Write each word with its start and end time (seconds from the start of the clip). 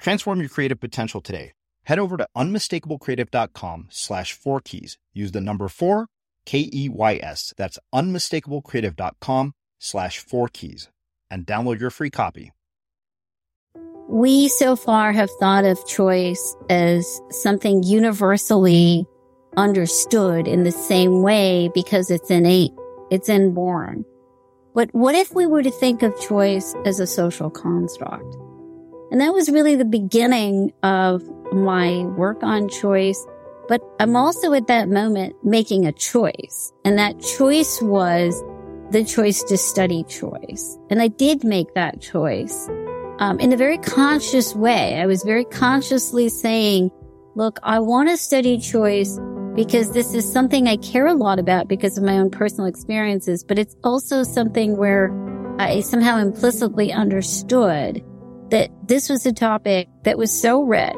Transform 0.00 0.40
your 0.40 0.48
creative 0.48 0.80
potential 0.80 1.20
today. 1.20 1.52
Head 1.84 1.98
over 1.98 2.16
to 2.16 2.26
unmistakablecreative.com 2.36 3.88
slash 3.90 4.32
four 4.32 4.60
keys. 4.60 4.98
Use 5.12 5.32
the 5.32 5.40
number 5.40 5.68
four, 5.68 6.06
K 6.46 6.68
E 6.72 6.88
Y 6.88 7.20
S. 7.22 7.52
That's 7.56 7.78
unmistakablecreative.com 7.94 9.52
slash 9.78 10.18
four 10.18 10.48
keys 10.48 10.88
and 11.30 11.46
download 11.46 11.80
your 11.80 11.90
free 11.90 12.10
copy. 12.10 12.52
We 14.08 14.48
so 14.48 14.74
far 14.74 15.12
have 15.12 15.30
thought 15.38 15.64
of 15.64 15.86
choice 15.86 16.56
as 16.68 17.20
something 17.30 17.84
universally 17.84 19.06
understood 19.56 20.48
in 20.48 20.64
the 20.64 20.72
same 20.72 21.22
way 21.22 21.70
because 21.74 22.10
it's 22.10 22.30
innate, 22.30 22.72
it's 23.10 23.28
inborn. 23.28 24.04
But 24.74 24.92
what 24.92 25.14
if 25.14 25.34
we 25.34 25.46
were 25.46 25.62
to 25.62 25.70
think 25.70 26.02
of 26.02 26.18
choice 26.20 26.74
as 26.84 27.00
a 27.00 27.06
social 27.06 27.50
construct? 27.50 28.49
And 29.10 29.20
that 29.20 29.32
was 29.32 29.50
really 29.50 29.76
the 29.76 29.84
beginning 29.84 30.72
of 30.82 31.22
my 31.52 32.04
work 32.16 32.42
on 32.42 32.68
choice. 32.68 33.26
But 33.68 33.82
I'm 33.98 34.16
also 34.16 34.52
at 34.52 34.66
that 34.68 34.88
moment 34.88 35.34
making 35.44 35.86
a 35.86 35.92
choice. 35.92 36.72
And 36.84 36.98
that 36.98 37.20
choice 37.20 37.80
was 37.82 38.40
the 38.90 39.04
choice 39.04 39.42
to 39.44 39.56
study 39.56 40.04
choice. 40.04 40.78
And 40.90 41.00
I 41.00 41.08
did 41.08 41.44
make 41.44 41.74
that 41.74 42.00
choice 42.00 42.68
um, 43.18 43.38
in 43.38 43.52
a 43.52 43.56
very 43.56 43.78
conscious 43.78 44.54
way. 44.54 45.00
I 45.00 45.06
was 45.06 45.22
very 45.22 45.44
consciously 45.44 46.28
saying, 46.28 46.90
look, 47.34 47.58
I 47.62 47.78
want 47.78 48.08
to 48.08 48.16
study 48.16 48.58
choice 48.58 49.18
because 49.54 49.92
this 49.92 50.14
is 50.14 50.30
something 50.30 50.66
I 50.68 50.76
care 50.76 51.06
a 51.06 51.14
lot 51.14 51.38
about 51.38 51.68
because 51.68 51.98
of 51.98 52.04
my 52.04 52.18
own 52.18 52.30
personal 52.30 52.66
experiences, 52.66 53.44
but 53.44 53.58
it's 53.58 53.76
also 53.84 54.22
something 54.22 54.76
where 54.76 55.12
I 55.58 55.80
somehow 55.80 56.18
implicitly 56.18 56.92
understood 56.92 58.04
that 58.50 58.70
this 58.86 59.08
was 59.08 59.26
a 59.26 59.32
topic 59.32 59.88
that 60.04 60.18
was 60.18 60.30
so 60.30 60.62
rich, 60.62 60.96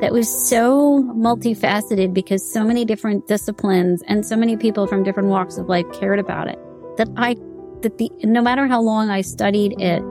that 0.00 0.12
was 0.12 0.28
so 0.28 1.02
multifaceted 1.14 2.12
because 2.12 2.52
so 2.52 2.64
many 2.64 2.84
different 2.84 3.26
disciplines 3.28 4.02
and 4.08 4.26
so 4.26 4.36
many 4.36 4.56
people 4.56 4.86
from 4.86 5.02
different 5.02 5.28
walks 5.28 5.58
of 5.58 5.68
life 5.68 5.86
cared 5.92 6.18
about 6.18 6.48
it 6.48 6.58
that 6.96 7.08
I, 7.16 7.36
that 7.82 7.98
the, 7.98 8.10
no 8.24 8.42
matter 8.42 8.66
how 8.66 8.80
long 8.80 9.10
I 9.10 9.20
studied 9.20 9.80
it, 9.80 10.02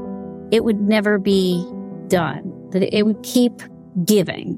it 0.51 0.63
would 0.63 0.81
never 0.81 1.17
be 1.17 1.65
done, 2.07 2.69
that 2.71 2.83
it 2.95 3.05
would 3.05 3.21
keep 3.23 3.61
giving. 4.05 4.57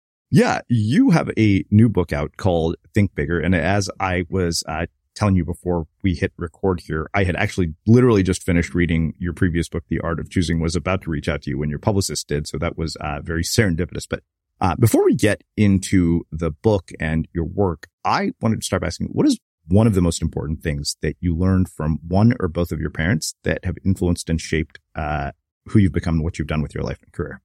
Yeah, 0.33 0.61
you 0.69 1.09
have 1.09 1.29
a 1.37 1.65
new 1.71 1.89
book 1.89 2.13
out 2.13 2.37
called 2.37 2.77
Think 2.93 3.13
Bigger. 3.15 3.41
And 3.41 3.53
as 3.53 3.89
I 3.99 4.23
was 4.29 4.63
uh, 4.65 4.85
telling 5.13 5.35
you 5.35 5.43
before 5.43 5.87
we 6.03 6.15
hit 6.15 6.31
record 6.37 6.79
here, 6.79 7.09
I 7.13 7.25
had 7.25 7.35
actually 7.35 7.73
literally 7.85 8.23
just 8.23 8.41
finished 8.41 8.73
reading 8.73 9.13
your 9.19 9.33
previous 9.33 9.67
book, 9.67 9.83
The 9.89 9.99
Art 9.99 10.21
of 10.21 10.29
Choosing, 10.29 10.61
was 10.61 10.73
about 10.73 11.01
to 11.01 11.09
reach 11.09 11.27
out 11.27 11.41
to 11.41 11.49
you 11.49 11.57
when 11.57 11.69
your 11.69 11.79
publicist 11.79 12.29
did. 12.29 12.47
So 12.47 12.57
that 12.59 12.77
was 12.77 12.95
uh, 13.01 13.19
very 13.21 13.43
serendipitous. 13.43 14.07
But 14.09 14.23
uh, 14.61 14.77
before 14.77 15.03
we 15.03 15.15
get 15.15 15.43
into 15.57 16.21
the 16.31 16.51
book 16.51 16.91
and 16.97 17.27
your 17.33 17.45
work, 17.45 17.87
I 18.05 18.31
wanted 18.39 18.61
to 18.61 18.65
start 18.65 18.83
by 18.83 18.87
asking, 18.87 19.07
what 19.07 19.27
is 19.27 19.37
one 19.67 19.85
of 19.85 19.95
the 19.95 20.01
most 20.01 20.21
important 20.21 20.63
things 20.63 20.95
that 21.01 21.17
you 21.19 21.35
learned 21.35 21.67
from 21.67 21.99
one 22.07 22.35
or 22.39 22.47
both 22.47 22.71
of 22.71 22.79
your 22.79 22.89
parents 22.89 23.35
that 23.43 23.65
have 23.65 23.75
influenced 23.85 24.29
and 24.29 24.39
shaped 24.39 24.79
uh, 24.95 25.31
who 25.65 25.79
you've 25.79 25.91
become 25.91 26.15
and 26.15 26.23
what 26.23 26.39
you've 26.39 26.47
done 26.47 26.61
with 26.61 26.73
your 26.73 26.85
life 26.85 26.99
and 27.03 27.11
career? 27.11 27.41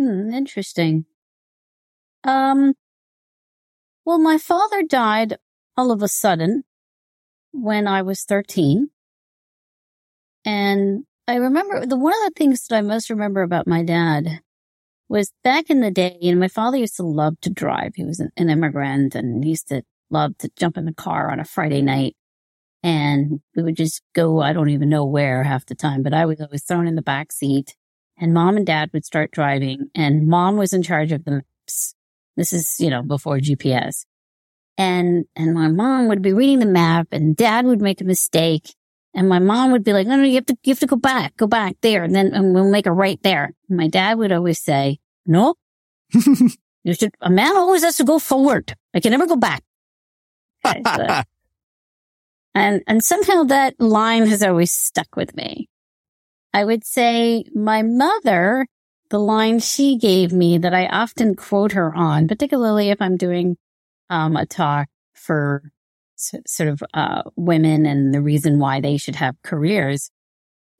Hmm, 0.00 0.32
interesting. 0.32 1.04
Um, 2.24 2.72
well, 4.06 4.18
my 4.18 4.38
father 4.38 4.82
died 4.82 5.36
all 5.76 5.92
of 5.92 6.02
a 6.02 6.08
sudden 6.08 6.64
when 7.52 7.86
I 7.86 8.00
was 8.00 8.22
13. 8.22 8.88
And 10.46 11.04
I 11.28 11.34
remember 11.34 11.84
the 11.84 11.98
one 11.98 12.14
of 12.14 12.20
the 12.20 12.32
things 12.34 12.66
that 12.66 12.76
I 12.76 12.80
most 12.80 13.10
remember 13.10 13.42
about 13.42 13.66
my 13.66 13.82
dad 13.82 14.40
was 15.10 15.32
back 15.44 15.68
in 15.68 15.80
the 15.82 15.90
day, 15.90 16.16
you 16.18 16.32
know, 16.32 16.40
my 16.40 16.48
father 16.48 16.78
used 16.78 16.96
to 16.96 17.02
love 17.02 17.38
to 17.42 17.50
drive. 17.50 17.92
He 17.94 18.04
was 18.06 18.20
an, 18.20 18.30
an 18.38 18.48
immigrant 18.48 19.14
and 19.14 19.44
he 19.44 19.50
used 19.50 19.68
to 19.68 19.82
love 20.08 20.38
to 20.38 20.50
jump 20.56 20.78
in 20.78 20.86
the 20.86 20.94
car 20.94 21.30
on 21.30 21.40
a 21.40 21.44
Friday 21.44 21.82
night 21.82 22.16
and 22.82 23.40
we 23.54 23.62
would 23.62 23.76
just 23.76 24.02
go, 24.14 24.40
I 24.40 24.54
don't 24.54 24.70
even 24.70 24.88
know 24.88 25.04
where 25.04 25.44
half 25.44 25.66
the 25.66 25.74
time, 25.74 26.02
but 26.02 26.14
I 26.14 26.24
was 26.24 26.40
always 26.40 26.64
thrown 26.64 26.88
in 26.88 26.94
the 26.94 27.02
back 27.02 27.32
seat 27.32 27.76
and 28.20 28.34
mom 28.34 28.56
and 28.58 28.66
dad 28.66 28.90
would 28.92 29.06
start 29.06 29.30
driving 29.30 29.90
and 29.94 30.28
mom 30.28 30.56
was 30.56 30.74
in 30.74 30.82
charge 30.82 31.10
of 31.10 31.24
the 31.24 31.30
maps. 31.30 31.94
This 32.36 32.52
is, 32.52 32.78
you 32.78 32.90
know, 32.90 33.02
before 33.02 33.38
GPS. 33.38 34.04
And, 34.76 35.24
and 35.34 35.54
my 35.54 35.68
mom 35.68 36.08
would 36.08 36.22
be 36.22 36.32
reading 36.32 36.58
the 36.58 36.66
map 36.66 37.08
and 37.12 37.34
dad 37.34 37.64
would 37.64 37.80
make 37.80 38.00
a 38.00 38.04
mistake. 38.04 38.74
And 39.14 39.28
my 39.28 39.38
mom 39.38 39.72
would 39.72 39.82
be 39.82 39.92
like, 39.92 40.06
no, 40.06 40.16
no, 40.16 40.22
you 40.22 40.34
have 40.36 40.46
to, 40.46 40.56
you 40.62 40.72
have 40.72 40.80
to 40.80 40.86
go 40.86 40.96
back, 40.96 41.36
go 41.36 41.46
back 41.46 41.76
there. 41.80 42.04
And 42.04 42.14
then 42.14 42.32
and 42.32 42.54
we'll 42.54 42.70
make 42.70 42.86
a 42.86 42.92
right 42.92 43.20
there. 43.22 43.52
And 43.68 43.78
my 43.78 43.88
dad 43.88 44.18
would 44.18 44.32
always 44.32 44.60
say, 44.60 45.00
no, 45.26 45.54
you 46.12 46.94
should, 46.94 47.14
a 47.20 47.30
man 47.30 47.56
always 47.56 47.82
has 47.82 47.96
to 47.96 48.04
go 48.04 48.18
forward. 48.18 48.76
I 48.94 49.00
can 49.00 49.12
never 49.12 49.26
go 49.26 49.36
back. 49.36 49.64
and, 52.54 52.82
and 52.86 53.02
somehow 53.02 53.44
that 53.44 53.80
line 53.80 54.26
has 54.26 54.42
always 54.42 54.70
stuck 54.70 55.16
with 55.16 55.34
me. 55.34 55.69
I 56.52 56.64
would 56.64 56.84
say 56.84 57.44
my 57.54 57.82
mother, 57.82 58.66
the 59.10 59.18
line 59.18 59.60
she 59.60 59.96
gave 59.96 60.32
me 60.32 60.58
that 60.58 60.74
I 60.74 60.86
often 60.86 61.34
quote 61.34 61.72
her 61.72 61.94
on, 61.94 62.28
particularly 62.28 62.90
if 62.90 63.00
I'm 63.00 63.16
doing 63.16 63.56
um, 64.08 64.36
a 64.36 64.46
talk 64.46 64.88
for 65.14 65.70
s- 66.18 66.34
sort 66.46 66.68
of 66.68 66.82
uh, 66.94 67.22
women 67.36 67.86
and 67.86 68.12
the 68.12 68.20
reason 68.20 68.58
why 68.58 68.80
they 68.80 68.96
should 68.96 69.16
have 69.16 69.36
careers, 69.42 70.10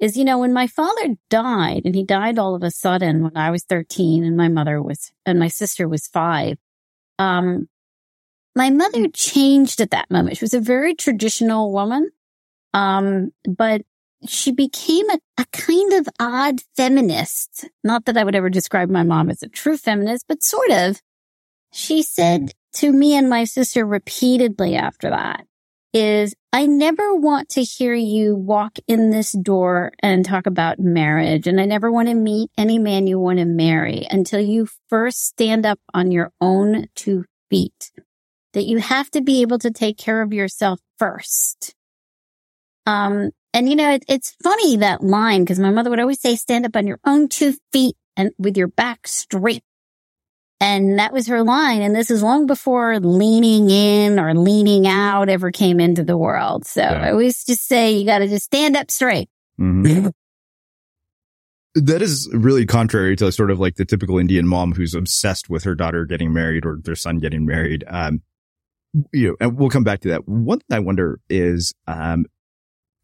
is, 0.01 0.17
you 0.17 0.25
know, 0.25 0.39
when 0.39 0.53
my 0.53 0.67
father 0.67 1.15
died 1.29 1.83
and 1.85 1.95
he 1.95 2.03
died 2.05 2.39
all 2.39 2.55
of 2.55 2.63
a 2.63 2.71
sudden 2.71 3.23
when 3.23 3.37
I 3.37 3.51
was 3.51 3.65
13 3.65 4.25
and 4.25 4.37
my 4.37 4.49
mother 4.49 4.83
was, 4.83 5.13
and 5.27 5.39
my 5.39 5.49
sister 5.49 5.87
was 5.87 6.07
five, 6.07 6.57
um, 7.19 7.69
my 8.57 8.71
mother 8.71 9.09
changed 9.09 9.81
at 9.81 9.91
that 9.91 10.11
moment. 10.11 10.39
She 10.39 10.45
was 10.45 10.55
a 10.55 10.61
very 10.61 10.95
traditional 10.95 11.73
woman. 11.73 12.11
Um, 12.73 13.33
but 13.45 13.83
she 14.27 14.53
became 14.53 15.09
a, 15.11 15.19
a 15.39 15.47
kind 15.53 15.93
of 15.95 16.09
odd 16.19 16.61
feminist. 16.77 17.69
Not 17.83 18.05
that 18.05 18.17
I 18.17 18.25
would 18.25 18.35
ever 18.35 18.51
describe 18.51 18.91
my 18.91 19.03
mom 19.03 19.31
as 19.31 19.43
a 19.43 19.49
true 19.49 19.77
feminist, 19.77 20.27
but 20.29 20.43
sort 20.43 20.71
of. 20.71 21.01
She 21.73 22.03
said 22.03 22.53
to 22.75 22.93
me 22.93 23.15
and 23.15 23.31
my 23.31 23.45
sister 23.45 23.87
repeatedly 23.87 24.77
after 24.77 25.11
that, 25.11 25.47
is 25.93 26.35
I 26.53 26.67
never 26.67 27.15
want 27.15 27.49
to 27.51 27.63
hear 27.63 27.95
you 27.95 28.37
walk 28.37 28.79
in 28.87 29.11
this 29.11 29.33
door 29.33 29.93
and 30.01 30.25
talk 30.25 30.47
about 30.47 30.79
marriage. 30.79 31.47
And 31.47 31.61
I 31.61 31.65
never 31.65 31.91
want 31.91 32.09
to 32.09 32.15
meet 32.15 32.51
any 32.57 32.79
man 32.79 33.07
you 33.07 33.19
want 33.19 33.39
to 33.39 33.45
marry 33.45 34.07
until 34.11 34.41
you 34.41 34.69
first 34.89 35.27
stand 35.27 35.67
up 35.67 35.81
on 35.93 36.11
your 36.11 36.33
own 36.41 36.87
two 36.95 37.25
feet. 37.51 37.91
That 38.53 38.65
you 38.65 38.79
have 38.79 39.11
to 39.13 39.21
be 39.21 39.43
able 39.43 39.59
to 39.61 39.71
take 39.71 39.97
care 39.97 40.23
of 40.23 40.33
yourself 40.33 40.81
first. 40.99 41.75
Um, 42.85 43.31
and 43.53 43.69
you 43.69 43.77
know, 43.77 43.93
it, 43.93 44.05
it's 44.09 44.37
funny 44.43 44.77
that 44.79 45.03
line 45.03 45.43
because 45.43 45.59
my 45.59 45.71
mother 45.71 45.91
would 45.91 46.01
always 46.01 46.21
say, 46.21 46.37
stand 46.37 46.67
up 46.67 46.77
on 46.77 46.87
your 46.87 47.01
own 47.05 47.29
two 47.29 47.55
feet 47.73 47.97
and 48.17 48.33
with 48.39 48.57
your 48.57 48.69
back 48.69 49.09
straight. 49.09 49.65
And 50.61 50.99
that 50.99 51.13
was 51.13 51.27
her 51.29 51.43
line. 51.43 51.81
And 51.81 51.97
this 51.97 52.11
is 52.11 52.23
long 52.23 52.47
before 52.47 53.01
leaning 53.01 53.71
in 53.71 54.21
or 54.21 54.35
leaning 54.35 54.87
out 54.87 55.31
ever 55.31 55.51
came 55.51 55.81
into 55.81 56.05
the 56.05 56.19
world. 56.19 56.67
So 56.67 56.83
yeah. 56.83 57.01
I 57.01 57.11
always 57.13 57.45
just 57.45 57.67
say 57.67 57.93
you 57.93 58.05
got 58.05 58.19
to 58.19 58.29
just 58.29 58.45
stand 58.45 58.77
up 58.77 58.91
straight. 58.91 59.31
Mm-hmm. 59.59 60.09
that 61.75 62.01
is 62.01 62.31
really 62.33 62.65
contrary 62.65 63.15
to 63.17 63.31
sort 63.31 63.51
of 63.51 63.61
like 63.61 63.77
the 63.77 63.85
typical 63.85 64.19
Indian 64.19 64.47
mom 64.47 64.73
who's 64.73 64.95
obsessed 64.95 65.51
with 65.51 65.65
her 65.65 65.75
daughter 65.75 66.07
getting 66.07 66.33
married 66.33 66.65
or 66.65 66.79
their 66.83 66.95
son 66.95 67.19
getting 67.19 67.45
married. 67.45 67.85
Um, 67.87 68.23
you 69.13 69.29
know, 69.29 69.37
and 69.41 69.59
we'll 69.59 69.71
come 69.71 69.85
back 69.85 70.01
to 70.01 70.09
that. 70.09 70.29
One 70.29 70.61
thing 70.61 70.77
I 70.77 70.81
wonder 70.81 71.21
is, 71.29 71.75
um, 71.87 72.27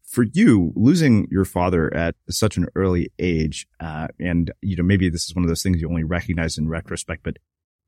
for 0.07 0.23
you 0.33 0.71
losing 0.75 1.27
your 1.29 1.45
father 1.45 1.93
at 1.93 2.15
such 2.29 2.57
an 2.57 2.67
early 2.75 3.11
age, 3.19 3.67
uh, 3.79 4.07
and 4.19 4.51
you 4.61 4.75
know 4.75 4.83
maybe 4.83 5.09
this 5.09 5.25
is 5.25 5.35
one 5.35 5.43
of 5.43 5.49
those 5.49 5.61
things 5.61 5.81
you 5.81 5.89
only 5.89 6.03
recognize 6.03 6.57
in 6.57 6.69
retrospect, 6.69 7.23
but 7.23 7.37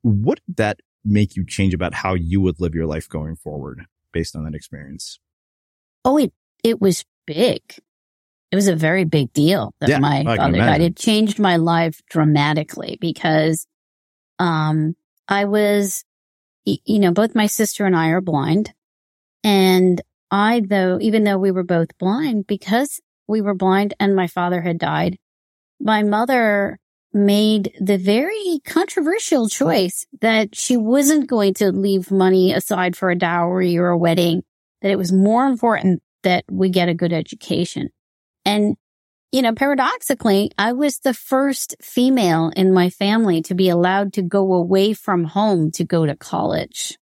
what 0.01 0.39
did 0.45 0.57
that 0.57 0.79
make 1.05 1.35
you 1.35 1.45
change 1.45 1.73
about 1.73 1.93
how 1.93 2.13
you 2.13 2.41
would 2.41 2.59
live 2.59 2.75
your 2.75 2.85
life 2.85 3.07
going 3.07 3.35
forward 3.35 3.85
based 4.11 4.35
on 4.35 4.43
that 4.43 4.53
experience? 4.53 5.19
Oh, 6.03 6.17
it 6.17 6.33
it 6.63 6.81
was 6.81 7.05
big. 7.25 7.61
It 8.51 8.55
was 8.55 8.67
a 8.67 8.75
very 8.75 9.05
big 9.05 9.31
deal 9.31 9.73
that 9.79 9.89
yeah, 9.89 9.99
my 9.99 10.23
father 10.23 10.57
died. 10.57 10.81
It 10.81 10.95
changed 10.95 11.39
my 11.39 11.57
life 11.57 12.01
dramatically 12.09 12.97
because, 12.99 13.67
um, 14.39 14.95
I 15.27 15.45
was, 15.45 16.03
you 16.65 16.99
know, 16.99 17.11
both 17.11 17.35
my 17.35 17.45
sister 17.45 17.85
and 17.85 17.95
I 17.95 18.07
are 18.07 18.21
blind, 18.21 18.73
and 19.43 20.01
I, 20.31 20.61
though, 20.67 20.99
even 21.01 21.23
though 21.23 21.37
we 21.37 21.51
were 21.51 21.63
both 21.63 21.97
blind, 21.97 22.47
because 22.47 22.99
we 23.27 23.41
were 23.41 23.55
blind 23.55 23.93
and 23.99 24.15
my 24.15 24.27
father 24.27 24.61
had 24.61 24.77
died, 24.77 25.17
my 25.79 26.03
mother 26.03 26.77
made 27.11 27.73
the 27.79 27.97
very 27.97 28.59
controversial 28.65 29.49
choice 29.49 30.05
that 30.21 30.55
she 30.55 30.77
wasn't 30.77 31.27
going 31.27 31.55
to 31.55 31.71
leave 31.71 32.11
money 32.11 32.53
aside 32.53 32.95
for 32.95 33.09
a 33.09 33.17
dowry 33.17 33.77
or 33.77 33.89
a 33.89 33.97
wedding, 33.97 34.43
that 34.81 34.91
it 34.91 34.97
was 34.97 35.11
more 35.11 35.47
important 35.47 36.03
that 36.21 36.43
we 36.51 36.69
get 36.69 36.89
a 36.89 36.93
good 36.93 37.11
education. 37.11 37.89
And, 38.45 38.75
you 39.31 39.41
know, 39.41 39.53
paradoxically, 39.55 40.51
I 40.59 40.73
was 40.73 40.99
the 40.99 41.15
first 41.15 41.75
female 41.81 42.51
in 42.55 42.73
my 42.73 42.91
family 42.91 43.41
to 43.43 43.55
be 43.55 43.69
allowed 43.69 44.13
to 44.13 44.21
go 44.21 44.53
away 44.53 44.93
from 44.93 45.23
home 45.23 45.71
to 45.71 45.83
go 45.83 46.05
to 46.05 46.15
college. 46.15 46.98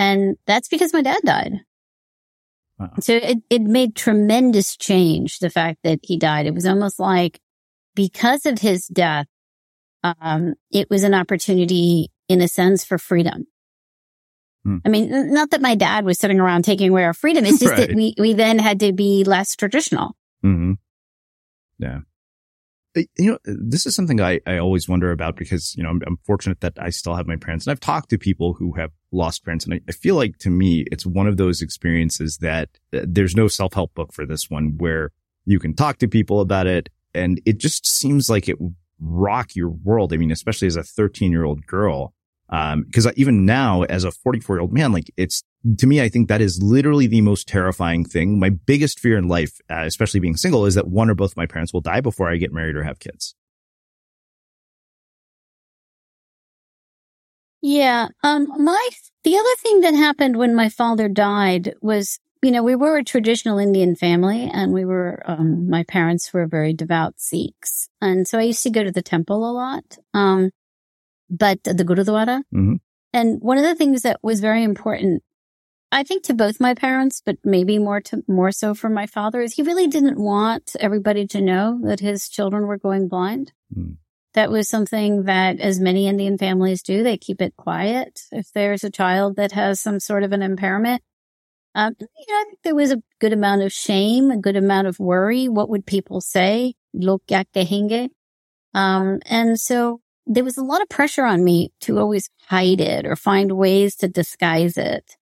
And 0.00 0.38
that's 0.46 0.68
because 0.68 0.94
my 0.94 1.02
dad 1.02 1.20
died. 1.26 1.60
Wow. 2.78 2.88
So 3.00 3.12
it, 3.12 3.38
it 3.50 3.60
made 3.60 3.94
tremendous 3.94 4.74
change. 4.74 5.40
The 5.40 5.50
fact 5.50 5.80
that 5.84 5.98
he 6.02 6.16
died, 6.16 6.46
it 6.46 6.54
was 6.54 6.64
almost 6.64 6.98
like 6.98 7.38
because 7.94 8.46
of 8.46 8.58
his 8.58 8.86
death, 8.86 9.26
um, 10.02 10.54
it 10.70 10.88
was 10.88 11.02
an 11.02 11.12
opportunity 11.12 12.08
in 12.30 12.40
a 12.40 12.48
sense 12.48 12.82
for 12.82 12.96
freedom. 12.96 13.46
Hmm. 14.64 14.78
I 14.86 14.88
mean, 14.88 15.34
not 15.34 15.50
that 15.50 15.60
my 15.60 15.74
dad 15.74 16.06
was 16.06 16.18
sitting 16.18 16.40
around 16.40 16.62
taking 16.62 16.88
away 16.88 17.04
our 17.04 17.12
freedom. 17.12 17.44
It's 17.44 17.60
just 17.60 17.72
right. 17.76 17.88
that 17.88 17.94
we, 17.94 18.14
we 18.18 18.32
then 18.32 18.58
had 18.58 18.80
to 18.80 18.94
be 18.94 19.24
less 19.24 19.54
traditional. 19.54 20.16
Mm-hmm. 20.42 20.72
Yeah 21.78 21.98
you 22.94 23.08
know, 23.18 23.38
this 23.44 23.86
is 23.86 23.94
something 23.94 24.20
I, 24.20 24.40
I 24.46 24.58
always 24.58 24.88
wonder 24.88 25.12
about 25.12 25.36
because, 25.36 25.74
you 25.76 25.82
know, 25.82 25.90
I'm, 25.90 26.00
I'm, 26.06 26.18
fortunate 26.26 26.60
that 26.60 26.74
I 26.78 26.90
still 26.90 27.14
have 27.14 27.26
my 27.26 27.36
parents 27.36 27.66
and 27.66 27.72
I've 27.72 27.80
talked 27.80 28.10
to 28.10 28.18
people 28.18 28.54
who 28.54 28.72
have 28.72 28.90
lost 29.12 29.44
parents. 29.44 29.64
And 29.64 29.74
I, 29.74 29.80
I 29.88 29.92
feel 29.92 30.14
like 30.14 30.38
to 30.38 30.50
me, 30.50 30.84
it's 30.90 31.06
one 31.06 31.26
of 31.26 31.36
those 31.36 31.62
experiences 31.62 32.38
that 32.38 32.68
uh, 32.92 33.00
there's 33.06 33.36
no 33.36 33.48
self-help 33.48 33.94
book 33.94 34.12
for 34.12 34.26
this 34.26 34.48
one 34.48 34.74
where 34.78 35.12
you 35.44 35.58
can 35.58 35.74
talk 35.74 35.98
to 35.98 36.08
people 36.08 36.40
about 36.40 36.66
it. 36.66 36.88
And 37.14 37.40
it 37.44 37.58
just 37.58 37.86
seems 37.86 38.30
like 38.30 38.48
it 38.48 38.56
rock 39.00 39.56
your 39.56 39.70
world. 39.70 40.12
I 40.12 40.16
mean, 40.16 40.30
especially 40.30 40.68
as 40.68 40.76
a 40.76 40.82
13 40.82 41.30
year 41.30 41.44
old 41.44 41.66
girl. 41.66 42.14
Um, 42.52 42.84
cause 42.92 43.06
even 43.14 43.46
now 43.46 43.84
as 43.84 44.02
a 44.02 44.10
44 44.10 44.56
year 44.56 44.60
old 44.60 44.72
man, 44.72 44.92
like 44.92 45.10
it's 45.16 45.44
to 45.78 45.86
me, 45.86 46.00
I 46.00 46.08
think 46.08 46.28
that 46.28 46.40
is 46.40 46.60
literally 46.62 47.06
the 47.06 47.20
most 47.20 47.46
terrifying 47.46 48.04
thing. 48.04 48.38
My 48.38 48.50
biggest 48.50 48.98
fear 48.98 49.16
in 49.16 49.28
life, 49.28 49.58
uh, 49.70 49.84
especially 49.84 50.20
being 50.20 50.36
single, 50.36 50.66
is 50.66 50.74
that 50.74 50.88
one 50.88 51.10
or 51.10 51.14
both 51.14 51.36
my 51.36 51.46
parents 51.46 51.72
will 51.72 51.80
die 51.80 52.00
before 52.00 52.30
I 52.30 52.36
get 52.36 52.52
married 52.52 52.76
or 52.76 52.82
have 52.82 52.98
kids. 52.98 53.34
Yeah. 57.62 58.08
Um, 58.22 58.46
my, 58.62 58.88
the 59.24 59.36
other 59.36 59.56
thing 59.58 59.80
that 59.80 59.94
happened 59.94 60.36
when 60.36 60.54
my 60.54 60.68
father 60.68 61.08
died 61.08 61.74
was, 61.80 62.18
you 62.42 62.50
know, 62.50 62.62
we 62.62 62.74
were 62.74 62.96
a 62.96 63.04
traditional 63.04 63.58
Indian 63.58 63.94
family 63.94 64.50
and 64.52 64.72
we 64.72 64.84
were, 64.84 65.22
um, 65.26 65.68
my 65.68 65.84
parents 65.84 66.32
were 66.32 66.46
very 66.46 66.72
devout 66.72 67.14
Sikhs. 67.18 67.88
And 68.00 68.26
so 68.26 68.38
I 68.38 68.42
used 68.42 68.62
to 68.62 68.70
go 68.70 68.82
to 68.82 68.92
the 68.92 69.02
temple 69.02 69.48
a 69.48 69.52
lot. 69.52 69.98
Um, 70.14 70.50
but 71.28 71.62
the 71.64 71.84
Gurudwara. 71.84 72.42
Mm-hmm. 72.54 72.76
And 73.12 73.40
one 73.40 73.58
of 73.58 73.64
the 73.64 73.74
things 73.74 74.02
that 74.02 74.20
was 74.22 74.40
very 74.40 74.62
important 74.62 75.22
I 75.92 76.04
think 76.04 76.22
to 76.24 76.34
both 76.34 76.60
my 76.60 76.74
parents, 76.74 77.20
but 77.24 77.38
maybe 77.44 77.78
more 77.78 78.00
to 78.02 78.22
more 78.28 78.52
so 78.52 78.74
for 78.74 78.88
my 78.88 79.06
father 79.06 79.40
is 79.40 79.54
he 79.54 79.62
really 79.62 79.88
didn't 79.88 80.18
want 80.18 80.76
everybody 80.78 81.26
to 81.28 81.40
know 81.40 81.80
that 81.82 82.00
his 82.00 82.28
children 82.28 82.66
were 82.66 82.78
going 82.78 83.08
blind. 83.08 83.52
Mm. 83.76 83.96
That 84.34 84.50
was 84.50 84.68
something 84.68 85.24
that 85.24 85.58
as 85.58 85.80
many 85.80 86.06
Indian 86.06 86.38
families 86.38 86.82
do, 86.82 87.02
they 87.02 87.16
keep 87.16 87.42
it 87.42 87.56
quiet. 87.56 88.20
If 88.30 88.52
there's 88.52 88.84
a 88.84 88.90
child 88.90 89.36
that 89.36 89.52
has 89.52 89.80
some 89.80 89.98
sort 89.98 90.22
of 90.22 90.32
an 90.32 90.42
impairment, 90.42 91.02
um, 91.74 91.94
you 92.00 92.06
know, 92.28 92.34
I 92.34 92.44
think 92.46 92.58
there 92.62 92.74
was 92.74 92.92
a 92.92 93.02
good 93.20 93.32
amount 93.32 93.62
of 93.62 93.72
shame, 93.72 94.30
a 94.30 94.36
good 94.36 94.56
amount 94.56 94.86
of 94.86 94.98
worry. 94.98 95.48
What 95.48 95.68
would 95.68 95.86
people 95.86 96.20
say? 96.20 96.74
Log 96.92 97.20
kya 97.28 97.44
kahenge? 97.54 98.10
Um, 98.74 99.20
and 99.26 99.58
so 99.58 100.00
there 100.26 100.44
was 100.44 100.56
a 100.56 100.64
lot 100.64 100.82
of 100.82 100.88
pressure 100.88 101.24
on 101.24 101.44
me 101.44 101.72
to 101.82 101.98
always 101.98 102.30
hide 102.46 102.80
it 102.80 103.06
or 103.06 103.16
find 103.16 103.52
ways 103.52 103.96
to 103.96 104.08
disguise 104.08 104.76
it. 104.76 105.16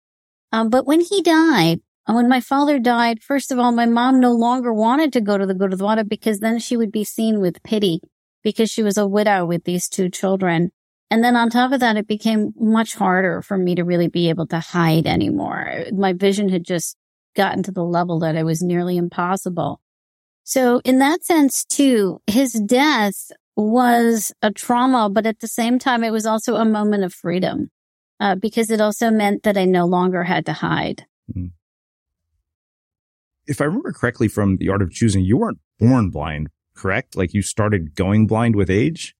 Um, 0.53 0.71
but 0.71 0.87
when 0.87 1.01
he 1.01 1.23
died, 1.23 1.81
when 2.07 2.29
my 2.29 2.41
father 2.41 2.79
died, 2.79 3.23
first 3.23 3.51
of 3.51 3.59
all, 3.59 3.73
my 3.73 3.87
mom 3.87 4.21
no 4.21 4.33
longer 4.33 4.73
wanted 4.73 5.13
to 5.15 5.21
go 5.21 5.37
to 5.37 5.47
the 5.47 5.55
Gurudwara 5.55 6.09
because 6.09 6.41
then 6.41 6.59
she 6.59 6.77
would 6.77 6.93
be 6.93 7.05
seen 7.05 7.41
with 7.41 7.63
pity 7.63 8.01
because 8.45 8.71
she 8.71 8.83
was 8.83 8.97
a 8.97 9.09
widow 9.09 9.45
with 9.45 9.65
these 9.65 9.89
two 9.89 10.09
children. 10.09 10.71
And 11.11 11.25
then 11.25 11.37
on 11.37 11.51
top 11.51 11.73
of 11.73 11.81
that, 11.81 11.97
it 11.97 12.07
became 12.07 12.53
much 12.57 12.95
harder 12.95 13.43
for 13.43 13.59
me 13.59 13.75
to 13.75 13.85
really 13.85 14.09
be 14.09 14.29
able 14.29 14.47
to 14.49 14.61
hide 14.61 15.07
anymore. 15.07 15.85
My 15.93 16.13
vision 16.13 16.49
had 16.49 16.65
just 16.65 16.97
gotten 17.35 17.63
to 17.65 17.73
the 17.73 17.85
level 17.85 18.21
that 18.21 18.37
it 18.37 18.45
was 18.45 18.63
nearly 18.63 18.97
impossible. 18.97 19.81
So 20.45 20.81
in 20.85 20.99
that 20.99 21.25
sense 21.25 21.65
too, 21.65 22.21
his 22.27 22.53
death 22.53 23.31
was 23.57 24.33
a 24.43 24.53
trauma, 24.53 25.09
but 25.09 25.27
at 25.27 25.41
the 25.41 25.49
same 25.49 25.79
time, 25.79 26.05
it 26.05 26.13
was 26.13 26.27
also 26.27 26.57
a 26.57 26.65
moment 26.65 27.05
of 27.05 27.15
freedom 27.15 27.71
uh, 28.21 28.35
because 28.35 28.71
it 28.71 28.81
also 28.81 29.11
meant 29.11 29.45
that 29.45 29.57
I 29.57 29.65
no 29.65 29.87
longer 29.87 30.25
had 30.25 30.47
to 30.47 30.53
hide. 30.53 31.07
Mm-hmm. 31.31 31.47
If 33.47 33.61
I 33.61 33.65
remember 33.65 33.93
correctly 33.93 34.29
from 34.29 34.57
The 34.57 34.71
Art 34.71 34.83
of 34.83 34.91
Choosing, 34.91 35.25
you 35.25 35.37
weren't 35.37 35.59
born 35.79 36.11
blind, 36.11 36.49
correct? 36.75 37.17
Like 37.17 37.35
you 37.35 37.43
started 37.43 37.95
going 37.95 38.27
blind 38.27 38.57
with 38.57 38.71
age? 38.71 39.15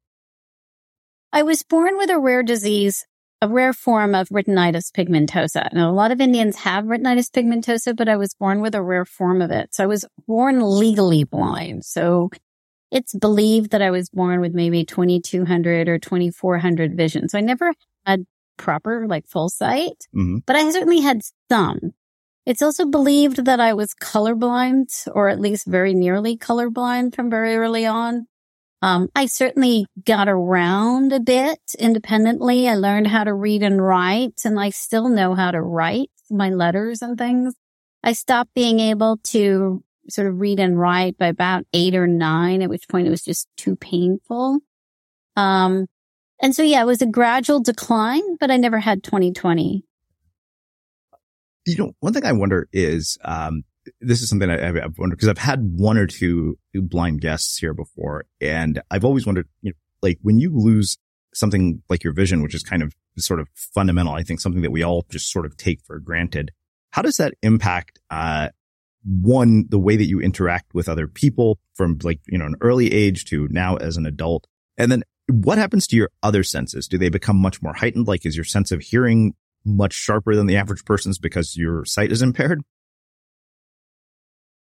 I 1.33 1.43
was 1.43 1.63
born 1.63 1.97
with 1.97 2.11
a 2.11 2.19
rare 2.19 2.43
disease, 2.43 3.07
a 3.43 3.49
rare 3.49 3.73
form 3.73 4.15
of 4.15 4.29
retinitis 4.29 4.93
pigmentosa. 4.93 5.73
Now, 5.73 5.91
a 5.91 5.93
lot 5.93 6.13
of 6.13 6.21
Indians 6.21 6.57
have 6.59 6.85
retinitis 6.85 7.31
pigmentosa, 7.31 7.97
but 7.97 8.09
I 8.09 8.17
was 8.17 8.35
born 8.35 8.61
with 8.61 8.75
a 8.75 8.83
rare 8.83 9.05
form 9.05 9.43
of 9.43 9.51
it. 9.51 9.75
So 9.75 9.83
I 9.83 9.87
was 9.87 10.05
born 10.27 10.61
legally 10.61 11.25
blind. 11.25 11.85
So 11.85 12.31
it's 12.91 13.15
believed 13.15 13.73
that 13.73 13.83
I 13.83 13.91
was 13.91 14.09
born 14.09 14.41
with 14.41 14.55
maybe 14.55 14.85
2200 14.85 15.89
or 15.89 15.99
2400 15.99 16.97
vision. 16.97 17.29
So 17.29 17.37
I 17.37 17.41
never 17.41 17.73
had 18.07 18.25
proper, 18.57 19.07
like 19.09 19.27
full 19.27 19.49
sight, 19.49 20.07
mm-hmm. 20.15 20.39
but 20.47 20.55
I 20.55 20.71
certainly 20.71 21.01
had 21.01 21.23
some. 21.51 21.95
It's 22.47 22.63
also 22.63 22.85
believed 22.85 23.45
that 23.47 23.61
I 23.61 23.73
was 23.73 23.95
colorblind 23.95 24.89
or 25.13 25.29
at 25.29 25.41
least 25.41 25.67
very 25.67 25.95
nearly 25.95 26.37
colorblind 26.37 27.15
from 27.15 27.31
very 27.31 27.57
early 27.57 27.87
on. 27.87 28.27
Um, 28.83 29.09
I 29.17 29.27
certainly 29.27 29.87
got 30.05 30.29
around 30.29 31.13
a 31.13 31.21
bit 31.21 31.59
independently. 31.79 32.69
I 32.69 32.75
learned 32.75 33.07
how 33.07 33.25
to 33.25 33.33
read 33.33 33.63
and 33.63 33.83
write 33.83 34.43
and 34.45 34.61
I 34.61 34.71
still 34.71 35.09
know 35.09 35.35
how 35.35 35.53
to 35.53 35.63
write 35.63 36.11
my 36.31 36.51
letters 36.51 37.01
and 37.01 37.17
things. 37.17 37.55
I 38.03 38.13
stopped 38.13 38.53
being 38.55 38.81
able 38.81 39.17
to 39.25 39.83
sort 40.11 40.27
of 40.27 40.39
read 40.39 40.61
and 40.61 40.79
write 40.79 41.17
by 41.17 41.29
about 41.29 41.65
eight 41.73 41.95
or 41.95 42.07
nine, 42.07 42.61
at 42.61 42.69
which 42.69 42.89
point 42.89 43.07
it 43.07 43.11
was 43.11 43.23
just 43.23 43.49
too 43.57 43.77
painful. 43.77 44.59
Um, 45.37 45.87
and 46.43 46.55
so, 46.55 46.63
yeah, 46.63 46.83
it 46.83 46.87
was 46.87 47.01
a 47.01 47.07
gradual 47.07 47.61
decline, 47.61 48.37
but 48.39 48.51
I 48.51 48.59
never 48.59 48.81
had 48.81 49.03
2020. 49.03 49.85
You 51.67 51.77
know, 51.77 51.93
one 52.01 52.13
thing 52.13 52.25
I 52.25 52.33
wonder 52.33 52.69
is, 52.73 53.17
um, 53.25 53.65
this 54.01 54.23
is 54.23 54.29
something 54.29 54.51
I, 54.51 54.69
I've 54.69 54.99
wondered 54.99 55.17
because 55.17 55.29
I've 55.29 55.39
had 55.39 55.61
one 55.63 55.99
or 55.99 56.07
two 56.07 56.59
blind 56.75 57.21
guests 57.21 57.59
here 57.59 57.75
before, 57.75 58.25
and 58.41 58.81
I've 58.91 59.05
always 59.05 59.27
wondered, 59.27 59.49
you 59.63 59.71
know, 59.71 59.77
like 60.03 60.19
when 60.23 60.39
you 60.39 60.51
lose 60.55 60.99
something 61.33 61.83
like 61.89 62.05
your 62.05 62.13
vision, 62.13 62.43
which 62.43 62.55
is 62.55 62.63
kind 62.63 62.83
of 62.83 62.95
sort 63.19 63.41
of 63.41 63.49
fundamental, 63.55 64.15
I 64.15 64.23
think 64.23 64.41
something 64.41 64.63
that 64.63 64.73
we 64.73 64.83
all 64.83 65.05
just 65.11 65.31
sort 65.31 65.47
of 65.47 65.57
take 65.57 65.81
for 65.83 65.99
granted. 65.99 66.53
How 66.91 67.03
does 67.03 67.17
that 67.17 67.35
impact, 67.43 67.99
uh, 68.11 68.51
one, 69.05 69.67
the 69.69 69.79
way 69.79 69.97
that 69.97 70.05
you 70.07 70.21
interact 70.21 70.75
with 70.75 70.89
other 70.89 71.07
people 71.07 71.59
from 71.75 71.99
like, 72.03 72.21
you 72.27 72.39
know, 72.39 72.47
an 72.47 72.57
early 72.61 72.93
age 72.93 73.25
to 73.27 73.49
now 73.51 73.77
as 73.77 73.97
an 73.97 74.07
adult? 74.07 74.47
And 74.79 74.91
then 74.91 75.03
what 75.29 75.59
happens 75.59 75.87
to 75.89 75.97
your 75.97 76.11
other 76.23 76.43
senses? 76.43 76.89
Do 76.89 76.99
they 76.99 77.09
become 77.09 77.37
much 77.37 77.63
more 77.63 77.75
heightened? 77.75 78.07
Like, 78.07 78.25
is 78.25 78.37
your 78.37 78.45
sense 78.45 78.73
of 78.73 78.81
hearing 78.81 79.35
much 79.65 79.93
sharper 79.93 80.35
than 80.35 80.47
the 80.47 80.57
average 80.57 80.85
person's 80.85 81.19
because 81.19 81.57
your 81.57 81.85
sight 81.85 82.13
is 82.13 82.23
impaired? 82.23 82.63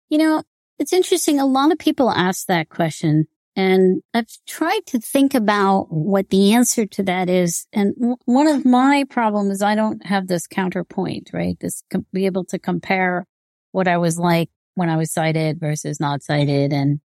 You 0.10 0.18
know, 0.18 0.44
it's 0.80 0.94
interesting. 0.94 1.40
A 1.40 1.46
lot 1.46 1.72
of 1.72 1.80
people 1.80 2.10
ask 2.10 2.48
that 2.48 2.70
question 2.70 3.28
and 3.56 4.02
I've 4.14 4.28
tried 4.48 4.86
to 4.88 5.00
think 5.00 5.34
about 5.34 5.88
what 5.90 6.30
the 6.30 6.54
answer 6.54 6.86
to 6.86 7.04
that 7.04 7.30
is. 7.30 7.68
And 7.74 7.94
w- 7.96 8.16
one 8.26 8.48
of 8.48 8.66
my 8.66 9.06
problems 9.10 9.56
is 9.56 9.62
I 9.62 9.76
don't 9.76 10.06
have 10.06 10.28
this 10.28 10.48
counterpoint, 10.48 11.32
right? 11.34 11.58
This 11.60 11.84
com- 11.92 12.06
be 12.14 12.26
able 12.26 12.46
to 12.46 12.60
compare 12.60 13.26
what 13.74 13.90
I 13.90 13.98
was 13.98 14.18
like 14.18 14.50
when 14.76 14.90
I 14.90 14.96
was 14.96 15.12
sighted 15.12 15.60
versus 15.60 16.00
not 16.00 16.24
sighted. 16.24 16.72
And, 16.72 17.02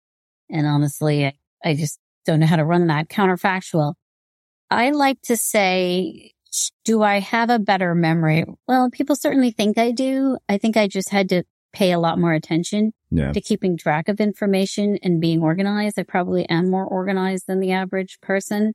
and 0.49 0.67
honestly, 0.67 1.27
I, 1.27 1.35
I 1.65 1.75
just 1.75 1.99
don't 2.25 2.41
know 2.41 2.47
how 2.47 2.57
to 2.57 2.65
run 2.65 2.87
that 2.87 3.09
counterfactual. 3.09 3.95
I 4.71 4.91
like 4.91 5.21
to 5.23 5.37
say, 5.37 6.33
do 6.85 7.03
I 7.03 7.21
have 7.21 7.51
a 7.51 7.59
better 7.59 7.95
memory? 7.95 8.45
Well, 8.67 8.91
people 8.91 9.17
certainly 9.17 9.51
think 9.51 9.79
I 9.79 9.91
do. 9.93 10.39
I 10.49 10.59
think 10.59 10.77
I 10.77 10.89
just 10.89 11.11
had 11.11 11.29
to 11.31 11.45
pay 11.73 11.93
a 11.93 11.99
lot 11.99 12.19
more 12.19 12.33
attention 12.33 12.93
yeah. 13.11 13.33
to 13.33 13.41
keeping 13.41 13.77
track 13.77 14.09
of 14.09 14.21
information 14.21 14.99
and 15.03 15.21
being 15.21 15.43
organized. 15.43 15.99
I 15.99 16.05
probably 16.05 16.49
am 16.49 16.71
more 16.71 16.87
organized 16.87 17.47
than 17.47 17.61
the 17.61 17.73
average 17.73 18.19
person. 18.23 18.73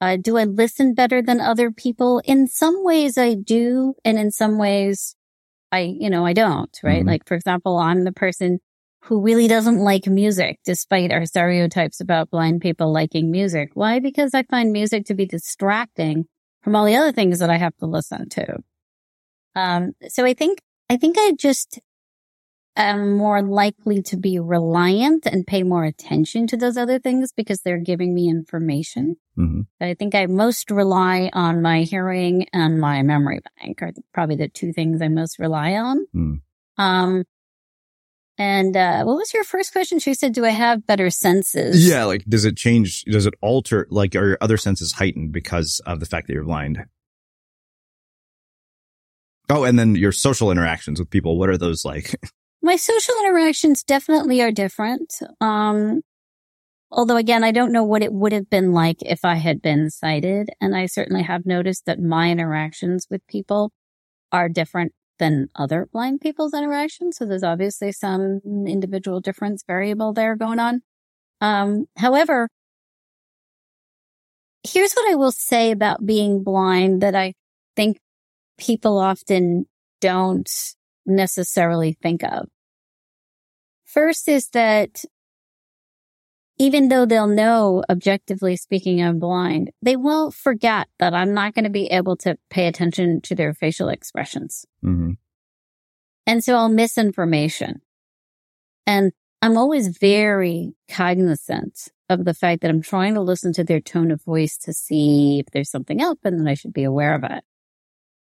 Uh, 0.00 0.16
do 0.16 0.36
I 0.36 0.44
listen 0.44 0.94
better 0.94 1.22
than 1.22 1.40
other 1.40 1.70
people? 1.70 2.22
In 2.24 2.46
some 2.46 2.84
ways 2.84 3.18
I 3.18 3.34
do. 3.34 3.94
And 4.04 4.18
in 4.18 4.30
some 4.30 4.58
ways 4.58 5.14
I, 5.72 5.80
you 5.80 6.10
know, 6.10 6.24
I 6.24 6.32
don't, 6.32 6.74
right? 6.82 7.00
Mm-hmm. 7.00 7.08
Like, 7.08 7.26
for 7.26 7.34
example, 7.34 7.78
I'm 7.78 8.04
the 8.04 8.12
person 8.12 8.60
who 9.02 9.20
really 9.20 9.46
doesn't 9.46 9.78
like 9.78 10.06
music 10.06 10.58
despite 10.64 11.12
our 11.12 11.26
stereotypes 11.26 12.00
about 12.00 12.30
blind 12.30 12.60
people 12.60 12.92
liking 12.92 13.30
music. 13.30 13.70
Why? 13.74 14.00
Because 14.00 14.32
I 14.34 14.42
find 14.44 14.72
music 14.72 15.06
to 15.06 15.14
be 15.14 15.26
distracting 15.26 16.24
from 16.66 16.74
all 16.74 16.84
the 16.84 16.96
other 16.96 17.12
things 17.12 17.38
that 17.38 17.48
I 17.48 17.58
have 17.58 17.76
to 17.76 17.86
listen 17.86 18.28
to. 18.30 18.56
Um, 19.54 19.92
so 20.08 20.24
I 20.24 20.34
think, 20.34 20.58
I 20.90 20.96
think 20.96 21.14
I 21.16 21.30
just 21.38 21.78
am 22.74 23.16
more 23.16 23.40
likely 23.40 24.02
to 24.02 24.16
be 24.16 24.40
reliant 24.40 25.26
and 25.26 25.46
pay 25.46 25.62
more 25.62 25.84
attention 25.84 26.48
to 26.48 26.56
those 26.56 26.76
other 26.76 26.98
things 26.98 27.30
because 27.30 27.60
they're 27.60 27.78
giving 27.78 28.12
me 28.12 28.28
information. 28.28 29.14
Mm-hmm. 29.38 29.60
I 29.80 29.94
think 29.94 30.16
I 30.16 30.26
most 30.26 30.72
rely 30.72 31.30
on 31.32 31.62
my 31.62 31.82
hearing 31.82 32.48
and 32.52 32.80
my 32.80 33.00
memory 33.02 33.42
bank 33.60 33.80
are 33.80 33.92
probably 34.12 34.34
the 34.34 34.48
two 34.48 34.72
things 34.72 35.00
I 35.00 35.06
most 35.06 35.38
rely 35.38 35.74
on. 35.74 36.04
Mm. 36.12 36.40
Um, 36.78 37.24
and 38.38 38.76
uh, 38.76 39.02
what 39.04 39.16
was 39.16 39.32
your 39.32 39.44
first 39.44 39.72
question? 39.72 39.98
She 39.98 40.14
said, 40.14 40.32
"Do 40.32 40.44
I 40.44 40.50
have 40.50 40.86
better 40.86 41.10
senses?" 41.10 41.88
Yeah, 41.88 42.04
like 42.04 42.24
does 42.24 42.44
it 42.44 42.56
change? 42.56 43.04
Does 43.04 43.26
it 43.26 43.34
alter? 43.40 43.86
Like, 43.90 44.14
are 44.14 44.28
your 44.28 44.38
other 44.40 44.56
senses 44.56 44.92
heightened 44.92 45.32
because 45.32 45.80
of 45.86 46.00
the 46.00 46.06
fact 46.06 46.26
that 46.26 46.34
you're 46.34 46.44
blind? 46.44 46.84
Oh, 49.48 49.64
and 49.64 49.78
then 49.78 49.94
your 49.94 50.12
social 50.12 50.50
interactions 50.50 50.98
with 50.98 51.08
people. 51.08 51.38
What 51.38 51.48
are 51.48 51.58
those 51.58 51.84
like? 51.84 52.14
My 52.62 52.76
social 52.76 53.14
interactions 53.20 53.82
definitely 53.82 54.42
are 54.42 54.50
different. 54.50 55.14
Um, 55.40 56.02
although 56.90 57.16
again, 57.16 57.44
I 57.44 57.52
don't 57.52 57.72
know 57.72 57.84
what 57.84 58.02
it 58.02 58.12
would 58.12 58.32
have 58.32 58.50
been 58.50 58.72
like 58.72 58.96
if 59.02 59.24
I 59.24 59.36
had 59.36 59.62
been 59.62 59.88
sighted. 59.88 60.50
And 60.60 60.76
I 60.76 60.86
certainly 60.86 61.22
have 61.22 61.46
noticed 61.46 61.86
that 61.86 62.00
my 62.00 62.30
interactions 62.30 63.06
with 63.08 63.26
people 63.28 63.70
are 64.32 64.48
different 64.48 64.92
than 65.18 65.48
other 65.54 65.88
blind 65.92 66.20
people's 66.20 66.54
interactions. 66.54 67.16
So 67.16 67.26
there's 67.26 67.42
obviously 67.42 67.92
some 67.92 68.40
individual 68.66 69.20
difference 69.20 69.64
variable 69.66 70.12
there 70.12 70.36
going 70.36 70.58
on. 70.58 70.82
Um, 71.40 71.86
however, 71.96 72.48
here's 74.62 74.92
what 74.94 75.10
I 75.10 75.14
will 75.14 75.32
say 75.32 75.70
about 75.70 76.04
being 76.04 76.42
blind 76.42 77.02
that 77.02 77.14
I 77.14 77.34
think 77.76 77.98
people 78.58 78.98
often 78.98 79.66
don't 80.00 80.50
necessarily 81.04 81.96
think 82.02 82.22
of. 82.22 82.48
First 83.84 84.28
is 84.28 84.48
that 84.48 85.04
even 86.58 86.88
though 86.88 87.04
they'll 87.04 87.26
know, 87.26 87.82
objectively 87.88 88.56
speaking, 88.56 89.02
I'm 89.02 89.18
blind, 89.18 89.70
they 89.82 89.96
will 89.96 90.30
forget 90.30 90.88
that 90.98 91.12
I'm 91.12 91.34
not 91.34 91.54
going 91.54 91.64
to 91.64 91.70
be 91.70 91.86
able 91.86 92.16
to 92.18 92.38
pay 92.48 92.66
attention 92.66 93.20
to 93.22 93.34
their 93.34 93.52
facial 93.52 93.88
expressions. 93.88 94.64
Mm-hmm. 94.84 95.12
And 96.26 96.42
so 96.42 96.56
I'll 96.56 96.68
miss 96.68 96.96
information. 96.96 97.82
And 98.86 99.12
I'm 99.42 99.58
always 99.58 99.98
very 99.98 100.74
cognizant 100.90 101.88
of 102.08 102.24
the 102.24 102.34
fact 102.34 102.62
that 102.62 102.70
I'm 102.70 102.82
trying 102.82 103.14
to 103.14 103.20
listen 103.20 103.52
to 103.54 103.64
their 103.64 103.80
tone 103.80 104.10
of 104.10 104.22
voice 104.22 104.56
to 104.58 104.72
see 104.72 105.40
if 105.40 105.46
there's 105.52 105.70
something 105.70 106.00
up 106.02 106.18
and 106.24 106.38
then 106.38 106.48
I 106.48 106.54
should 106.54 106.72
be 106.72 106.84
aware 106.84 107.14
of 107.14 107.24
it. 107.24 107.44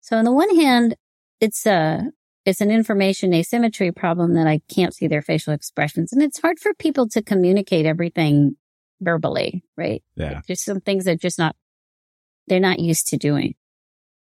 So 0.01 0.17
on 0.17 0.25
the 0.25 0.31
one 0.31 0.55
hand, 0.55 0.95
it's 1.39 1.65
a, 1.65 2.11
it's 2.45 2.61
an 2.61 2.71
information 2.71 3.33
asymmetry 3.33 3.91
problem 3.91 4.33
that 4.33 4.47
I 4.47 4.61
can't 4.73 4.93
see 4.93 5.07
their 5.07 5.21
facial 5.21 5.53
expressions. 5.53 6.13
And 6.13 6.21
it's 6.21 6.39
hard 6.39 6.59
for 6.59 6.73
people 6.73 7.07
to 7.09 7.21
communicate 7.21 7.85
everything 7.85 8.55
verbally, 9.01 9.63
right? 9.77 10.03
Yeah. 10.15 10.41
Just 10.47 10.65
some 10.65 10.81
things 10.81 11.05
that 11.05 11.19
just 11.19 11.37
not, 11.37 11.55
they're 12.47 12.59
not 12.59 12.79
used 12.79 13.07
to 13.09 13.17
doing. 13.17 13.55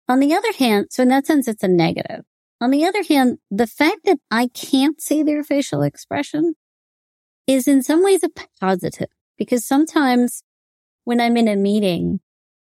On 0.09 0.19
the 0.19 0.35
other 0.35 0.53
hand, 0.53 0.89
so 0.91 1.03
in 1.03 1.09
that 1.11 1.27
sense, 1.27 1.47
it's 1.47 1.63
a 1.63 1.69
negative. 1.69 2.25
On 2.61 2.71
the 2.71 2.85
other 2.85 3.03
hand, 3.03 3.39
the 3.51 3.67
fact 3.67 4.01
that 4.05 4.19
I 4.31 4.49
can't 4.49 5.01
see 5.01 5.23
their 5.23 5.43
facial 5.43 5.83
expression 5.83 6.55
is 7.47 7.67
in 7.67 7.83
some 7.83 8.05
ways 8.05 8.23
a 8.23 8.31
positive 8.61 9.09
because 9.39 9.67
sometimes 9.67 10.43
when 11.05 11.21
I'm 11.21 11.37
in 11.37 11.49
a 11.49 11.57
meeting 11.57 12.21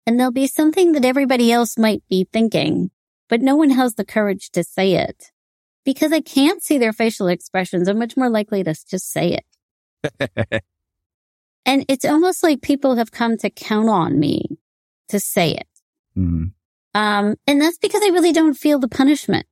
and 0.06 0.18
there'll 0.18 0.32
be 0.32 0.46
something 0.46 0.92
that 0.92 1.04
everybody 1.04 1.52
else 1.52 1.78
might 1.78 2.02
be 2.08 2.26
thinking 2.32 2.90
but 3.28 3.40
no 3.40 3.56
one 3.56 3.70
has 3.70 3.94
the 3.94 4.04
courage 4.04 4.50
to 4.50 4.64
say 4.64 4.94
it. 4.94 5.30
Because 5.84 6.12
I 6.12 6.20
can't 6.20 6.62
see 6.62 6.78
their 6.78 6.92
facial 6.92 7.28
expressions, 7.28 7.88
I'm 7.88 7.98
much 7.98 8.16
more 8.16 8.30
likely 8.30 8.64
to 8.64 8.74
just 8.88 9.10
say 9.10 9.38
it. 9.38 10.62
and 11.66 11.84
it's 11.88 12.04
almost 12.04 12.42
like 12.42 12.62
people 12.62 12.96
have 12.96 13.12
come 13.12 13.36
to 13.38 13.50
count 13.50 13.88
on 13.88 14.18
me 14.18 14.58
to 15.08 15.20
say 15.20 15.52
it. 15.52 15.68
Mm-hmm. 16.16 16.44
Um, 16.94 17.34
and 17.46 17.60
that's 17.60 17.78
because 17.78 18.02
I 18.02 18.08
really 18.08 18.32
don't 18.32 18.54
feel 18.54 18.78
the 18.78 18.88
punishment. 18.88 19.46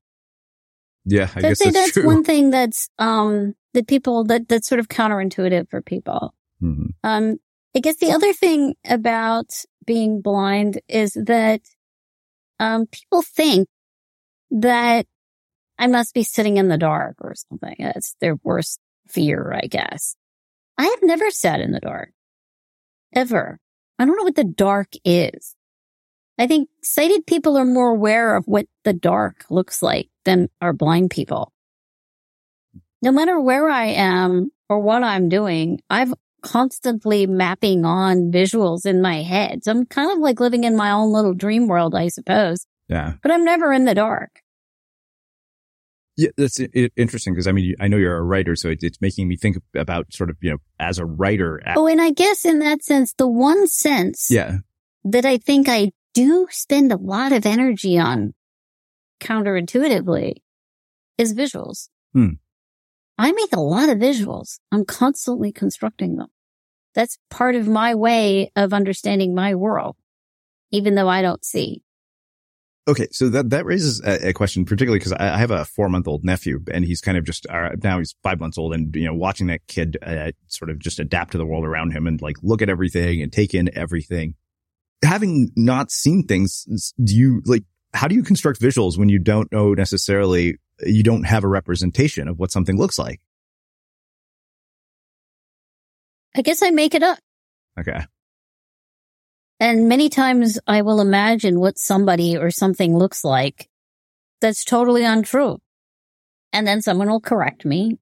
Yeah, 1.05 1.29
I 1.35 1.41
so 1.41 1.49
guess 1.49 1.59
that's, 1.59 1.95
that's 1.95 2.07
one 2.07 2.23
thing 2.23 2.50
that's 2.50 2.88
um 2.99 3.55
that 3.75 3.88
people 3.88 4.25
that 4.25 4.49
that's 4.49 4.69
sort 4.69 4.79
of 4.79 4.88
counterintuitive 4.88 5.69
for 5.69 5.83
people. 5.83 6.33
Mm-hmm. 6.62 6.91
Um, 7.02 7.38
I 7.75 7.81
guess 7.81 7.97
the 7.97 8.12
other 8.12 8.33
thing 8.33 8.75
about 8.87 9.50
being 9.85 10.21
blind 10.21 10.81
is 10.88 11.14
that 11.14 11.62
um, 12.59 12.87
people 12.87 13.23
think 13.23 13.68
that 14.50 15.06
I 15.78 15.87
must 15.87 16.14
be 16.14 16.23
sitting 16.23 16.56
in 16.59 16.68
the 16.68 16.78
dark 16.78 17.16
or 17.21 17.35
something. 17.35 17.76
It's 17.78 18.14
their 18.21 18.37
worst 18.42 18.78
fear, 19.09 19.52
I 19.52 19.66
guess. 19.66 20.16
I 20.78 20.85
have 20.85 21.00
never 21.02 21.30
sat 21.30 21.61
in 21.61 21.73
the 21.73 21.80
dark. 21.80 22.12
Ever. 23.14 23.59
I 23.99 24.04
don't 24.04 24.16
know 24.16 24.25
what 24.25 24.37
the 24.37 24.44
dark 24.44 24.88
is. 25.04 25.54
I 26.38 26.47
think 26.47 26.68
sighted 26.82 27.26
people 27.26 27.56
are 27.56 27.64
more 27.64 27.90
aware 27.90 28.37
of 28.37 28.47
what 28.47 28.66
the 28.85 28.92
dark 28.92 29.44
looks 29.50 29.82
like 29.82 30.09
than 30.25 30.49
our 30.61 30.73
blind 30.73 31.11
people. 31.11 31.52
No 33.02 33.12
matter 33.12 33.40
where 33.40 33.68
I 33.68 33.87
am 33.87 34.50
or 34.68 34.78
what 34.78 35.02
I'm 35.02 35.28
doing, 35.28 35.80
I've 35.90 36.14
constantly 36.43 37.27
mapping 37.27 37.85
on 37.85 38.31
visuals 38.31 38.85
in 38.85 39.01
my 39.01 39.23
head. 39.23 39.65
So 39.65 39.71
I'm 39.71 39.87
kind 39.87 40.11
of 40.11 40.19
like 40.19 40.41
living 40.41 40.65
in 40.65 40.77
my 40.77 40.91
own 40.91 41.13
little 41.13 41.35
dream 41.35 41.69
world, 41.69 41.95
I 41.95 42.09
suppose. 42.09 42.67
Yeah. 42.89 43.15
But 43.23 43.33
I'm 43.33 43.45
never 43.45 43.73
in 43.73 43.85
the 43.85 43.95
dark. 43.95 44.41
Yeah, 46.17 46.29
that's 46.37 46.61
interesting 46.97 47.33
because 47.33 47.47
I 47.47 47.53
mean, 47.53 47.75
I 47.81 47.89
know 47.89 47.97
you're 47.97 48.17
a 48.17 48.23
writer, 48.23 48.55
so 48.55 48.75
it's 48.79 49.01
making 49.01 49.29
me 49.29 49.37
think 49.37 49.57
about 49.75 50.13
sort 50.13 50.29
of, 50.29 50.37
you 50.43 50.51
know, 50.51 50.59
as 50.79 50.99
a 50.99 51.07
writer. 51.07 51.63
oh, 51.75 51.87
and 51.87 52.03
I 52.03 52.11
guess 52.11 52.45
in 52.45 52.59
that 52.59 52.85
sense, 52.85 53.15
the 53.15 53.27
one 53.29 53.67
sense 53.67 54.29
yeah. 54.31 54.59
that 55.05 55.25
I 55.25 55.39
think 55.39 55.69
I 55.71 55.93
do 56.13 56.47
spend 56.51 56.93
a 56.93 56.99
lot 56.99 57.33
of 57.33 57.47
energy 57.47 57.99
on 57.99 58.35
counterintuitively 59.21 60.35
is 61.17 61.35
visuals. 61.35 61.89
Hmm. 62.13 62.33
I 63.19 63.33
make 63.33 63.52
a 63.52 63.61
lot 63.61 63.88
of 63.88 63.99
visuals. 63.99 64.59
I'm 64.71 64.85
constantly 64.85 65.52
constructing 65.52 66.16
them. 66.16 66.28
That's 66.95 67.19
part 67.31 67.54
of 67.54 67.69
my 67.69 67.95
way 67.95 68.50
of 68.57 68.73
understanding 68.73 69.35
my 69.35 69.54
world, 69.54 69.97
even 70.71 70.95
though 70.95 71.09
I 71.09 71.23
don't 71.23 71.45
see. 71.45 71.83
Okay, 72.88 73.07
so 73.12 73.28
that 73.28 73.50
that 73.50 73.64
raises 73.64 74.00
a, 74.00 74.31
a 74.31 74.33
question, 74.33 74.64
particularly 74.64 74.99
because 74.99 75.12
I, 75.12 75.35
I, 75.35 75.38
have 75.38 75.52
a 75.52 75.64
four 75.64 75.88
month 75.88 76.09
old 76.09 76.25
nephew, 76.25 76.59
and 76.73 76.85
he's 76.85 77.00
kind 77.00 77.16
of 77.16 77.25
just 77.25 77.47
uh, 77.49 77.71
now 77.81 77.99
he's 77.99 78.16
five 78.25 78.40
months 78.40 78.59
old, 78.59 78.75
and 78.75 78.95
you 78.97 79.04
know, 79.04 79.14
watching 79.14 79.47
that 79.47 79.61
kid 79.69 79.97
uh, 80.02 80.33
sort 80.49 80.69
of 80.69 80.81
just 80.81 80.99
adapt 80.99 81.33
to 81.33 81.38
the 81.38 81.47
world 81.47 81.64
around 81.64 81.92
him 81.92 82.09
and 82.09 82.21
like 82.21 82.37
look 82.42 82.61
at 82.61 82.69
everything 82.69 83.23
and 83.23 83.33
take 83.33 83.54
in 83.54 83.71
everything. 83.76 84.35
Having 85.04 85.52
not 85.54 85.92
seen 85.92 86.26
things, 86.26 86.92
do 87.02 87.14
you 87.14 87.40
like? 87.47 87.62
How 87.95 88.09
do 88.09 88.16
you 88.16 88.25
construct 88.25 88.61
visuals 88.61 88.99
when 88.99 89.09
you 89.09 89.21
don't 89.21 89.50
know 89.52 89.75
necessarily? 89.75 90.57
You 90.85 91.03
don't 91.03 91.25
have 91.25 91.45
a 91.45 91.49
representation 91.49 92.29
of 92.29 92.39
what 92.39 92.51
something 92.51 92.77
looks 92.77 92.99
like. 92.99 93.21
I 96.37 96.43
guess 96.43 96.62
I 96.62 96.71
make 96.71 96.95
it 96.95 97.03
up. 97.03 97.19
Okay. 97.79 98.05
And 99.61 99.89
many 99.89 100.09
times 100.09 100.59
I 100.67 100.83
will 100.83 101.01
imagine 101.01 101.61
what 101.61 101.79
somebody 101.79 102.37
or 102.37 102.51
something 102.51 102.97
looks 102.97 103.23
like 103.23 103.69
that's 104.41 104.65
totally 104.65 105.05
untrue. 105.05 105.59
And 106.53 106.67
then 106.67 106.83
someone 106.83 107.09
will 107.09 107.21
correct 107.21 107.65
me. 107.65 107.99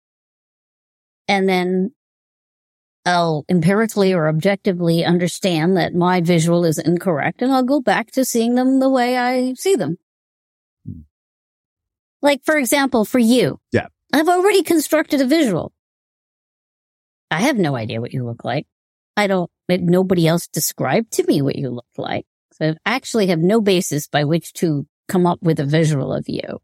And 1.28 1.48
then 1.48 1.92
I'll 3.04 3.44
empirically 3.48 4.12
or 4.12 4.28
objectively 4.28 5.04
understand 5.04 5.76
that 5.76 5.94
my 5.94 6.20
visual 6.20 6.64
is 6.64 6.78
incorrect 6.78 7.42
and 7.42 7.52
I'll 7.52 7.62
go 7.62 7.80
back 7.80 8.10
to 8.12 8.24
seeing 8.24 8.54
them 8.54 8.80
the 8.80 8.90
way 8.90 9.16
I 9.16 9.54
see 9.54 9.74
them. 9.74 9.98
Like, 12.22 12.44
for 12.44 12.56
example, 12.56 13.04
for 13.04 13.18
you. 13.18 13.58
Yeah. 13.72 13.86
I've 14.12 14.28
already 14.28 14.62
constructed 14.62 15.20
a 15.20 15.26
visual. 15.26 15.72
I 17.30 17.42
have 17.42 17.58
no 17.58 17.76
idea 17.76 18.00
what 18.00 18.12
you 18.12 18.24
look 18.24 18.44
like. 18.44 18.66
I 19.16 19.26
don't, 19.26 19.50
nobody 19.68 20.26
else 20.26 20.48
described 20.48 21.12
to 21.12 21.24
me 21.24 21.42
what 21.42 21.56
you 21.56 21.70
look 21.70 21.86
like. 21.96 22.26
So 22.54 22.74
I 22.84 22.94
actually 22.94 23.28
have 23.28 23.38
no 23.38 23.60
basis 23.60 24.08
by 24.08 24.24
which 24.24 24.52
to 24.54 24.86
come 25.08 25.26
up 25.26 25.40
with 25.42 25.60
a 25.60 25.64
visual 25.64 26.12
of 26.12 26.28
you. 26.28 26.60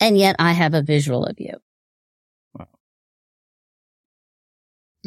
And 0.00 0.18
yet 0.18 0.36
I 0.38 0.52
have 0.52 0.74
a 0.74 0.82
visual 0.82 1.24
of 1.24 1.36
you. 1.38 1.54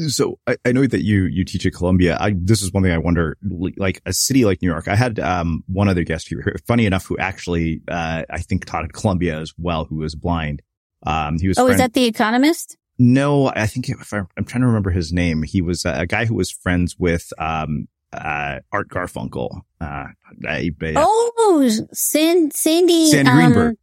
So 0.07 0.39
I, 0.47 0.57
I, 0.65 0.71
know 0.71 0.87
that 0.87 1.03
you, 1.03 1.25
you 1.25 1.43
teach 1.43 1.65
at 1.65 1.73
Columbia. 1.73 2.17
I, 2.19 2.33
this 2.35 2.61
is 2.61 2.71
one 2.71 2.83
thing 2.83 2.91
I 2.91 2.97
wonder, 2.97 3.37
like 3.77 4.01
a 4.05 4.13
city 4.13 4.45
like 4.45 4.61
New 4.61 4.69
York, 4.69 4.87
I 4.87 4.95
had, 4.95 5.19
um, 5.19 5.63
one 5.67 5.89
other 5.89 6.03
guest 6.03 6.29
here, 6.29 6.55
funny 6.65 6.85
enough, 6.85 7.05
who 7.05 7.17
actually, 7.17 7.81
uh, 7.89 8.23
I 8.29 8.39
think 8.39 8.65
taught 8.65 8.85
at 8.85 8.93
Columbia 8.93 9.39
as 9.39 9.53
well, 9.57 9.85
who 9.85 9.97
was 9.97 10.15
blind. 10.15 10.61
Um, 11.05 11.37
he 11.39 11.47
was, 11.47 11.57
oh, 11.57 11.65
friend- 11.65 11.75
is 11.75 11.81
that 11.81 11.93
the 11.93 12.05
economist? 12.05 12.77
No, 12.97 13.47
I 13.47 13.65
think 13.65 13.89
if 13.89 14.13
I, 14.13 14.19
am 14.37 14.45
trying 14.45 14.61
to 14.61 14.67
remember 14.67 14.91
his 14.91 15.11
name, 15.11 15.43
he 15.43 15.61
was 15.61 15.85
a, 15.85 16.01
a 16.01 16.05
guy 16.05 16.25
who 16.25 16.35
was 16.35 16.51
friends 16.51 16.97
with 16.99 17.33
um, 17.39 17.87
uh, 18.13 18.59
Art 18.71 18.89
Garfunkel. 18.89 19.61
Uh, 19.79 20.07
I, 20.47 20.71
oh, 20.95 21.69
San, 21.93 22.51
Sandy. 22.51 23.09
Sandy 23.09 23.31
Greenberg. 23.31 23.77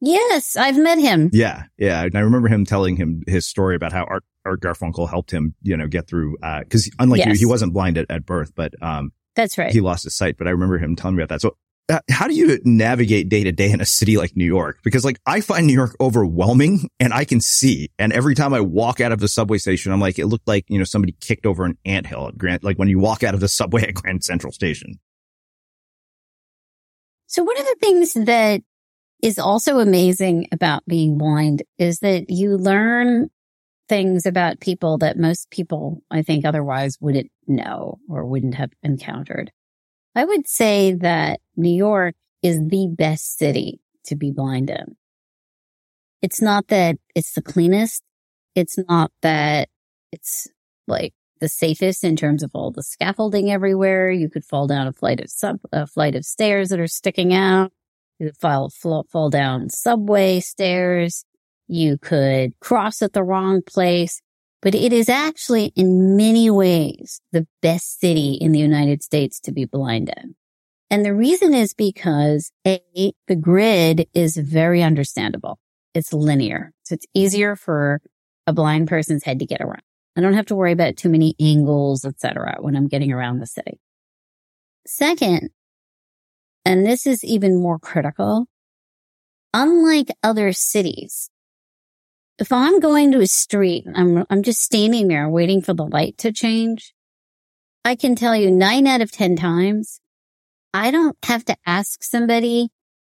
Yes, 0.00 0.56
I've 0.56 0.78
met 0.78 0.98
him. 0.98 1.30
Yeah, 1.32 1.64
yeah. 1.76 2.04
And 2.04 2.14
I 2.16 2.20
remember 2.20 2.48
him 2.48 2.64
telling 2.64 2.96
him 2.96 3.22
his 3.26 3.46
story 3.46 3.74
about 3.74 3.92
how 3.92 4.04
Art, 4.04 4.24
Art 4.44 4.60
Garfunkel 4.60 5.08
helped 5.08 5.30
him, 5.30 5.54
you 5.62 5.76
know, 5.76 5.88
get 5.88 6.06
through, 6.06 6.36
uh, 6.42 6.62
cause 6.70 6.88
unlike 6.98 7.18
yes. 7.18 7.28
you, 7.28 7.34
he 7.34 7.46
wasn't 7.46 7.72
blind 7.72 7.98
at, 7.98 8.06
at 8.08 8.24
birth, 8.24 8.52
but, 8.54 8.74
um, 8.80 9.12
that's 9.34 9.58
right. 9.58 9.72
He 9.72 9.80
lost 9.80 10.04
his 10.04 10.16
sight, 10.16 10.36
but 10.36 10.46
I 10.46 10.50
remember 10.50 10.78
him 10.78 10.96
telling 10.96 11.16
me 11.16 11.22
about 11.22 11.34
that. 11.34 11.40
So 11.40 11.56
uh, 11.90 12.00
how 12.10 12.28
do 12.28 12.34
you 12.34 12.58
navigate 12.64 13.28
day 13.28 13.44
to 13.44 13.52
day 13.52 13.70
in 13.70 13.80
a 13.80 13.86
city 13.86 14.18
like 14.18 14.36
New 14.36 14.44
York? 14.44 14.80
Because 14.84 15.04
like 15.04 15.18
I 15.24 15.40
find 15.40 15.66
New 15.66 15.72
York 15.72 15.96
overwhelming 16.00 16.90
and 17.00 17.14
I 17.14 17.24
can 17.24 17.40
see. 17.40 17.90
And 17.98 18.12
every 18.12 18.34
time 18.34 18.52
I 18.52 18.60
walk 18.60 19.00
out 19.00 19.10
of 19.10 19.20
the 19.20 19.28
subway 19.28 19.58
station, 19.58 19.92
I'm 19.92 20.00
like, 20.00 20.18
it 20.18 20.26
looked 20.26 20.46
like, 20.46 20.64
you 20.68 20.78
know, 20.78 20.84
somebody 20.84 21.16
kicked 21.20 21.46
over 21.46 21.64
an 21.64 21.78
anthill 21.84 22.28
at 22.28 22.36
Grant, 22.36 22.62
like 22.62 22.78
when 22.78 22.88
you 22.88 22.98
walk 22.98 23.22
out 23.22 23.34
of 23.34 23.40
the 23.40 23.48
subway 23.48 23.82
at 23.88 23.94
Grand 23.94 24.22
Central 24.22 24.52
Station. 24.52 24.98
So 27.26 27.42
one 27.42 27.58
of 27.58 27.64
the 27.64 27.76
things 27.80 28.14
that 28.14 28.62
is 29.22 29.38
also 29.38 29.78
amazing 29.78 30.48
about 30.52 30.84
being 30.86 31.18
blind 31.18 31.62
is 31.78 32.00
that 32.00 32.30
you 32.30 32.56
learn 32.56 33.28
things 33.88 34.26
about 34.26 34.60
people 34.60 34.98
that 34.98 35.18
most 35.18 35.50
people, 35.50 36.02
I 36.10 36.22
think, 36.22 36.44
otherwise 36.44 36.98
wouldn't 37.00 37.30
know 37.46 37.98
or 38.08 38.24
wouldn't 38.26 38.54
have 38.54 38.70
encountered. 38.82 39.50
I 40.14 40.24
would 40.24 40.46
say 40.46 40.94
that 40.94 41.40
New 41.56 41.74
York 41.74 42.14
is 42.42 42.58
the 42.58 42.88
best 42.88 43.38
city 43.38 43.80
to 44.04 44.16
be 44.16 44.30
blind 44.30 44.70
in. 44.70 44.96
It's 46.22 46.42
not 46.42 46.68
that 46.68 46.96
it's 47.14 47.32
the 47.32 47.42
cleanest. 47.42 48.02
It's 48.54 48.78
not 48.88 49.12
that 49.22 49.68
it's 50.12 50.48
like 50.86 51.14
the 51.40 51.48
safest 51.48 52.02
in 52.04 52.16
terms 52.16 52.42
of 52.42 52.50
all 52.54 52.70
the 52.70 52.82
scaffolding 52.82 53.50
everywhere. 53.50 54.10
You 54.10 54.28
could 54.28 54.44
fall 54.44 54.66
down 54.66 54.86
a 54.86 54.92
flight 54.92 55.20
of 55.20 55.30
sub, 55.30 55.58
a 55.72 55.86
flight 55.86 56.14
of 56.14 56.24
stairs 56.24 56.70
that 56.70 56.80
are 56.80 56.88
sticking 56.88 57.32
out. 57.32 57.72
You 58.18 58.28
could 58.28 58.36
fall, 58.36 58.70
fall 58.70 59.30
down 59.30 59.70
subway 59.70 60.40
stairs. 60.40 61.24
You 61.68 61.98
could 61.98 62.58
cross 62.60 63.02
at 63.02 63.12
the 63.12 63.22
wrong 63.22 63.62
place 63.62 64.20
but 64.60 64.74
it 64.74 64.92
is 64.92 65.08
actually 65.08 65.72
in 65.76 66.16
many 66.16 66.50
ways 66.50 67.20
the 67.32 67.46
best 67.62 68.00
city 68.00 68.32
in 68.34 68.52
the 68.52 68.58
United 68.58 69.02
States 69.02 69.38
to 69.40 69.52
be 69.52 69.64
blind 69.64 70.12
in. 70.16 70.34
And 70.90 71.04
the 71.04 71.14
reason 71.14 71.54
is 71.54 71.74
because 71.74 72.50
A, 72.66 72.80
the 73.26 73.36
grid 73.36 74.08
is 74.14 74.36
very 74.36 74.82
understandable. 74.82 75.58
It's 75.94 76.12
linear. 76.12 76.72
So 76.84 76.94
it's 76.94 77.06
easier 77.14 77.56
for 77.56 78.00
a 78.46 78.52
blind 78.52 78.88
person's 78.88 79.22
head 79.22 79.38
to 79.40 79.46
get 79.46 79.60
around. 79.60 79.82
I 80.16 80.22
don't 80.22 80.34
have 80.34 80.46
to 80.46 80.56
worry 80.56 80.72
about 80.72 80.96
too 80.96 81.08
many 81.08 81.34
angles, 81.40 82.04
etc. 82.04 82.56
when 82.60 82.74
I'm 82.74 82.88
getting 82.88 83.12
around 83.12 83.38
the 83.38 83.46
city. 83.46 83.78
Second, 84.86 85.50
and 86.68 86.84
this 86.84 87.06
is 87.06 87.24
even 87.24 87.62
more 87.62 87.78
critical, 87.78 88.46
unlike 89.54 90.08
other 90.22 90.52
cities, 90.52 91.30
if 92.38 92.52
I'm 92.52 92.78
going 92.78 93.10
to 93.12 93.20
a 93.20 93.26
street, 93.26 93.86
I'm, 93.94 94.26
I'm 94.28 94.42
just 94.42 94.60
standing 94.60 95.08
there 95.08 95.30
waiting 95.30 95.62
for 95.62 95.72
the 95.72 95.86
light 95.86 96.18
to 96.18 96.30
change. 96.30 96.92
I 97.86 97.96
can 97.96 98.14
tell 98.14 98.36
you 98.36 98.50
nine 98.50 98.86
out 98.86 99.00
of 99.00 99.10
10 99.10 99.36
times, 99.36 100.02
I 100.74 100.90
don't 100.90 101.16
have 101.24 101.42
to 101.46 101.56
ask 101.64 102.02
somebody. 102.02 102.68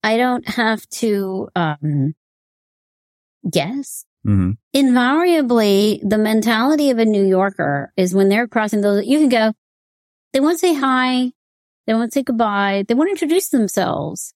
I 0.03 0.19
don't 0.19 0.47
have 0.47 0.87
to, 1.01 1.49
um, 1.57 2.15
guess. 3.51 4.05
Mm-hmm. 4.27 4.51
Invariably, 4.75 6.03
the 6.07 6.19
mentality 6.19 6.91
of 6.91 6.99
a 6.99 7.07
New 7.07 7.25
Yorker 7.25 7.95
is 7.97 8.15
when 8.15 8.29
they're 8.29 8.47
crossing 8.47 8.83
those, 8.83 9.07
you 9.07 9.19
can 9.19 9.31
go, 9.31 9.55
they 10.35 10.41
won't 10.41 10.61
say 10.61 10.75
hi. 10.75 11.33
They 11.89 11.95
won't 11.95 12.13
say 12.13 12.23
goodbye. 12.23 12.85
They 12.87 12.93
won't 12.93 13.09
introduce 13.09 13.49
themselves. 13.49 14.35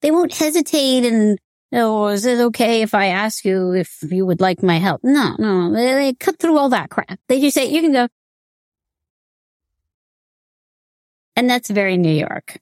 They 0.00 0.10
won't 0.10 0.34
hesitate 0.34 1.04
and 1.04 1.38
Oh, 1.76 2.06
is 2.06 2.24
it 2.24 2.38
okay 2.38 2.82
if 2.82 2.94
I 2.94 3.06
ask 3.06 3.44
you 3.44 3.72
if 3.72 3.98
you 4.02 4.24
would 4.24 4.40
like 4.40 4.62
my 4.62 4.78
help? 4.78 5.02
No, 5.02 5.34
no, 5.38 5.72
they, 5.72 5.92
they 5.92 6.14
cut 6.14 6.38
through 6.38 6.56
all 6.56 6.68
that 6.68 6.88
crap. 6.88 7.18
They 7.28 7.40
just 7.40 7.54
say, 7.54 7.68
you 7.68 7.80
can 7.80 7.92
go. 7.92 8.08
And 11.34 11.50
that's 11.50 11.68
very 11.68 11.96
New 11.96 12.14
York. 12.14 12.58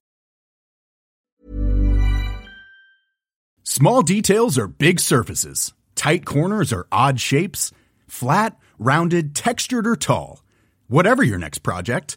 Small 3.63 4.01
details 4.01 4.57
are 4.57 4.67
big 4.67 4.99
surfaces. 4.99 5.75
Tight 5.95 6.25
corners 6.25 6.73
are 6.73 6.87
odd 6.91 7.21
shapes. 7.21 7.71
Flat, 8.09 8.57
rounded, 8.79 9.35
textured, 9.35 9.87
or 9.87 9.95
tall. 9.95 10.43
Whatever 10.89 11.23
your 11.23 11.39
next 11.39 11.59
project, 11.59 12.17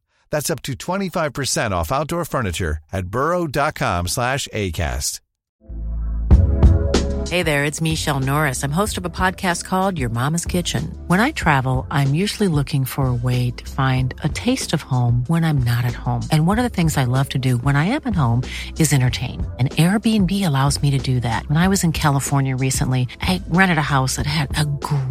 That's 0.31 0.49
up 0.49 0.61
to 0.63 0.73
25% 0.73 1.71
off 1.71 1.91
outdoor 1.91 2.25
furniture 2.25 2.77
at 2.91 3.07
burrow.com 3.07 4.07
slash 4.07 4.47
ACAST. 4.53 5.19
Hey 7.31 7.43
there, 7.43 7.63
it's 7.63 7.79
Michelle 7.79 8.19
Norris. 8.19 8.61
I'm 8.61 8.73
host 8.73 8.97
of 8.97 9.05
a 9.05 9.09
podcast 9.09 9.63
called 9.63 9.97
Your 9.97 10.09
Mama's 10.09 10.45
Kitchen. 10.45 10.93
When 11.07 11.21
I 11.21 11.31
travel, 11.31 11.87
I'm 11.89 12.13
usually 12.13 12.49
looking 12.49 12.83
for 12.83 13.05
a 13.05 13.13
way 13.13 13.51
to 13.51 13.71
find 13.71 14.13
a 14.21 14.27
taste 14.27 14.73
of 14.73 14.81
home 14.81 15.23
when 15.27 15.45
I'm 15.45 15.59
not 15.59 15.85
at 15.85 15.93
home. 15.93 16.23
And 16.29 16.45
one 16.45 16.59
of 16.59 16.63
the 16.63 16.75
things 16.75 16.97
I 16.97 17.05
love 17.05 17.29
to 17.29 17.39
do 17.39 17.55
when 17.59 17.77
I 17.77 17.85
am 17.85 18.01
at 18.03 18.15
home 18.15 18.43
is 18.77 18.91
entertain. 18.91 19.49
And 19.59 19.71
Airbnb 19.71 20.45
allows 20.45 20.81
me 20.81 20.91
to 20.91 20.97
do 20.97 21.21
that. 21.21 21.47
When 21.47 21.55
I 21.55 21.69
was 21.69 21.85
in 21.85 21.93
California 21.93 22.57
recently, 22.57 23.07
I 23.21 23.41
rented 23.47 23.77
a 23.77 23.81
house 23.95 24.17
that 24.17 24.25
had 24.25 24.49
a 24.59 24.65
great 24.65 25.10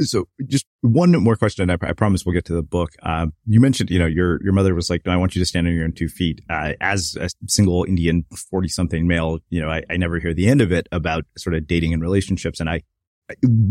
So 0.00 0.28
just 0.46 0.66
one 0.82 1.12
more 1.12 1.36
question. 1.36 1.70
I, 1.70 1.78
I 1.80 1.92
promise 1.92 2.26
we'll 2.26 2.34
get 2.34 2.44
to 2.46 2.54
the 2.54 2.62
book. 2.62 2.90
Uh, 3.02 3.28
you 3.46 3.60
mentioned, 3.60 3.90
you 3.90 3.98
know, 3.98 4.06
your, 4.06 4.42
your 4.42 4.52
mother 4.52 4.74
was 4.74 4.90
like, 4.90 5.06
no, 5.06 5.12
I 5.12 5.16
want 5.16 5.34
you 5.34 5.40
to 5.40 5.46
stand 5.46 5.66
on 5.66 5.72
your 5.72 5.84
own 5.84 5.92
two 5.92 6.08
feet. 6.08 6.42
Uh, 6.50 6.72
as 6.80 7.16
a 7.18 7.30
single 7.46 7.84
Indian 7.84 8.24
40 8.50 8.68
something 8.68 9.06
male, 9.06 9.38
you 9.48 9.60
know, 9.60 9.70
I, 9.70 9.82
I 9.88 9.96
never 9.96 10.18
hear 10.18 10.34
the 10.34 10.48
end 10.48 10.60
of 10.60 10.70
it 10.70 10.86
about 10.92 11.24
sort 11.38 11.54
of 11.54 11.66
dating 11.66 11.94
and 11.94 12.02
relationships. 12.02 12.60
And 12.60 12.68
I, 12.68 12.82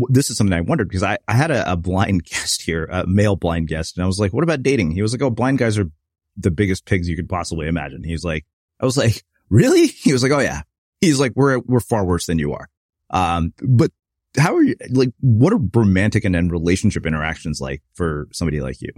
this 0.08 0.28
is 0.28 0.36
something 0.36 0.52
I 0.52 0.62
wondered 0.62 0.88
because 0.88 1.04
I, 1.04 1.18
I 1.28 1.34
had 1.34 1.50
a, 1.50 1.72
a 1.72 1.76
blind 1.76 2.24
guest 2.30 2.62
here, 2.62 2.86
a 2.90 3.06
male 3.06 3.36
blind 3.36 3.68
guest. 3.68 3.96
And 3.96 4.02
I 4.02 4.06
was 4.06 4.18
like, 4.18 4.32
what 4.32 4.42
about 4.42 4.62
dating? 4.62 4.90
He 4.90 5.02
was 5.02 5.12
like, 5.12 5.22
oh, 5.22 5.30
blind 5.30 5.58
guys 5.58 5.78
are 5.78 5.90
the 6.36 6.50
biggest 6.50 6.86
pigs 6.86 7.08
you 7.08 7.16
could 7.16 7.28
possibly 7.28 7.68
imagine. 7.68 8.02
He's 8.02 8.24
like, 8.24 8.44
I 8.80 8.84
was 8.84 8.96
like, 8.96 9.22
really? 9.48 9.86
He 10.06 10.12
was 10.12 10.22
like, 10.22 10.32
oh 10.32 10.40
yeah. 10.40 10.62
He's 11.00 11.20
like, 11.20 11.32
we're, 11.36 11.60
we're 11.60 11.80
far 11.80 12.04
worse 12.04 12.26
than 12.26 12.38
you 12.38 12.54
are. 12.54 12.68
Um, 13.10 13.52
but 13.62 13.92
how 14.36 14.54
are 14.54 14.62
you, 14.62 14.74
like, 14.90 15.10
what 15.20 15.52
are 15.52 15.60
romantic 15.74 16.24
and 16.24 16.34
then 16.34 16.48
relationship 16.48 17.06
interactions 17.06 17.60
like 17.60 17.82
for 17.94 18.28
somebody 18.32 18.60
like 18.60 18.80
you? 18.80 18.90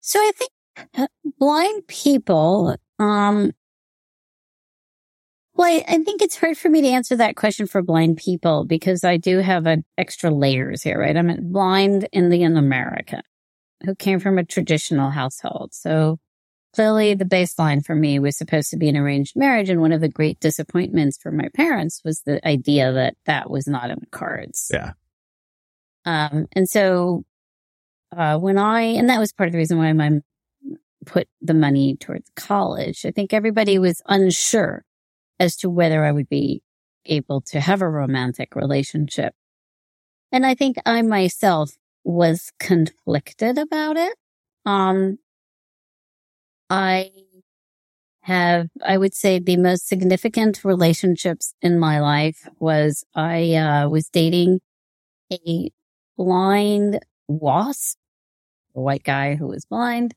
So 0.00 0.18
I 0.18 0.32
think 0.36 0.50
uh, 0.94 1.06
blind 1.38 1.86
people, 1.86 2.76
um, 2.98 3.52
well, 5.54 5.66
I, 5.66 5.84
I 5.88 5.98
think 6.04 6.22
it's 6.22 6.36
hard 6.36 6.56
for 6.56 6.68
me 6.68 6.80
to 6.82 6.88
answer 6.88 7.16
that 7.16 7.36
question 7.36 7.66
for 7.66 7.82
blind 7.82 8.16
people 8.16 8.64
because 8.64 9.04
I 9.04 9.16
do 9.16 9.38
have 9.38 9.66
an 9.66 9.84
extra 9.98 10.30
layers 10.30 10.82
here, 10.82 10.98
right? 10.98 11.16
I'm 11.16 11.30
a 11.30 11.40
blind 11.40 12.08
Indian 12.12 12.56
American 12.56 13.22
who 13.84 13.94
came 13.94 14.20
from 14.20 14.38
a 14.38 14.44
traditional 14.44 15.10
household. 15.10 15.74
So 15.74 16.18
clearly 16.74 17.14
the 17.14 17.24
baseline 17.24 17.84
for 17.84 17.94
me 17.94 18.18
was 18.18 18.36
supposed 18.36 18.70
to 18.70 18.76
be 18.76 18.88
an 18.88 18.96
arranged 18.96 19.34
marriage. 19.36 19.68
And 19.70 19.80
one 19.80 19.92
of 19.92 20.00
the 20.00 20.08
great 20.08 20.40
disappointments 20.40 21.18
for 21.20 21.30
my 21.30 21.48
parents 21.54 22.02
was 22.04 22.22
the 22.22 22.46
idea 22.46 22.92
that 22.92 23.14
that 23.26 23.50
was 23.50 23.66
not 23.66 23.90
in 23.90 23.98
the 24.00 24.06
cards. 24.06 24.70
Yeah. 24.72 24.92
Um, 26.04 26.46
and 26.52 26.68
so, 26.68 27.24
uh, 28.16 28.38
when 28.38 28.58
I, 28.58 28.82
and 28.82 29.10
that 29.10 29.18
was 29.18 29.32
part 29.32 29.48
of 29.48 29.52
the 29.52 29.58
reason 29.58 29.76
why 29.76 29.92
my 29.92 30.08
mom 30.10 30.22
put 31.08 31.28
the 31.40 31.54
money 31.54 31.96
towards 31.96 32.30
college. 32.36 33.04
I 33.04 33.10
think 33.10 33.32
everybody 33.32 33.78
was 33.78 34.02
unsure 34.06 34.84
as 35.40 35.56
to 35.56 35.70
whether 35.70 36.04
I 36.04 36.12
would 36.12 36.28
be 36.28 36.62
able 37.06 37.40
to 37.42 37.60
have 37.60 37.80
a 37.80 37.88
romantic 37.88 38.54
relationship. 38.54 39.34
And 40.30 40.44
I 40.44 40.54
think 40.54 40.76
I 40.84 41.02
myself 41.02 41.70
was 42.04 42.52
conflicted 42.60 43.58
about 43.58 43.96
it. 43.96 44.14
Um, 44.66 45.18
I 46.70 47.10
have, 48.22 48.68
I 48.84 48.98
would 48.98 49.14
say 49.14 49.38
the 49.38 49.56
most 49.56 49.88
significant 49.88 50.64
relationships 50.64 51.54
in 51.62 51.78
my 51.78 52.00
life 52.00 52.46
was 52.58 53.04
I, 53.14 53.54
uh, 53.54 53.88
was 53.88 54.08
dating 54.08 54.60
a 55.32 55.70
blind 56.16 57.00
wasp, 57.28 57.98
a 58.74 58.80
white 58.80 59.04
guy 59.04 59.36
who 59.36 59.48
was 59.48 59.64
blind, 59.66 60.14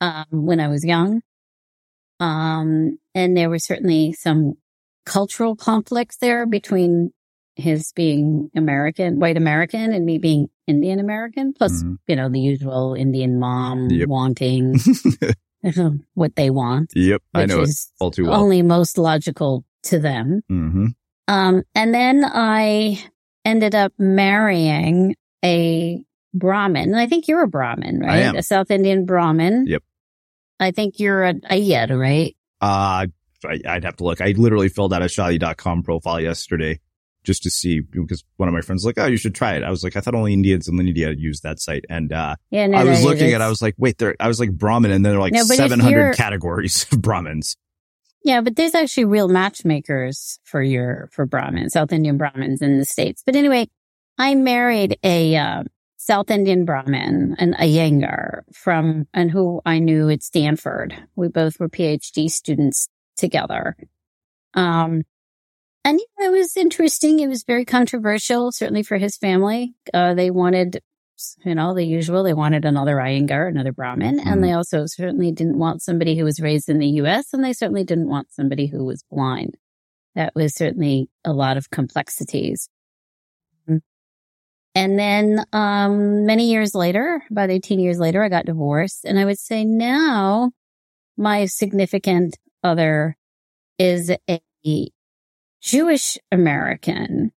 um, 0.00 0.26
when 0.30 0.60
I 0.60 0.68
was 0.68 0.84
young. 0.84 1.22
Um, 2.20 2.98
and 3.14 3.36
there 3.36 3.50
were 3.50 3.58
certainly 3.58 4.12
some 4.12 4.54
cultural 5.06 5.56
conflicts 5.56 6.18
there 6.18 6.46
between 6.46 7.12
his 7.56 7.92
being 7.92 8.50
American, 8.56 9.18
white 9.20 9.36
American 9.36 9.92
and 9.92 10.06
me 10.06 10.18
being 10.18 10.48
Indian 10.66 11.00
American, 11.00 11.52
plus, 11.52 11.82
Mhm. 11.82 11.98
you 12.06 12.16
know, 12.16 12.28
the 12.28 12.40
usual 12.40 12.94
Indian 12.94 13.38
mom 13.40 13.90
Yep. 13.90 14.08
wanting 14.08 14.74
what 16.14 16.36
they 16.36 16.50
want, 16.50 16.92
Yep. 16.94 17.22
I 17.34 17.46
know 17.46 17.62
it 17.62 17.70
all 18.00 18.10
too 18.10 18.24
well. 18.26 18.40
only 18.40 18.62
most 18.62 18.96
logical 18.98 19.64
to 19.84 19.98
them. 19.98 20.42
hmm 20.48 20.86
Um, 21.26 21.62
and 21.74 21.92
then 21.94 22.24
I 22.24 23.02
ended 23.44 23.74
up 23.74 23.92
marrying 23.98 25.14
a 25.44 26.02
Brahmin. 26.34 26.94
I 26.94 27.06
think 27.06 27.28
you're 27.28 27.42
a 27.42 27.48
Brahmin, 27.48 28.00
right? 28.00 28.20
am. 28.20 28.36
A 28.36 28.42
South 28.42 28.70
Indian 28.70 29.04
Brahmin. 29.04 29.66
Yep. 29.66 29.82
I 30.60 30.70
think 30.70 30.98
you're 30.98 31.24
a 31.24 31.34
Iyer, 31.50 31.96
right? 31.96 32.36
Uh, 32.60 33.06
I, 33.44 33.60
I'd 33.66 33.84
have 33.84 33.96
to 33.96 34.04
look. 34.04 34.20
I 34.20 34.34
literally 34.36 34.68
filled 34.68 34.92
out 34.92 35.02
a 35.02 35.06
Shadi.com 35.06 35.82
profile 35.84 36.20
yesterday 36.20 36.80
just 37.28 37.42
to 37.42 37.50
see 37.50 37.80
because 37.80 38.24
one 38.38 38.48
of 38.48 38.54
my 38.54 38.62
friends 38.62 38.80
was 38.80 38.86
like, 38.86 38.98
Oh, 38.98 39.06
you 39.06 39.18
should 39.18 39.34
try 39.34 39.54
it. 39.54 39.62
I 39.62 39.68
was 39.68 39.84
like, 39.84 39.96
I 39.96 40.00
thought 40.00 40.14
only 40.14 40.32
Indians 40.32 40.66
in 40.66 40.80
India 40.80 41.12
use 41.12 41.42
that 41.42 41.60
site. 41.60 41.84
And, 41.90 42.10
uh, 42.10 42.36
Yeah, 42.50 42.66
no, 42.66 42.78
I 42.78 42.84
was 42.84 43.04
no, 43.04 43.10
looking 43.10 43.34
at, 43.34 43.42
I 43.42 43.50
was 43.50 43.60
like, 43.60 43.74
wait, 43.76 43.98
there, 43.98 44.16
I 44.18 44.28
was 44.28 44.40
like 44.40 44.50
Brahmin 44.50 44.90
and 44.90 45.04
then 45.04 45.12
there 45.12 45.18
are 45.18 45.22
like 45.22 45.34
No, 45.34 45.42
700 45.42 46.16
categories 46.16 46.86
of 46.92 47.02
Brahmins. 47.02 47.54
Yeah, 48.24 48.40
but 48.40 48.56
there's 48.56 48.74
actually 48.74 49.04
real 49.04 49.28
matchmakers 49.28 50.40
for 50.42 50.62
your, 50.62 51.10
for 51.12 51.26
Brahmins, 51.26 51.74
South 51.74 51.92
Indian 51.92 52.16
Brahmins 52.16 52.62
in 52.62 52.78
the 52.78 52.86
States. 52.86 53.22
But 53.24 53.36
anyway, 53.36 53.68
I 54.16 54.34
married 54.34 54.98
a, 55.04 55.36
uh, 55.36 55.64
South 55.98 56.30
Indian 56.30 56.64
Brahmin, 56.64 57.36
an 57.38 57.54
Iyengar 57.60 58.40
from, 58.54 59.06
and 59.12 59.30
who 59.30 59.60
I 59.66 59.78
knew 59.78 60.08
at 60.08 60.22
Stanford. 60.22 60.96
We 61.16 61.28
both 61.28 61.60
were 61.60 61.68
PhD 61.68 62.30
students 62.30 62.88
together. 63.18 63.76
Um, 64.54 65.02
and 65.88 65.98
you 65.98 66.06
know, 66.18 66.34
it 66.34 66.38
was 66.38 66.54
interesting. 66.56 67.20
It 67.20 67.28
was 67.28 67.44
very 67.44 67.64
controversial, 67.64 68.52
certainly 68.52 68.82
for 68.82 68.98
his 68.98 69.16
family. 69.16 69.74
Uh, 69.94 70.12
they 70.12 70.30
wanted, 70.30 70.82
you 71.46 71.54
know, 71.54 71.72
the 71.72 71.84
usual. 71.84 72.22
They 72.22 72.34
wanted 72.34 72.66
another 72.66 72.96
Iyengar, 72.96 73.48
another 73.48 73.72
Brahmin, 73.72 74.20
and 74.20 74.44
they 74.44 74.52
also 74.52 74.84
certainly 74.86 75.32
didn't 75.32 75.58
want 75.58 75.80
somebody 75.80 76.14
who 76.14 76.24
was 76.24 76.40
raised 76.40 76.68
in 76.68 76.78
the 76.78 76.88
U.S. 77.02 77.32
and 77.32 77.42
they 77.42 77.54
certainly 77.54 77.84
didn't 77.84 78.08
want 78.08 78.30
somebody 78.30 78.66
who 78.66 78.84
was 78.84 79.02
blind. 79.10 79.56
That 80.14 80.34
was 80.34 80.54
certainly 80.54 81.08
a 81.24 81.32
lot 81.32 81.56
of 81.56 81.70
complexities. 81.70 82.68
And 84.74 84.98
then, 84.98 85.44
um, 85.52 86.26
many 86.26 86.50
years 86.50 86.74
later, 86.74 87.22
about 87.30 87.50
18 87.50 87.80
years 87.80 87.98
later, 87.98 88.22
I 88.22 88.28
got 88.28 88.44
divorced 88.44 89.04
and 89.04 89.18
I 89.18 89.24
would 89.24 89.38
say 89.38 89.64
now 89.64 90.52
my 91.16 91.46
significant 91.46 92.36
other 92.62 93.16
is 93.78 94.12
a 94.28 94.40
Jewish 95.60 96.18
American 96.30 97.32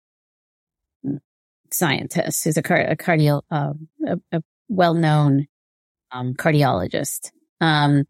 scientist 1.71 2.43
who's 2.43 2.57
a, 2.57 2.61
car- 2.61 2.77
a 2.81 2.95
cardio, 2.95 3.41
uh, 3.49 3.73
a, 4.05 4.19
a 4.31 4.43
well-known, 4.69 5.47
um, 6.11 6.33
cardiologist. 6.33 7.31
Um, 7.59 8.03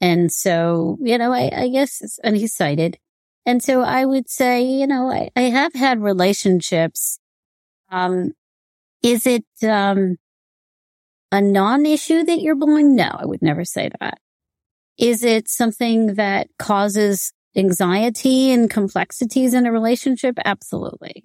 and 0.00 0.30
so, 0.30 0.98
you 1.00 1.18
know, 1.18 1.32
I, 1.32 1.50
I 1.54 1.68
guess, 1.68 2.00
it's, 2.02 2.18
and 2.22 2.36
he's 2.36 2.54
sighted. 2.54 2.98
And 3.46 3.62
so 3.62 3.80
I 3.80 4.04
would 4.04 4.28
say, 4.28 4.62
you 4.62 4.86
know, 4.86 5.10
I, 5.10 5.30
I 5.34 5.42
have 5.42 5.72
had 5.74 6.02
relationships. 6.02 7.18
Um, 7.90 8.32
is 9.02 9.26
it, 9.26 9.44
um, 9.62 10.16
a 11.32 11.40
non-issue 11.40 12.24
that 12.24 12.40
you're 12.40 12.56
blind? 12.56 12.96
No, 12.96 13.08
I 13.18 13.24
would 13.24 13.40
never 13.42 13.64
say 13.64 13.90
that. 14.00 14.18
Is 14.98 15.24
it 15.24 15.48
something 15.48 16.14
that 16.16 16.48
causes 16.58 17.32
anxiety 17.56 18.50
and 18.50 18.70
complexities 18.70 19.54
in 19.54 19.66
a 19.66 19.72
relationship? 19.72 20.38
Absolutely. 20.44 21.24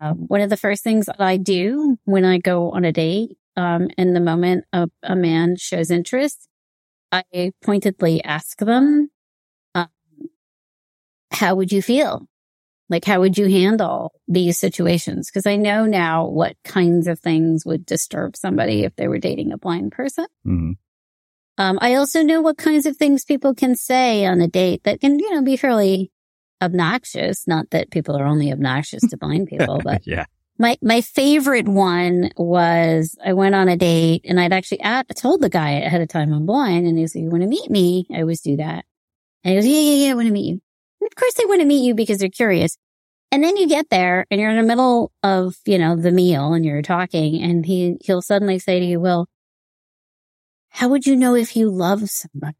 Uh, 0.00 0.12
one 0.12 0.40
of 0.40 0.50
the 0.50 0.56
first 0.56 0.84
things 0.84 1.06
that 1.06 1.20
I 1.20 1.36
do 1.36 1.96
when 2.04 2.24
I 2.24 2.38
go 2.38 2.70
on 2.70 2.84
a 2.84 2.92
date, 2.92 3.36
um, 3.56 3.88
in 3.96 4.14
the 4.14 4.20
moment 4.20 4.64
a, 4.72 4.88
a 5.02 5.16
man 5.16 5.56
shows 5.56 5.90
interest, 5.90 6.48
I 7.12 7.52
pointedly 7.64 8.22
ask 8.22 8.58
them, 8.58 9.10
um, 9.74 9.88
how 11.32 11.54
would 11.54 11.72
you 11.72 11.82
feel? 11.82 12.26
Like, 12.88 13.04
how 13.04 13.20
would 13.20 13.38
you 13.38 13.46
handle 13.48 14.12
these 14.28 14.58
situations? 14.58 15.30
Cause 15.30 15.46
I 15.46 15.56
know 15.56 15.86
now 15.86 16.26
what 16.26 16.56
kinds 16.64 17.06
of 17.06 17.20
things 17.20 17.64
would 17.64 17.86
disturb 17.86 18.36
somebody 18.36 18.84
if 18.84 18.96
they 18.96 19.08
were 19.08 19.18
dating 19.18 19.52
a 19.52 19.58
blind 19.58 19.92
person. 19.92 20.26
Mhm. 20.46 20.74
Um, 21.60 21.78
I 21.82 21.96
also 21.96 22.22
know 22.22 22.40
what 22.40 22.56
kinds 22.56 22.86
of 22.86 22.96
things 22.96 23.26
people 23.26 23.54
can 23.54 23.76
say 23.76 24.24
on 24.24 24.40
a 24.40 24.48
date 24.48 24.84
that 24.84 24.98
can, 24.98 25.18
you 25.18 25.30
know, 25.34 25.42
be 25.42 25.58
fairly 25.58 26.10
obnoxious. 26.62 27.46
Not 27.46 27.68
that 27.68 27.90
people 27.90 28.16
are 28.16 28.24
only 28.24 28.50
obnoxious 28.50 29.02
to 29.10 29.18
blind 29.18 29.48
people, 29.48 29.78
but 29.84 30.06
yeah. 30.06 30.24
my, 30.58 30.78
my 30.80 31.02
favorite 31.02 31.68
one 31.68 32.30
was 32.38 33.14
I 33.22 33.34
went 33.34 33.54
on 33.54 33.68
a 33.68 33.76
date 33.76 34.22
and 34.24 34.40
I'd 34.40 34.54
actually 34.54 34.80
at, 34.80 35.14
told 35.14 35.42
the 35.42 35.50
guy 35.50 35.72
ahead 35.72 36.00
of 36.00 36.08
time 36.08 36.32
I'm 36.32 36.46
blind 36.46 36.86
and 36.86 36.96
he 36.96 37.06
said, 37.06 37.20
you 37.20 37.28
want 37.28 37.42
to 37.42 37.46
meet 37.46 37.70
me? 37.70 38.06
I 38.10 38.22
always 38.22 38.40
do 38.40 38.56
that. 38.56 38.86
And 39.44 39.52
he 39.52 39.60
goes, 39.60 39.66
yeah, 39.66 39.80
yeah, 39.80 40.06
yeah, 40.06 40.12
I 40.12 40.14
want 40.14 40.28
to 40.28 40.32
meet 40.32 40.46
you. 40.46 40.60
And 41.02 41.08
of 41.08 41.14
course 41.14 41.34
they 41.34 41.44
want 41.44 41.60
to 41.60 41.66
meet 41.66 41.84
you 41.84 41.94
because 41.94 42.20
they're 42.20 42.30
curious. 42.30 42.78
And 43.30 43.44
then 43.44 43.58
you 43.58 43.68
get 43.68 43.90
there 43.90 44.24
and 44.30 44.40
you're 44.40 44.50
in 44.50 44.56
the 44.56 44.62
middle 44.62 45.12
of, 45.22 45.56
you 45.66 45.76
know, 45.76 45.94
the 45.94 46.10
meal 46.10 46.54
and 46.54 46.64
you're 46.64 46.80
talking 46.80 47.42
and 47.42 47.66
he, 47.66 47.98
he'll 48.00 48.22
suddenly 48.22 48.58
say 48.58 48.80
to 48.80 48.86
you, 48.86 48.98
well, 48.98 49.28
how 50.70 50.88
would 50.88 51.06
you 51.06 51.16
know 51.16 51.34
if 51.34 51.56
you 51.56 51.70
love 51.70 52.08
somebody? 52.08 52.56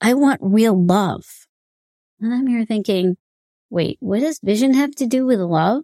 I 0.00 0.14
want 0.14 0.40
real 0.42 0.80
love. 0.84 1.24
And 2.20 2.32
I'm 2.32 2.46
here 2.46 2.64
thinking, 2.64 3.16
wait, 3.70 3.96
what 4.00 4.20
does 4.20 4.40
vision 4.42 4.74
have 4.74 4.94
to 4.96 5.06
do 5.06 5.26
with 5.26 5.40
love? 5.40 5.82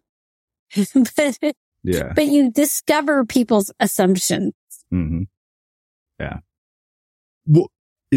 but, 0.95 1.39
Yeah. 1.83 2.13
but 2.15 2.27
you 2.27 2.51
discover 2.51 3.25
people's 3.25 3.73
assumptions. 3.81 4.53
hmm 4.91 5.23
Yeah. 6.19 6.39
Well, 7.47 7.71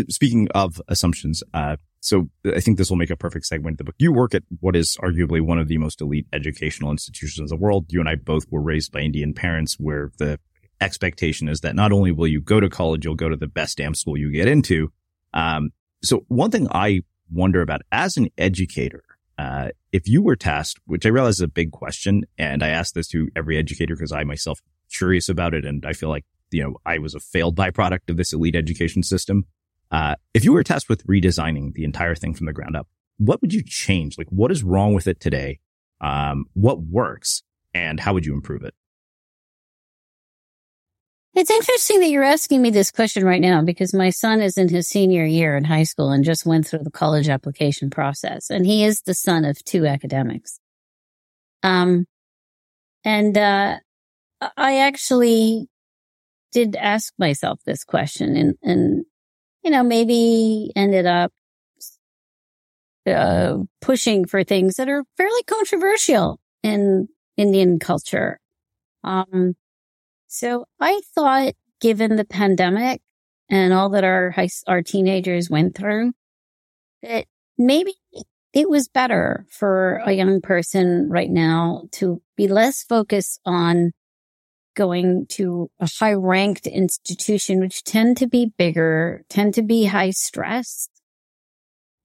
speaking 0.10 0.48
of 0.54 0.82
assumptions, 0.88 1.44
uh, 1.54 1.78
so 2.00 2.30
I 2.46 2.60
think 2.60 2.78
this 2.78 2.90
will 2.90 2.98
make 2.98 3.10
a 3.10 3.16
perfect 3.16 3.50
segue 3.50 3.66
into 3.66 3.78
the 3.78 3.84
book. 3.86 3.96
You 3.98 4.14
work 4.14 4.36
at 4.36 4.44
what 4.60 4.76
is 4.76 4.96
arguably 5.02 5.42
one 5.42 5.58
of 5.58 5.68
the 5.68 5.80
most 5.80 6.02
elite 6.02 6.28
educational 6.32 6.92
institutions 6.92 7.52
in 7.52 7.58
the 7.58 7.62
world. 7.62 7.86
You 7.90 8.00
and 8.00 8.08
I 8.08 8.16
both 8.16 8.46
were 8.52 8.62
raised 8.62 8.92
by 8.92 9.00
Indian 9.00 9.34
parents 9.34 9.78
where 9.80 10.12
the 10.20 10.40
expectation 10.86 11.50
is 11.50 11.62
that 11.62 11.76
not 11.76 11.92
only 11.92 12.12
will 12.12 12.28
you 12.28 12.42
go 12.42 12.60
to 12.60 12.70
college, 12.70 13.04
you'll 13.04 13.16
go 13.16 13.30
to 13.30 13.36
the 13.36 13.48
best 13.48 13.78
damn 13.78 13.96
school 13.96 14.18
you 14.18 14.32
get 14.32 14.48
into. 14.48 14.92
Um, 15.34 15.72
so 16.04 16.26
one 16.28 16.52
thing 16.52 16.68
I 16.72 17.02
wonder 17.32 17.62
about 17.62 17.82
as 17.92 18.16
an 18.18 18.30
educator, 18.38 19.04
uh, 19.38 19.70
if 19.92 20.08
you 20.08 20.22
were 20.22 20.36
tasked, 20.36 20.80
which 20.86 21.06
I 21.06 21.10
realize 21.10 21.36
is 21.36 21.42
a 21.42 21.48
big 21.48 21.72
question, 21.72 22.26
and 22.38 22.64
I 22.64 22.70
ask 22.70 22.94
this 22.94 23.08
to 23.10 23.28
every 23.36 23.58
educator 23.58 23.96
because 23.96 24.12
I 24.12 24.24
myself 24.24 24.62
curious 24.92 25.28
about 25.28 25.54
it, 25.54 25.66
and 25.66 25.86
I 25.86 25.94
feel 25.94 26.10
like 26.10 26.26
you 26.52 26.64
know 26.64 26.76
I 26.86 27.00
was 27.00 27.16
a 27.16 27.20
failed 27.20 27.56
byproduct 27.56 28.10
of 28.10 28.18
this 28.18 28.32
elite 28.32 28.56
education 28.56 29.04
system. 29.04 29.46
Uh, 29.92 30.16
if 30.34 30.44
you 30.44 30.54
were 30.54 30.64
tasked 30.64 30.90
with 30.90 31.06
redesigning 31.08 31.74
the 31.74 31.84
entire 31.84 32.16
thing 32.16 32.34
from 32.34 32.46
the 32.46 32.54
ground 32.54 32.76
up, 32.76 32.88
what 33.18 33.42
would 33.42 33.54
you 33.54 33.64
change? 33.64 34.18
Like, 34.18 34.28
what 34.30 34.52
is 34.52 34.64
wrong 34.64 34.94
with 34.94 35.08
it 35.08 35.20
today? 35.20 35.60
Um, 36.02 36.46
what 36.54 36.82
works, 36.82 37.44
and 37.74 38.00
how 38.00 38.14
would 38.14 38.26
you 38.26 38.34
improve 38.34 38.64
it? 38.64 38.74
It's 41.36 41.52
interesting 41.52 42.00
that 42.00 42.10
you're 42.10 42.24
asking 42.24 42.62
me 42.62 42.70
this 42.70 42.92
question 42.92 43.26
right 43.26 43.42
now 43.42 43.62
because 43.62 43.94
my 43.94 44.10
son 44.10 44.42
is 44.42 44.58
in 44.58 44.70
his 44.70 44.88
senior 44.88 45.26
year 45.26 45.58
in 45.58 45.66
high 45.66 45.84
school 45.84 46.12
and 46.12 46.24
just 46.24 46.46
went 46.46 46.66
through 46.66 46.84
the 46.84 46.92
college 46.92 47.28
application 47.28 47.90
process. 47.90 48.50
And 48.50 48.66
he 48.66 48.86
is 48.86 49.02
the 49.02 49.14
son 49.14 49.44
of 49.44 49.62
two 49.66 49.86
academics. 49.86 50.60
Um, 51.62 52.06
and, 53.04 53.38
uh, 53.38 53.80
I 54.56 54.78
actually 54.80 55.68
did 56.54 56.78
ask 56.78 57.14
myself 57.20 57.60
this 57.66 57.84
question 57.84 58.38
and, 58.38 58.56
and, 58.64 59.06
you 59.62 59.72
know, 59.72 59.84
maybe 59.84 60.72
ended 60.74 61.06
up, 61.06 61.34
uh, 63.06 63.58
pushing 63.82 64.26
for 64.26 64.46
things 64.46 64.76
that 64.76 64.88
are 64.88 65.04
fairly 65.18 65.44
controversial 65.44 66.40
in 66.64 67.10
Indian 67.36 67.78
culture. 67.78 68.40
Um, 69.04 69.56
so 70.28 70.66
I 70.80 71.02
thought 71.14 71.54
given 71.82 72.16
the 72.16 72.26
pandemic 72.26 73.02
and 73.50 73.74
all 73.74 73.90
that 73.90 74.04
our 74.04 74.32
high, 74.32 74.50
our 74.68 74.82
teenagers 74.82 75.50
went 75.50 75.76
through, 75.76 76.14
that 77.04 77.26
maybe 77.58 77.94
it 78.54 78.70
was 78.70 78.88
better 78.88 79.46
for 79.50 80.02
a 80.06 80.14
young 80.14 80.42
person 80.42 81.10
right 81.10 81.30
now 81.30 81.84
to 81.92 82.22
be 82.36 82.48
less 82.48 82.84
focused 82.84 83.40
on 83.46 83.92
going 84.76 85.26
to 85.28 85.70
a 85.80 85.90
high 86.00 86.14
ranked 86.14 86.68
institution, 86.68 87.60
which 87.60 87.84
tend 87.84 88.18
to 88.18 88.28
be 88.28 88.52
bigger, 88.58 89.24
tend 89.30 89.54
to 89.54 89.62
be 89.62 89.86
high 89.86 90.12
stress. 90.12 90.90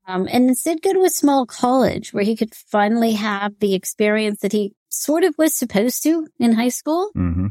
Um, 0.06 0.28
and 0.30 0.48
instead 0.48 0.82
go 0.82 0.92
to 0.92 1.04
a 1.04 1.10
small 1.10 1.46
college 1.46 2.12
where 2.12 2.24
he 2.24 2.36
could 2.36 2.54
finally 2.54 3.12
have 3.12 3.58
the 3.60 3.74
experience 3.74 4.40
that 4.40 4.52
he 4.52 4.72
sort 4.88 5.22
of 5.22 5.34
was 5.38 5.54
supposed 5.54 6.02
to 6.02 6.26
in 6.38 6.52
high 6.52 6.68
school 6.68 7.10
Mm-hmm. 7.16 7.46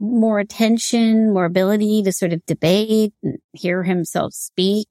More 0.00 0.38
attention, 0.38 1.32
more 1.32 1.44
ability 1.44 2.02
to 2.04 2.12
sort 2.12 2.32
of 2.32 2.44
debate 2.46 3.12
and 3.22 3.38
hear 3.52 3.82
himself 3.82 4.32
speak. 4.34 4.88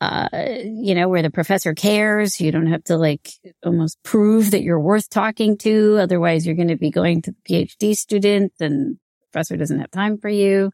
Uh, 0.00 0.28
you 0.64 0.94
know, 0.94 1.08
where 1.08 1.22
the 1.22 1.30
professor 1.30 1.74
cares. 1.74 2.40
You 2.40 2.52
don't 2.52 2.68
have 2.68 2.84
to 2.84 2.96
like 2.96 3.30
almost 3.64 3.98
prove 4.04 4.52
that 4.52 4.62
you're 4.62 4.78
worth 4.78 5.10
talking 5.10 5.58
to. 5.58 5.98
Otherwise 6.00 6.46
you're 6.46 6.54
going 6.54 6.68
to 6.68 6.76
be 6.76 6.90
going 6.90 7.20
to 7.22 7.32
the 7.32 7.66
PhD 7.66 7.96
student 7.96 8.52
and 8.60 8.94
the 8.94 9.26
professor 9.32 9.56
doesn't 9.56 9.80
have 9.80 9.90
time 9.90 10.18
for 10.18 10.28
you. 10.28 10.70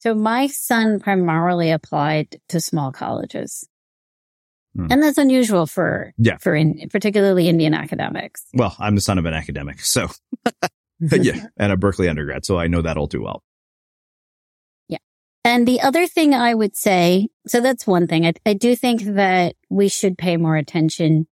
So 0.00 0.12
my 0.14 0.48
son 0.48 0.98
primarily 0.98 1.70
applied 1.70 2.40
to 2.48 2.60
small 2.60 2.90
colleges. 2.90 3.64
Hmm. 4.74 4.86
And 4.90 5.02
that's 5.04 5.18
unusual 5.18 5.66
for, 5.66 6.12
Yeah. 6.18 6.38
for 6.38 6.54
in, 6.54 6.88
particularly 6.90 7.48
Indian 7.48 7.74
academics. 7.74 8.44
Well, 8.54 8.74
I'm 8.80 8.96
the 8.96 9.00
son 9.00 9.18
of 9.18 9.24
an 9.24 9.34
academic, 9.34 9.80
so 9.80 10.08
yeah, 11.12 11.46
and 11.56 11.72
a 11.72 11.76
Berkeley 11.76 12.08
undergrad, 12.08 12.44
so 12.44 12.58
I 12.58 12.66
know 12.66 12.82
that 12.82 12.96
all 12.96 13.08
too 13.08 13.22
well. 13.22 13.42
Yeah. 14.88 14.98
And 15.44 15.66
the 15.66 15.80
other 15.80 16.06
thing 16.06 16.34
I 16.34 16.54
would 16.54 16.76
say, 16.76 17.28
so 17.46 17.60
that's 17.60 17.86
one 17.86 18.06
thing. 18.06 18.26
I, 18.26 18.32
I 18.44 18.54
do 18.54 18.74
think 18.74 19.02
that 19.02 19.54
we 19.70 19.88
should 19.88 20.18
pay 20.18 20.36
more 20.36 20.56
attention, 20.56 21.28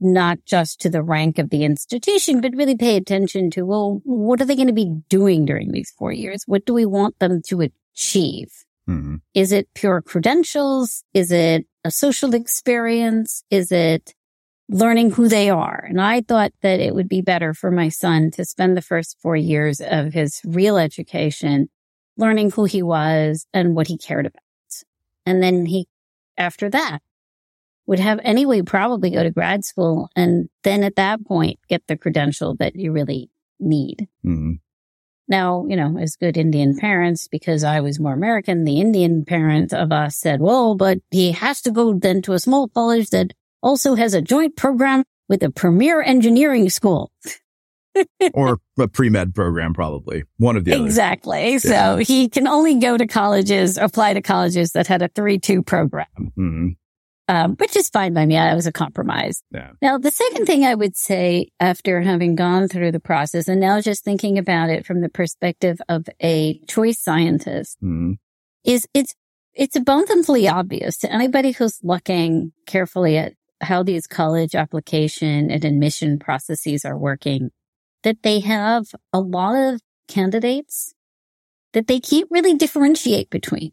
not 0.00 0.38
just 0.44 0.80
to 0.80 0.90
the 0.90 1.02
rank 1.02 1.38
of 1.38 1.50
the 1.50 1.64
institution, 1.64 2.40
but 2.40 2.56
really 2.56 2.76
pay 2.76 2.96
attention 2.96 3.50
to, 3.52 3.62
well, 3.62 4.00
what 4.04 4.40
are 4.40 4.44
they 4.44 4.56
going 4.56 4.66
to 4.66 4.72
be 4.72 5.00
doing 5.08 5.44
during 5.44 5.70
these 5.70 5.92
four 5.96 6.12
years? 6.12 6.42
What 6.46 6.66
do 6.66 6.74
we 6.74 6.86
want 6.86 7.18
them 7.18 7.42
to 7.48 7.70
achieve? 7.94 8.48
hmm 8.86 9.16
Is 9.32 9.52
it 9.52 9.68
pure 9.74 10.02
credentials? 10.02 11.04
Is 11.14 11.30
it 11.30 11.66
a 11.84 11.90
social 11.92 12.34
experience? 12.34 13.44
Is 13.50 13.70
it 13.70 14.15
learning 14.68 15.12
who 15.12 15.28
they 15.28 15.50
are? 15.50 15.84
And 15.88 16.00
I 16.00 16.20
thought 16.20 16.52
that 16.62 16.80
it 16.80 16.94
would 16.94 17.08
be 17.08 17.20
better 17.20 17.54
for 17.54 17.70
my 17.70 17.88
son 17.88 18.30
to 18.32 18.44
spend 18.44 18.76
the 18.76 18.82
first 18.82 19.16
four 19.20 19.36
years 19.36 19.80
of 19.80 20.12
his 20.12 20.40
real 20.44 20.76
education 20.76 21.68
learning 22.16 22.50
who 22.50 22.64
he 22.64 22.82
was 22.82 23.46
and 23.52 23.74
what 23.74 23.88
he 23.88 23.98
cared 23.98 24.26
about. 24.26 24.42
And 25.24 25.42
then 25.42 25.66
he, 25.66 25.86
after 26.38 26.70
that, 26.70 27.00
would 27.86 28.00
have 28.00 28.20
anyway 28.22 28.62
probably 28.62 29.10
go 29.10 29.22
to 29.22 29.30
grad 29.30 29.64
school 29.64 30.08
and 30.16 30.48
then 30.62 30.82
at 30.82 30.96
that 30.96 31.24
point 31.24 31.58
get 31.68 31.86
the 31.86 31.96
credential 31.96 32.56
that 32.56 32.74
you 32.74 32.92
really 32.92 33.30
need. 33.60 34.08
Mm-hmm. 34.24 34.54
Now, 35.28 35.66
you 35.68 35.76
know, 35.76 35.98
as 35.98 36.16
good 36.16 36.36
Indian 36.36 36.76
parents, 36.78 37.26
because 37.26 37.64
I 37.64 37.80
was 37.80 37.98
more 37.98 38.12
American, 38.12 38.64
the 38.64 38.80
Indian 38.80 39.24
parent 39.24 39.72
of 39.72 39.90
us 39.90 40.16
said, 40.16 40.40
well, 40.40 40.76
but 40.76 40.98
he 41.10 41.32
has 41.32 41.60
to 41.62 41.72
go 41.72 41.94
then 41.94 42.22
to 42.22 42.32
a 42.32 42.38
small 42.38 42.68
college 42.68 43.10
that 43.10 43.32
also 43.66 43.94
has 43.94 44.14
a 44.14 44.22
joint 44.22 44.56
program 44.56 45.04
with 45.28 45.42
a 45.42 45.50
premier 45.50 46.00
engineering 46.00 46.70
school. 46.70 47.10
or 48.34 48.60
a 48.78 48.88
pre-med 48.88 49.34
program, 49.34 49.72
probably 49.72 50.24
one 50.36 50.56
of 50.56 50.64
the 50.64 50.82
Exactly. 50.84 51.52
Yeah. 51.52 51.58
So 51.58 51.96
he 51.96 52.28
can 52.28 52.46
only 52.46 52.78
go 52.78 52.96
to 52.96 53.06
colleges, 53.06 53.78
apply 53.78 54.14
to 54.14 54.22
colleges 54.22 54.72
that 54.72 54.86
had 54.86 55.02
a 55.02 55.08
three-two 55.08 55.62
program. 55.62 56.06
Mm-hmm 56.18 56.68
um, 57.28 57.56
which 57.56 57.76
is 57.76 57.88
fine 57.88 58.14
by 58.14 58.24
me. 58.26 58.36
I 58.36 58.54
was 58.54 58.66
a 58.66 58.72
compromise. 58.72 59.42
Yeah. 59.50 59.72
Now, 59.82 59.98
the 59.98 60.10
second 60.10 60.46
thing 60.46 60.64
I 60.64 60.74
would 60.74 60.96
say 60.96 61.48
after 61.58 62.00
having 62.00 62.36
gone 62.36 62.68
through 62.68 62.92
the 62.92 63.00
process 63.00 63.48
and 63.48 63.60
now 63.60 63.80
just 63.80 64.04
thinking 64.04 64.38
about 64.38 64.70
it 64.70 64.86
from 64.86 65.00
the 65.00 65.08
perspective 65.08 65.80
of 65.88 66.06
a 66.22 66.58
choice 66.68 67.00
scientist 67.00 67.78
mm-hmm. 67.82 68.12
is 68.64 68.86
it's, 68.94 69.14
it's 69.54 69.76
abundantly 69.76 70.48
obvious 70.48 70.98
to 70.98 71.12
anybody 71.12 71.52
who's 71.52 71.80
looking 71.82 72.52
carefully 72.66 73.16
at 73.16 73.32
how 73.60 73.82
these 73.82 74.06
college 74.06 74.54
application 74.54 75.50
and 75.50 75.64
admission 75.64 76.18
processes 76.18 76.84
are 76.84 76.98
working 76.98 77.50
that 78.02 78.22
they 78.22 78.40
have 78.40 78.86
a 79.12 79.20
lot 79.20 79.56
of 79.56 79.80
candidates 80.08 80.94
that 81.72 81.88
they 81.88 82.00
can't 82.00 82.30
really 82.30 82.54
differentiate 82.54 83.28
between. 83.30 83.72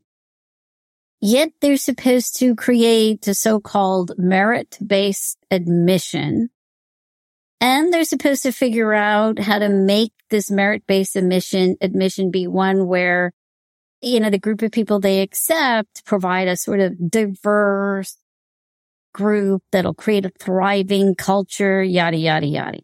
Yet 1.21 1.51
they're 1.61 1.77
supposed 1.77 2.37
to 2.39 2.55
create 2.55 3.27
a 3.27 3.33
so-called 3.33 4.11
merit-based 4.17 5.37
admission. 5.51 6.49
And 7.61 7.93
they're 7.93 8.03
supposed 8.03 8.43
to 8.43 8.51
figure 8.51 8.93
out 8.93 9.39
how 9.39 9.59
to 9.59 9.69
make 9.69 10.11
this 10.29 10.51
merit-based 10.51 11.15
admission, 11.15 11.77
admission 11.79 12.29
be 12.29 12.45
one 12.45 12.87
where, 12.87 13.31
you 14.01 14.19
know, 14.19 14.29
the 14.29 14.37
group 14.37 14.61
of 14.63 14.71
people 14.71 14.99
they 14.99 15.21
accept 15.21 16.03
provide 16.05 16.49
a 16.49 16.57
sort 16.57 16.81
of 16.81 17.09
diverse 17.09 18.17
group 19.13 19.63
that'll 19.71 19.93
create 19.93 20.25
a 20.25 20.31
thriving 20.39 21.15
culture, 21.15 21.81
yada, 21.81 22.17
yada, 22.17 22.45
yada. 22.45 22.79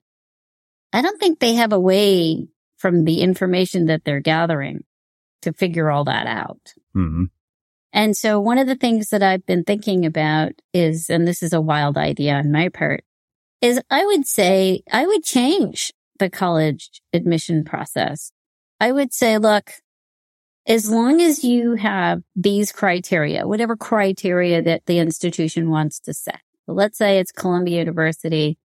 I 0.94 1.02
don't 1.02 1.20
think 1.20 1.39
they 1.39 1.56
have 1.56 1.74
a 1.74 1.80
way 1.80 2.48
from 2.78 3.04
the 3.04 3.22
information 3.22 3.88
that 3.88 4.04
they're 4.06 4.22
gathering 4.22 4.84
to 5.42 5.54
figure 5.54 5.89
all 5.89 6.06
that 6.06 6.28
out. 6.28 6.74
Mm-hmm. 6.96 7.26
And 7.92 8.15
so 8.15 8.39
one 8.39 8.58
of 8.58 8.68
the 8.68 8.76
things 8.76 9.10
that 9.10 9.24
I've 9.24 9.46
been 9.46 9.63
thinking 9.63 10.06
about 10.06 10.52
is, 10.74 11.10
and 11.10 11.28
this 11.28 11.42
is 11.42 11.54
a 11.54 11.62
wild 11.62 11.98
idea 11.98 12.36
on 12.36 12.52
my 12.52 12.70
part, 12.70 13.04
is 13.62 13.82
I 13.89 14.06
would 14.06 14.26
say 14.26 14.84
I 14.92 15.06
would 15.06 15.24
change 15.24 15.92
the 16.20 16.30
college 16.30 17.02
admission 17.13 17.63
process. 17.63 18.32
I 18.80 18.92
would 18.92 19.13
say, 19.13 19.38
look, 19.38 19.72
as 20.69 20.89
long 20.89 21.19
as 21.19 21.43
you 21.43 21.73
have 21.73 22.21
these 22.36 22.71
criteria, 22.71 23.47
whatever 23.47 23.75
criteria 23.75 24.62
that 24.62 24.86
the 24.86 24.99
institution 24.99 25.71
wants 25.71 25.99
to 26.01 26.13
set. 26.13 26.39
So 26.67 26.73
let's 26.73 26.97
say 26.97 27.19
it's 27.19 27.32
Columbia 27.32 27.79
University 27.79 28.60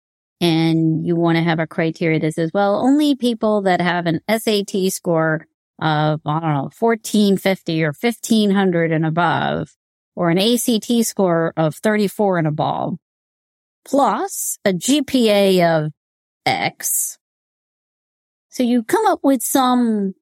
and 0.41 1.07
you 1.07 1.15
want 1.15 1.37
to 1.37 1.43
have 1.43 1.59
a 1.59 1.67
criteria 1.67 2.19
that 2.21 2.33
says, 2.33 2.51
well, 2.55 2.77
only 2.77 3.15
people 3.15 3.61
that 3.63 3.83
have 3.83 4.07
an 4.07 4.21
SAT 4.31 4.91
score 4.91 5.47
of, 5.79 6.23
I 6.25 6.41
don't 6.41 6.55
know, 6.55 6.71
1450 6.79 7.85
or 7.85 7.93
1500 7.93 8.93
and 8.93 9.05
above, 9.05 9.77
or 10.17 10.31
an 10.31 10.39
ACT 10.39 11.05
score 11.05 11.53
of 11.59 11.75
34 11.75 12.39
and 12.39 12.47
above, 12.47 12.97
plus 13.85 14.59
a 14.65 14.73
GPA 14.73 15.85
of 15.85 15.93
X. 16.47 17.19
So 18.49 18.63
you 18.63 18.83
come 18.83 19.07
up 19.07 19.21
with 19.23 19.43
some 19.43 20.15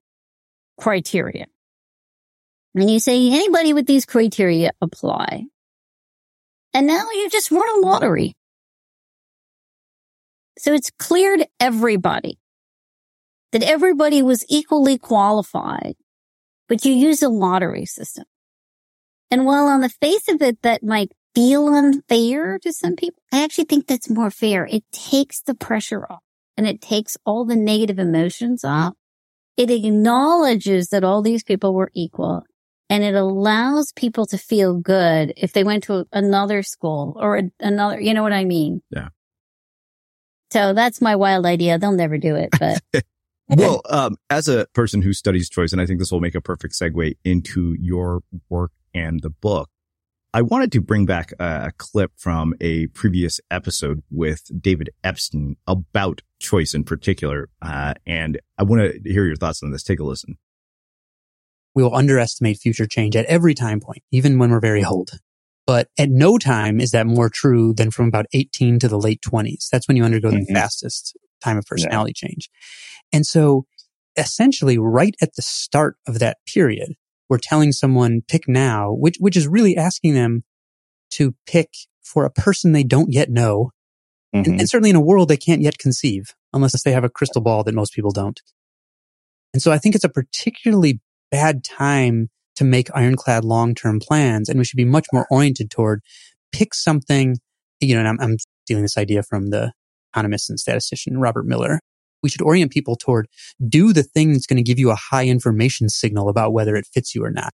criteria. 0.79 1.47
And 2.75 2.91
you 2.91 3.01
say 3.01 3.29
anybody 3.29 3.73
with 3.73 3.87
these 3.87 4.07
criteria 4.07 4.71
apply. 4.81 5.45
And 6.75 6.87
now 6.87 7.05
you 7.13 7.29
just 7.31 7.51
run 7.51 7.79
a 7.79 7.87
lottery. 7.87 8.35
So 10.59 10.73
it's 10.73 10.91
clear 10.99 11.37
to 11.37 11.49
everybody 11.61 12.39
that 13.53 13.63
everybody 13.63 14.23
was 14.23 14.45
equally 14.49 14.99
qualified, 14.99 15.97
but 16.69 16.85
you 16.85 16.93
use 16.93 17.23
a 17.23 17.29
lottery 17.29 17.87
system. 17.87 18.25
And 19.31 19.47
while 19.47 19.67
on 19.67 19.81
the 19.81 19.89
face 19.89 20.29
of 20.29 20.43
it, 20.43 20.63
that 20.63 20.83
might 20.83 21.13
feel 21.35 21.69
unfair 21.69 22.59
to 22.59 22.73
some 22.73 22.97
people, 22.97 23.23
I 23.33 23.45
actually 23.45 23.65
think 23.65 23.87
that's 23.87 24.11
more 24.11 24.31
fair. 24.31 24.67
It 24.67 24.85
takes 24.93 25.41
the 25.41 25.55
pressure 25.55 26.05
off 26.11 26.23
and 26.57 26.67
it 26.67 26.81
takes 26.81 27.17
all 27.25 27.45
the 27.45 27.57
negative 27.57 27.99
emotions 27.99 28.65
off. 28.65 28.95
It 29.57 29.71
acknowledges 29.71 30.89
that 30.89 31.05
all 31.05 31.23
these 31.23 31.45
people 31.45 31.75
were 31.75 31.91
equal 31.95 32.45
and 32.91 33.05
it 33.05 33.15
allows 33.15 33.93
people 33.93 34.27
to 34.27 34.39
feel 34.39 34.75
good 34.75 35.33
if 35.37 35.53
they 35.53 35.65
went 35.65 35.85
to 35.85 36.07
another 36.13 36.63
school 36.63 37.17
or 37.17 37.43
another, 37.61 38.01
you 38.01 38.15
know 38.15 38.23
what 38.23 38.33
I 38.33 38.45
mean? 38.45 38.83
Yeah. 38.91 39.09
So 40.51 40.73
that's 40.73 41.01
my 41.01 41.17
wild 41.17 41.45
idea. 41.45 41.79
They'll 41.79 41.93
never 41.93 42.17
do 42.17 42.37
it, 42.37 42.51
but 42.59 42.83
well, 43.49 43.83
um, 43.91 44.17
as 44.31 44.49
a 44.49 44.67
person 44.73 45.03
who 45.03 45.13
studies 45.13 45.51
choice, 45.51 45.73
and 45.73 45.81
I 45.81 45.87
think 45.87 45.99
this 45.99 46.11
will 46.11 46.21
make 46.21 46.35
a 46.35 46.41
perfect 46.41 46.75
segue 46.75 47.17
into 47.25 47.77
your 47.79 48.23
work 48.49 48.73
and 48.95 49.21
the 49.21 49.31
book, 49.31 49.69
I 50.33 50.43
wanted 50.43 50.73
to 50.73 50.81
bring 50.81 51.07
back 51.07 51.33
a, 51.39 51.73
clip 51.79 52.13
from 52.17 52.55
a 52.61 52.87
previous 52.89 53.41
episode 53.51 54.03
with 54.11 54.51
David 54.61 54.91
Epstein 55.03 55.57
about 55.67 56.21
choice 56.39 56.75
in 56.75 56.85
particular. 56.85 57.49
Uh, 57.63 57.95
and 58.07 58.39
I 58.59 58.63
want 58.63 58.83
to 58.83 59.11
hear 59.11 59.25
your 59.25 59.37
thoughts 59.37 59.63
on 59.63 59.71
this. 59.71 59.83
Take 59.83 60.01
a 60.01 60.05
listen. 60.05 60.39
We 61.79 61.85
will 61.85 61.95
underestimate 61.95 62.59
future 62.59 62.89
change 62.89 63.15
at 63.15 63.25
every 63.27 63.55
time 63.55 63.79
point, 63.79 64.03
even 64.11 64.37
when 64.37 64.51
we're 64.51 64.59
very 64.59 64.85
old. 64.85 65.13
But 65.65 65.87
at 65.97 66.11
no 66.11 66.37
time 66.37 66.81
is 66.81 66.91
that 66.91 67.07
more 67.07 67.31
true 67.31 67.73
than 67.73 67.93
from 67.93 68.09
about 68.09 68.27
18 68.33 68.81
to 68.81 68.89
the 68.89 68.99
late 68.99 69.21
20s. 69.21 69.69
That's 69.71 69.87
when 69.87 69.97
you 69.97 70.03
undergo 70.03 70.31
mm-hmm. 70.31 70.41
the 70.41 70.55
fastest 70.55 71.17
time 71.41 71.57
of 71.57 71.65
personality 71.67 72.15
yeah. 72.17 72.27
change. 72.27 72.51
And 73.13 73.25
so 73.25 73.67
essentially 74.17 74.77
right 74.77 75.15
at 75.23 75.37
the 75.37 75.43
start 75.43 75.95
of 76.05 76.19
that 76.19 76.39
period, 76.53 76.95
we're 77.29 77.39
telling 77.39 77.71
someone 77.71 78.23
pick 78.27 78.49
now, 78.49 78.91
which, 78.91 79.19
which 79.21 79.37
is 79.37 79.47
really 79.47 79.77
asking 79.77 80.15
them 80.15 80.43
to 81.13 81.37
pick 81.47 81.69
for 82.03 82.25
a 82.25 82.31
person 82.31 82.73
they 82.73 82.83
don't 82.83 83.13
yet 83.13 83.31
know. 83.31 83.71
Mm-hmm. 84.35 84.51
And, 84.51 84.61
and 84.63 84.69
certainly 84.69 84.91
in 84.91 84.97
a 84.97 85.01
world 85.01 85.29
they 85.29 85.37
can't 85.37 85.63
yet 85.63 85.79
conceive 85.79 86.35
unless 86.53 86.83
they 86.83 86.91
have 86.91 87.05
a 87.05 87.09
crystal 87.09 87.41
ball 87.41 87.63
that 87.63 87.75
most 87.77 87.93
people 87.93 88.11
don't. 88.11 88.43
And 89.55 89.63
so 89.63 89.71
I 89.71 89.79
think 89.79 89.95
it's 89.95 90.03
a 90.03 90.09
particularly 90.09 91.01
bad 91.31 91.65
time 91.65 92.29
to 92.57 92.65
make 92.65 92.89
ironclad 92.95 93.45
long-term 93.45 94.01
plans. 94.01 94.49
And 94.49 94.59
we 94.59 94.65
should 94.65 94.77
be 94.77 94.85
much 94.85 95.07
more 95.13 95.27
oriented 95.31 95.71
toward 95.71 96.01
pick 96.53 96.75
something, 96.75 97.37
you 97.81 97.95
know, 97.95 98.01
and 98.01 98.09
I'm, 98.09 98.21
I'm 98.21 98.37
stealing 98.65 98.83
this 98.83 98.99
idea 98.99 99.23
from 99.23 99.51
the 99.51 99.73
economist 100.13 100.51
and 100.51 100.59
statistician 100.59 101.19
Robert 101.19 101.47
Miller, 101.47 101.81
we 102.23 102.29
should 102.29 102.43
orient 102.43 102.73
people 102.73 102.97
toward 102.97 103.29
do 103.69 103.93
the 103.93 104.03
thing 104.03 104.33
that's 104.33 104.47
going 104.47 104.57
to 104.57 104.63
give 104.63 104.79
you 104.79 104.91
a 104.91 104.97
high 104.97 105.27
information 105.27 105.89
signal 105.89 106.29
about 106.29 106.53
whether 106.53 106.75
it 106.75 106.87
fits 106.93 107.15
you 107.15 107.25
or 107.25 107.31
not. 107.31 107.53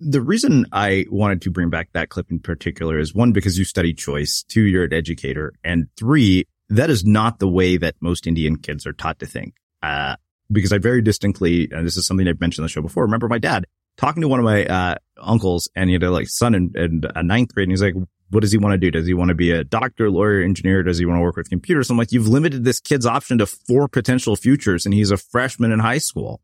The 0.00 0.20
reason 0.20 0.66
I 0.72 1.06
wanted 1.08 1.40
to 1.42 1.50
bring 1.50 1.70
back 1.70 1.90
that 1.92 2.08
clip 2.08 2.30
in 2.30 2.40
particular 2.40 2.98
is 2.98 3.14
one, 3.14 3.32
because 3.32 3.56
you 3.56 3.64
study 3.64 3.94
choice, 3.94 4.44
two, 4.48 4.62
you're 4.62 4.84
an 4.84 4.92
educator, 4.92 5.52
and 5.62 5.86
three, 5.96 6.44
that 6.68 6.90
is 6.90 7.04
not 7.04 7.38
the 7.38 7.48
way 7.48 7.76
that 7.76 7.94
most 8.00 8.26
Indian 8.26 8.56
kids 8.56 8.86
are 8.86 8.92
taught 8.92 9.20
to 9.20 9.26
think. 9.26 9.54
Uh, 9.82 10.16
because 10.50 10.72
I 10.72 10.78
very 10.78 11.02
distinctly, 11.02 11.68
and 11.70 11.86
this 11.86 11.96
is 11.96 12.06
something 12.06 12.26
I've 12.28 12.40
mentioned 12.40 12.62
on 12.62 12.66
the 12.66 12.70
show 12.70 12.82
before, 12.82 13.04
remember 13.04 13.28
my 13.28 13.38
dad 13.38 13.66
talking 13.96 14.22
to 14.22 14.28
one 14.28 14.40
of 14.40 14.44
my, 14.44 14.66
uh, 14.66 14.96
uncles 15.22 15.68
and 15.76 15.88
he 15.88 15.94
had 15.94 16.02
a 16.02 16.10
like 16.10 16.28
son 16.28 16.54
in, 16.54 16.72
in 16.74 17.02
a 17.14 17.22
ninth 17.22 17.54
grade 17.54 17.68
and 17.68 17.72
he's 17.72 17.82
like, 17.82 17.94
what 18.30 18.40
does 18.40 18.50
he 18.50 18.58
want 18.58 18.72
to 18.72 18.78
do? 18.78 18.90
Does 18.90 19.06
he 19.06 19.14
want 19.14 19.28
to 19.28 19.34
be 19.34 19.52
a 19.52 19.62
doctor, 19.62 20.10
lawyer, 20.10 20.42
engineer? 20.42 20.82
Does 20.82 20.98
he 20.98 21.06
want 21.06 21.18
to 21.18 21.22
work 21.22 21.36
with 21.36 21.48
computers? 21.48 21.90
I'm 21.90 21.96
like, 21.96 22.10
you've 22.10 22.26
limited 22.26 22.64
this 22.64 22.80
kid's 22.80 23.06
option 23.06 23.38
to 23.38 23.46
four 23.46 23.86
potential 23.86 24.34
futures 24.34 24.84
and 24.84 24.94
he's 24.94 25.10
a 25.10 25.16
freshman 25.16 25.70
in 25.70 25.78
high 25.78 25.98
school. 25.98 26.40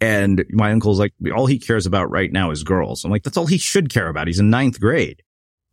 And 0.00 0.44
my 0.50 0.72
uncle's 0.72 1.00
like, 1.00 1.14
all 1.34 1.46
he 1.46 1.58
cares 1.58 1.86
about 1.86 2.10
right 2.10 2.30
now 2.30 2.50
is 2.50 2.62
girls. 2.62 3.04
I'm 3.04 3.10
like, 3.10 3.22
that's 3.22 3.36
all 3.36 3.46
he 3.46 3.58
should 3.58 3.88
care 3.88 4.08
about. 4.08 4.26
He's 4.26 4.38
in 4.38 4.50
ninth 4.50 4.78
grade. 4.78 5.22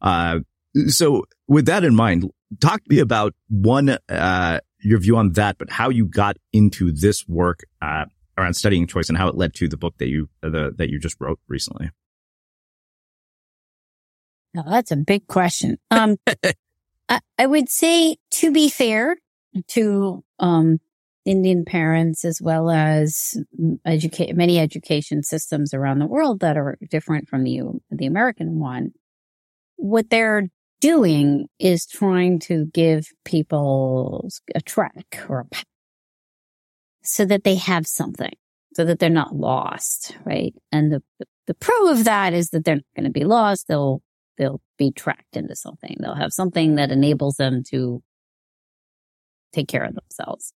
Uh, 0.01 0.39
so 0.87 1.25
with 1.47 1.65
that 1.65 1.83
in 1.83 1.93
mind, 1.93 2.31
talk 2.61 2.83
to 2.83 2.89
me 2.89 2.99
about 2.99 3.33
one, 3.49 3.97
uh, 4.09 4.59
your 4.83 4.99
view 4.99 5.17
on 5.17 5.33
that, 5.33 5.57
but 5.57 5.69
how 5.69 5.89
you 5.89 6.05
got 6.05 6.37
into 6.51 6.91
this 6.91 7.27
work, 7.27 7.61
uh, 7.81 8.05
around 8.37 8.55
studying 8.55 8.87
choice 8.87 9.09
and 9.09 9.17
how 9.17 9.27
it 9.27 9.35
led 9.35 9.53
to 9.55 9.67
the 9.67 9.77
book 9.77 9.95
that 9.99 10.07
you, 10.07 10.29
uh, 10.41 10.49
the, 10.49 10.73
that 10.77 10.89
you 10.89 10.99
just 10.99 11.17
wrote 11.19 11.39
recently. 11.47 11.89
Now, 14.53 14.63
that's 14.63 14.91
a 14.91 14.95
big 14.95 15.27
question. 15.27 15.77
Um, 15.89 16.17
I, 17.09 17.19
I 17.37 17.45
would 17.45 17.69
say 17.69 18.17
to 18.31 18.51
be 18.51 18.69
fair 18.69 19.17
to, 19.69 20.23
um, 20.39 20.79
Indian 21.25 21.63
parents 21.63 22.25
as 22.25 22.41
well 22.41 22.69
as 22.69 23.37
educate 23.85 24.35
many 24.35 24.59
education 24.59 25.23
systems 25.23 25.73
around 25.73 25.99
the 25.99 26.05
world 26.05 26.41
that 26.41 26.57
are 26.57 26.77
different 26.89 27.29
from 27.29 27.43
the, 27.43 27.61
the 27.89 28.05
American 28.05 28.59
one. 28.59 28.91
What 29.77 30.09
they're 30.09 30.49
doing 30.83 31.47
is 31.59 31.85
trying 31.85 32.39
to 32.39 32.65
give 32.73 33.07
people 33.23 34.29
a 34.53 34.59
track 34.59 35.23
or 35.29 35.39
a 35.39 35.45
path 35.45 35.63
so 37.03 37.23
that 37.23 37.45
they 37.45 37.55
have 37.55 37.87
something 37.87 38.33
so 38.75 38.85
that 38.85 38.99
they're 38.99 39.09
not 39.09 39.35
lost, 39.35 40.17
right? 40.25 40.53
And 40.71 40.91
the, 40.91 41.03
the 41.47 41.53
pro 41.53 41.89
of 41.89 42.05
that 42.05 42.33
is 42.33 42.49
that 42.49 42.65
they're 42.65 42.75
not 42.75 42.95
going 42.95 43.05
to 43.05 43.11
be 43.11 43.23
lost. 43.23 43.67
They'll, 43.67 44.01
they'll 44.37 44.61
be 44.77 44.91
tracked 44.91 45.37
into 45.37 45.55
something. 45.55 45.95
They'll 45.99 46.15
have 46.15 46.33
something 46.33 46.75
that 46.75 46.91
enables 46.91 47.35
them 47.35 47.63
to 47.69 48.01
take 49.53 49.67
care 49.67 49.83
of 49.83 49.95
themselves. 49.95 50.53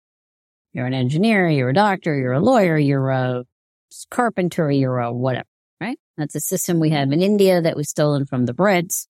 You're 0.73 0.85
an 0.85 0.93
engineer, 0.93 1.49
you're 1.49 1.69
a 1.69 1.73
doctor, 1.73 2.15
you're 2.15 2.33
a 2.33 2.39
lawyer, 2.39 2.77
you're 2.77 3.09
a 3.09 3.43
carpenter, 4.09 4.71
you're 4.71 4.99
a 4.99 5.11
whatever, 5.11 5.47
right? 5.81 5.99
That's 6.17 6.35
a 6.35 6.39
system 6.39 6.79
we 6.79 6.91
have 6.91 7.11
in 7.11 7.21
India 7.21 7.61
that 7.61 7.75
was 7.75 7.89
stolen 7.89 8.25
from 8.25 8.45
the 8.45 8.53
Brits. 8.53 9.07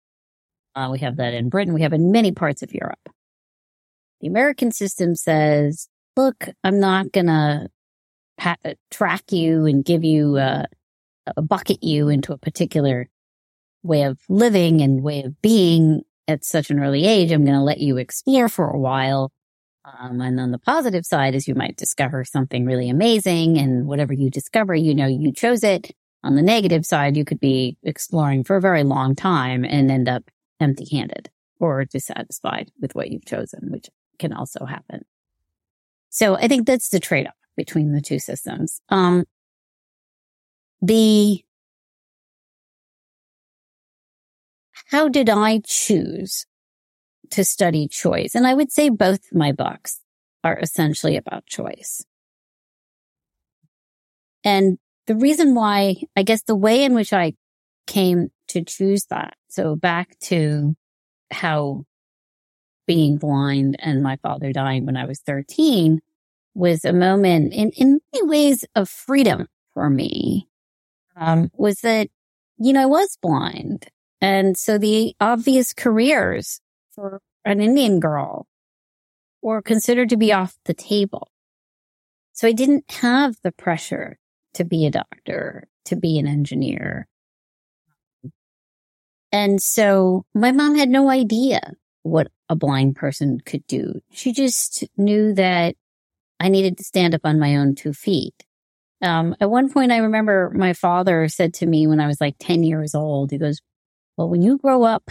Uh, 0.74 0.88
we 0.92 0.98
have 1.00 1.16
that 1.16 1.34
in 1.34 1.48
Britain. 1.48 1.74
We 1.74 1.82
have 1.82 1.92
in 1.92 2.12
many 2.12 2.32
parts 2.32 2.62
of 2.62 2.72
Europe. 2.72 3.08
The 4.20 4.28
American 4.28 4.72
system 4.72 5.14
says, 5.14 5.88
look, 6.16 6.48
I'm 6.62 6.78
not 6.78 7.12
going 7.12 7.26
to 7.26 7.68
pa- 8.38 8.56
track 8.90 9.32
you 9.32 9.66
and 9.66 9.84
give 9.84 10.04
you, 10.04 10.36
uh, 10.36 10.64
a 11.36 11.42
bucket 11.42 11.82
you 11.82 12.08
into 12.08 12.32
a 12.32 12.38
particular 12.38 13.08
way 13.82 14.02
of 14.02 14.18
living 14.28 14.80
and 14.80 15.02
way 15.02 15.22
of 15.22 15.40
being 15.42 16.02
at 16.28 16.44
such 16.44 16.70
an 16.70 16.80
early 16.80 17.06
age. 17.06 17.32
I'm 17.32 17.44
going 17.44 17.56
to 17.56 17.62
let 17.64 17.78
you 17.78 17.96
explore 17.96 18.48
for 18.48 18.68
a 18.68 18.78
while. 18.78 19.32
Um, 19.84 20.20
and 20.20 20.38
on 20.38 20.50
the 20.50 20.58
positive 20.58 21.06
side 21.06 21.34
is 21.34 21.48
you 21.48 21.54
might 21.54 21.76
discover 21.76 22.24
something 22.24 22.66
really 22.66 22.90
amazing 22.90 23.58
and 23.58 23.86
whatever 23.86 24.12
you 24.12 24.30
discover, 24.30 24.74
you 24.74 24.94
know, 24.94 25.06
you 25.06 25.32
chose 25.32 25.64
it. 25.64 25.90
On 26.22 26.36
the 26.36 26.42
negative 26.42 26.84
side, 26.84 27.16
you 27.16 27.24
could 27.24 27.40
be 27.40 27.78
exploring 27.82 28.44
for 28.44 28.56
a 28.56 28.60
very 28.60 28.84
long 28.84 29.14
time 29.14 29.64
and 29.64 29.90
end 29.90 30.08
up 30.08 30.24
empty 30.60 30.86
handed 30.90 31.30
or 31.58 31.84
dissatisfied 31.84 32.70
with 32.80 32.94
what 32.94 33.10
you've 33.10 33.24
chosen, 33.24 33.70
which 33.70 33.88
can 34.18 34.32
also 34.32 34.64
happen. 34.64 35.04
So 36.10 36.36
I 36.36 36.48
think 36.48 36.66
that's 36.66 36.88
the 36.88 37.00
trade 37.00 37.26
off 37.26 37.34
between 37.56 37.92
the 37.92 38.00
two 38.00 38.18
systems. 38.18 38.80
Um, 38.88 39.24
the 40.82 41.44
how 44.86 45.08
did 45.08 45.28
I 45.28 45.60
choose 45.64 46.46
to 47.30 47.44
study 47.44 47.86
choice? 47.86 48.34
And 48.34 48.46
I 48.46 48.54
would 48.54 48.72
say 48.72 48.88
both 48.88 49.32
my 49.32 49.52
books 49.52 50.00
are 50.42 50.58
essentially 50.58 51.16
about 51.16 51.46
choice. 51.46 52.04
And 54.42 54.78
the 55.06 55.14
reason 55.14 55.54
why, 55.54 55.96
I 56.16 56.22
guess 56.22 56.42
the 56.42 56.56
way 56.56 56.82
in 56.82 56.94
which 56.94 57.12
I 57.12 57.34
came 57.86 58.30
to 58.48 58.64
choose 58.64 59.04
that. 59.06 59.34
So 59.50 59.74
back 59.74 60.16
to 60.20 60.74
how 61.32 61.84
being 62.86 63.18
blind 63.18 63.76
and 63.80 64.02
my 64.02 64.16
father 64.16 64.52
dying 64.52 64.86
when 64.86 64.96
I 64.96 65.06
was 65.06 65.20
13 65.20 66.00
was 66.54 66.84
a 66.84 66.92
moment 66.92 67.52
in, 67.52 67.70
in 67.70 68.00
many 68.12 68.26
ways 68.26 68.64
of 68.74 68.88
freedom 68.88 69.46
for 69.74 69.90
me. 69.90 70.48
Um, 71.16 71.50
was 71.56 71.80
that, 71.80 72.08
you 72.58 72.72
know, 72.72 72.82
I 72.82 72.86
was 72.86 73.18
blind. 73.20 73.86
And 74.20 74.56
so 74.56 74.78
the 74.78 75.14
obvious 75.20 75.72
careers 75.72 76.60
for 76.94 77.20
an 77.44 77.60
Indian 77.60 78.00
girl 78.00 78.46
were 79.42 79.62
considered 79.62 80.10
to 80.10 80.16
be 80.16 80.32
off 80.32 80.56
the 80.64 80.74
table. 80.74 81.28
So 82.32 82.46
I 82.46 82.52
didn't 82.52 82.84
have 82.90 83.34
the 83.42 83.52
pressure 83.52 84.18
to 84.54 84.64
be 84.64 84.86
a 84.86 84.90
doctor, 84.90 85.68
to 85.86 85.96
be 85.96 86.18
an 86.18 86.26
engineer. 86.26 87.08
And 89.32 89.62
so 89.62 90.24
my 90.34 90.52
mom 90.52 90.74
had 90.74 90.88
no 90.88 91.08
idea 91.08 91.60
what 92.02 92.28
a 92.48 92.56
blind 92.56 92.96
person 92.96 93.40
could 93.44 93.66
do. 93.66 94.00
She 94.10 94.32
just 94.32 94.84
knew 94.96 95.34
that 95.34 95.76
I 96.40 96.48
needed 96.48 96.78
to 96.78 96.84
stand 96.84 97.14
up 97.14 97.20
on 97.24 97.38
my 97.38 97.56
own 97.56 97.74
two 97.74 97.92
feet. 97.92 98.34
Um, 99.02 99.34
at 99.40 99.50
one 99.50 99.70
point, 99.70 99.92
I 99.92 99.98
remember 99.98 100.50
my 100.54 100.72
father 100.72 101.28
said 101.28 101.54
to 101.54 101.66
me 101.66 101.86
when 101.86 102.00
I 102.00 102.06
was 102.06 102.20
like 102.20 102.36
10 102.38 102.64
years 102.64 102.94
old, 102.94 103.30
he 103.30 103.38
goes, 103.38 103.60
well, 104.16 104.28
when 104.28 104.42
you 104.42 104.58
grow 104.58 104.82
up, 104.82 105.10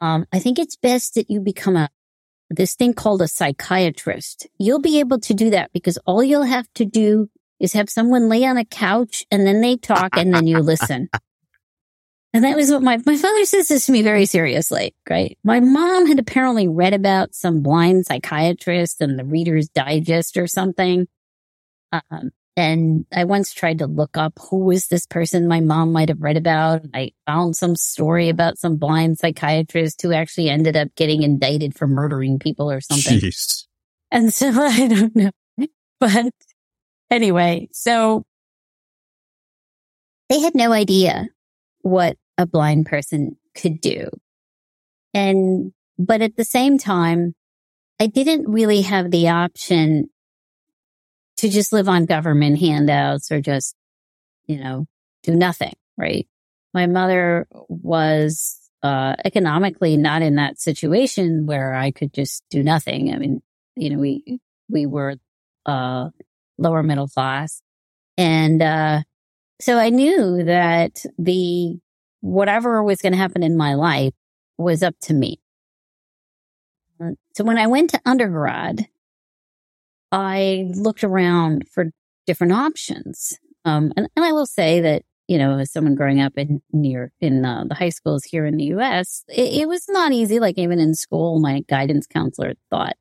um, 0.00 0.26
I 0.32 0.38
think 0.38 0.58
it's 0.58 0.76
best 0.76 1.14
that 1.14 1.30
you 1.30 1.40
become 1.40 1.76
a, 1.76 1.88
this 2.48 2.74
thing 2.74 2.94
called 2.94 3.20
a 3.20 3.28
psychiatrist. 3.28 4.46
You'll 4.58 4.80
be 4.80 5.00
able 5.00 5.18
to 5.20 5.34
do 5.34 5.50
that 5.50 5.72
because 5.72 5.98
all 6.06 6.22
you'll 6.22 6.44
have 6.44 6.66
to 6.74 6.84
do 6.84 7.28
is 7.58 7.72
have 7.72 7.90
someone 7.90 8.28
lay 8.28 8.44
on 8.44 8.56
a 8.56 8.64
couch 8.64 9.24
and 9.30 9.46
then 9.46 9.60
they 9.60 9.76
talk 9.76 10.16
and 10.16 10.32
then 10.32 10.46
you 10.46 10.60
listen. 10.60 11.08
And 12.32 12.44
that 12.44 12.56
was 12.56 12.70
what 12.70 12.82
my, 12.82 12.98
my 13.06 13.16
father 13.16 13.44
says 13.46 13.68
this 13.68 13.86
to 13.86 13.92
me 13.92 14.02
very 14.02 14.26
seriously, 14.26 14.94
right? 15.08 15.38
My 15.42 15.60
mom 15.60 16.06
had 16.06 16.18
apparently 16.18 16.68
read 16.68 16.92
about 16.92 17.34
some 17.34 17.62
blind 17.62 18.06
psychiatrist 18.06 19.00
and 19.00 19.18
the 19.18 19.24
Reader's 19.24 19.68
Digest 19.70 20.36
or 20.36 20.46
something. 20.46 21.06
Um, 21.92 22.30
and 22.56 23.04
I 23.12 23.24
once 23.24 23.52
tried 23.52 23.78
to 23.78 23.86
look 23.86 24.16
up 24.16 24.38
who 24.50 24.58
was 24.64 24.88
this 24.88 25.06
person 25.06 25.46
my 25.46 25.60
mom 25.60 25.92
might 25.92 26.08
have 26.08 26.22
read 26.22 26.36
about. 26.36 26.82
I 26.94 27.12
found 27.26 27.56
some 27.56 27.76
story 27.76 28.28
about 28.30 28.58
some 28.58 28.76
blind 28.76 29.18
psychiatrist 29.18 30.00
who 30.02 30.12
actually 30.12 30.48
ended 30.48 30.76
up 30.76 30.88
getting 30.94 31.22
indicted 31.22 31.74
for 31.74 31.86
murdering 31.86 32.38
people 32.38 32.70
or 32.70 32.80
something. 32.80 33.18
Jeez. 33.18 33.66
And 34.10 34.32
so 34.32 34.48
I 34.54 34.88
don't 34.88 35.16
know. 35.16 35.30
But 36.00 36.32
anyway, 37.10 37.68
so 37.72 38.24
they 40.28 40.40
had 40.40 40.54
no 40.54 40.72
idea 40.72 41.28
what 41.86 42.16
a 42.36 42.46
blind 42.46 42.84
person 42.84 43.36
could 43.54 43.80
do. 43.80 44.10
And, 45.14 45.72
but 45.96 46.20
at 46.20 46.34
the 46.34 46.44
same 46.44 46.78
time, 46.78 47.34
I 48.00 48.08
didn't 48.08 48.48
really 48.48 48.82
have 48.82 49.12
the 49.12 49.28
option 49.28 50.10
to 51.36 51.48
just 51.48 51.72
live 51.72 51.88
on 51.88 52.04
government 52.06 52.58
handouts 52.58 53.30
or 53.30 53.40
just, 53.40 53.76
you 54.46 54.58
know, 54.58 54.86
do 55.22 55.36
nothing, 55.36 55.74
right? 55.96 56.26
My 56.74 56.86
mother 56.86 57.46
was, 57.68 58.58
uh, 58.82 59.14
economically 59.24 59.96
not 59.96 60.22
in 60.22 60.34
that 60.34 60.58
situation 60.60 61.46
where 61.46 61.72
I 61.72 61.92
could 61.92 62.12
just 62.12 62.42
do 62.50 62.64
nothing. 62.64 63.14
I 63.14 63.18
mean, 63.18 63.42
you 63.76 63.90
know, 63.90 63.98
we, 63.98 64.40
we 64.68 64.86
were, 64.86 65.14
uh, 65.64 66.10
lower 66.58 66.82
middle 66.82 67.08
class. 67.08 67.62
And, 68.18 68.60
uh, 68.60 69.02
so 69.60 69.78
I 69.78 69.90
knew 69.90 70.44
that 70.44 71.04
the 71.18 71.78
whatever 72.20 72.82
was 72.82 73.00
going 73.00 73.12
to 73.12 73.18
happen 73.18 73.42
in 73.42 73.56
my 73.56 73.74
life 73.74 74.12
was 74.58 74.82
up 74.82 74.94
to 75.02 75.14
me. 75.14 75.40
So 77.34 77.44
when 77.44 77.58
I 77.58 77.66
went 77.66 77.90
to 77.90 78.00
undergrad, 78.06 78.86
I 80.12 80.70
looked 80.74 81.04
around 81.04 81.68
for 81.70 81.86
different 82.26 82.52
options. 82.54 83.38
Um, 83.64 83.92
and, 83.96 84.08
and, 84.16 84.24
I 84.24 84.32
will 84.32 84.46
say 84.46 84.80
that, 84.80 85.02
you 85.28 85.38
know, 85.38 85.58
as 85.58 85.72
someone 85.72 85.94
growing 85.94 86.20
up 86.20 86.32
in 86.36 86.62
near, 86.72 87.12
in 87.20 87.44
uh, 87.44 87.64
the 87.68 87.74
high 87.74 87.88
schools 87.90 88.24
here 88.24 88.46
in 88.46 88.56
the 88.56 88.64
U.S., 88.64 89.24
it, 89.28 89.62
it 89.62 89.68
was 89.68 89.84
not 89.88 90.12
easy. 90.12 90.38
Like 90.38 90.56
even 90.56 90.78
in 90.78 90.94
school, 90.94 91.40
my 91.40 91.62
guidance 91.68 92.06
counselor 92.06 92.54
thought 92.70 92.96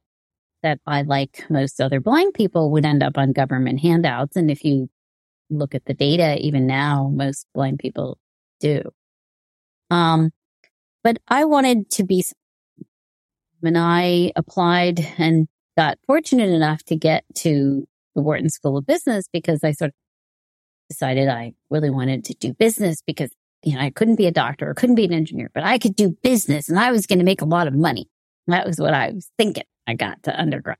that 0.64 0.80
I, 0.88 1.04
like 1.04 1.46
most 1.50 1.80
other 1.80 2.02
blind 2.02 2.34
people, 2.34 2.72
would 2.72 2.86
end 2.86 3.04
up 3.04 3.18
on 3.18 3.32
government 3.32 3.80
handouts. 3.80 4.36
And 4.36 4.50
if 4.50 4.66
you 4.66 4.90
look 5.50 5.76
at 5.76 5.86
the 5.86 5.94
data, 5.94 6.38
even 6.40 6.68
now, 6.68 7.12
most 7.14 7.46
blind 7.54 7.80
people 7.80 8.18
do. 8.60 8.82
Um, 9.90 10.32
but 11.04 11.18
I 11.28 11.46
wanted 11.46 11.90
to 11.92 12.04
be, 12.04 12.26
when 13.60 13.78
I 13.78 14.32
applied 14.36 15.06
and 15.18 15.48
got 15.78 15.98
fortunate 16.08 16.50
enough 16.50 16.84
to 16.86 16.96
get 16.96 17.24
to 17.36 17.88
the 18.16 18.22
Wharton 18.22 18.50
School 18.50 18.78
of 18.78 18.86
Business 18.86 19.28
because 19.32 19.64
I 19.64 19.72
sort 19.72 19.90
of 19.90 19.94
decided 20.90 21.28
I 21.28 21.54
really 21.70 21.90
wanted 21.90 22.24
to 22.26 22.34
do 22.34 22.54
business 22.54 23.02
because, 23.06 23.30
you 23.64 23.76
know, 23.76 23.82
I 23.82 23.90
couldn't 23.90 24.16
be 24.16 24.28
a 24.28 24.32
doctor 24.32 24.70
or 24.70 24.74
couldn't 24.74 24.96
be 24.96 25.06
an 25.06 25.14
engineer, 25.14 25.52
but 25.54 25.64
I 25.64 25.78
could 25.78 25.96
do 25.96 26.18
business 26.24 26.70
and 26.70 26.80
I 26.80 26.92
was 26.92 27.06
going 27.06 27.20
to 27.20 27.26
make 27.26 27.42
a 27.42 27.46
lot 27.46 27.68
of 27.68 27.74
money. 27.74 28.08
That 28.48 28.66
was 28.66 28.80
what 28.80 28.94
I 28.94 29.12
was 29.12 29.30
thinking. 29.38 29.64
I 29.88 29.96
got 29.96 30.24
to 30.24 30.40
undergrad. 30.40 30.78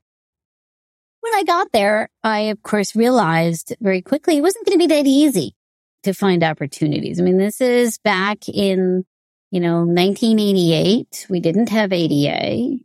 When 1.26 1.34
I 1.34 1.44
got 1.44 1.72
there, 1.72 2.10
I 2.24 2.40
of 2.42 2.62
course 2.62 2.96
realized 2.96 3.76
very 3.82 4.04
quickly 4.04 4.38
it 4.38 4.42
wasn't 4.42 4.68
going 4.68 4.78
to 4.78 4.88
be 4.88 4.94
that 4.94 5.08
easy 5.08 5.56
to 6.04 6.14
find 6.14 6.44
opportunities. 6.44 7.20
I 7.20 7.24
mean, 7.24 7.40
this 7.40 7.62
is 7.62 7.98
back 7.98 8.48
in, 8.48 9.04
you 9.50 9.60
know, 9.60 9.78
1988. 9.80 11.26
We 11.28 11.40
didn't 11.40 11.70
have 11.70 11.92
ADA. 11.92 12.78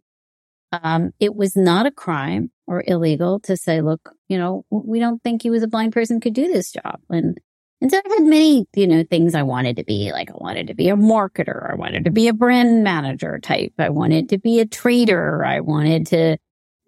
Um, 0.73 1.11
it 1.21 1.35
was 1.35 1.55
not 1.55 1.85
a 1.85 1.91
crime 1.91 2.51
or 2.67 2.83
illegal 2.87 3.41
to 3.41 3.59
say, 3.59 3.83
look, 3.83 4.11
you 4.29 4.39
know, 4.39 4.65
we 4.71 5.01
don't 5.01 5.23
think 5.23 5.45
you 5.45 5.53
as 5.53 5.63
a 5.63 5.69
blind 5.69 5.93
person 5.93 6.19
could 6.19 6.33
do 6.33 6.51
this 6.51 6.73
job. 6.73 6.99
And 7.11 7.39
And 7.83 7.91
so 7.91 7.99
I 7.99 8.15
had 8.15 8.23
many, 8.23 8.65
you 8.75 8.87
know, 8.87 9.05
things 9.05 9.35
I 9.35 9.43
wanted 9.43 9.77
to 9.77 9.85
be. 9.85 10.13
Like 10.13 10.31
I 10.31 10.37
wanted 10.37 10.69
to 10.69 10.75
be 10.75 10.89
a 10.89 10.97
marketer. 10.97 11.71
I 11.71 11.75
wanted 11.75 12.07
to 12.07 12.11
be 12.11 12.29
a 12.29 12.33
brand 12.33 12.85
manager 12.85 13.39
type. 13.39 13.75
I 13.79 13.91
wanted 13.91 14.31
to 14.31 14.39
be 14.39 14.61
a 14.61 14.67
trader. 14.67 15.45
I 15.45 15.61
wanted 15.61 16.07
to, 16.07 16.39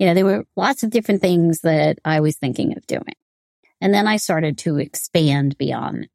you 0.03 0.09
know, 0.09 0.15
there 0.15 0.25
were 0.25 0.45
lots 0.57 0.83
of 0.83 0.91
different 0.91 1.21
things 1.21 1.61
that 1.61 2.01
I 2.05 2.19
was 2.19 2.37
thinking 2.37 2.77
of 2.77 2.85
doing. 2.89 3.15
And 3.81 3.95
then 3.95 4.09
I 4.09 4.17
started 4.17 4.59
to 4.59 4.79
expand 4.79 5.57
beyond. 5.57 6.09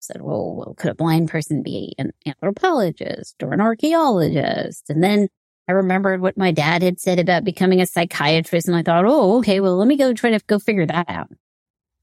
Said, 0.00 0.22
well, 0.22 0.56
well, 0.56 0.74
could 0.76 0.90
a 0.90 0.96
blind 0.96 1.30
person 1.30 1.62
be 1.62 1.94
an 1.98 2.10
anthropologist 2.26 3.40
or 3.40 3.52
an 3.52 3.60
archaeologist? 3.60 4.90
And 4.90 5.04
then 5.04 5.28
I 5.68 5.72
remembered 5.72 6.20
what 6.20 6.36
my 6.36 6.50
dad 6.50 6.82
had 6.82 6.98
said 6.98 7.20
about 7.20 7.44
becoming 7.44 7.80
a 7.80 7.86
psychiatrist. 7.86 8.66
And 8.66 8.76
I 8.76 8.82
thought, 8.82 9.04
oh, 9.04 9.38
okay, 9.38 9.60
well, 9.60 9.76
let 9.76 9.86
me 9.86 9.96
go 9.96 10.12
try 10.12 10.30
to 10.30 10.40
go 10.48 10.58
figure 10.58 10.86
that 10.86 11.08
out. 11.08 11.28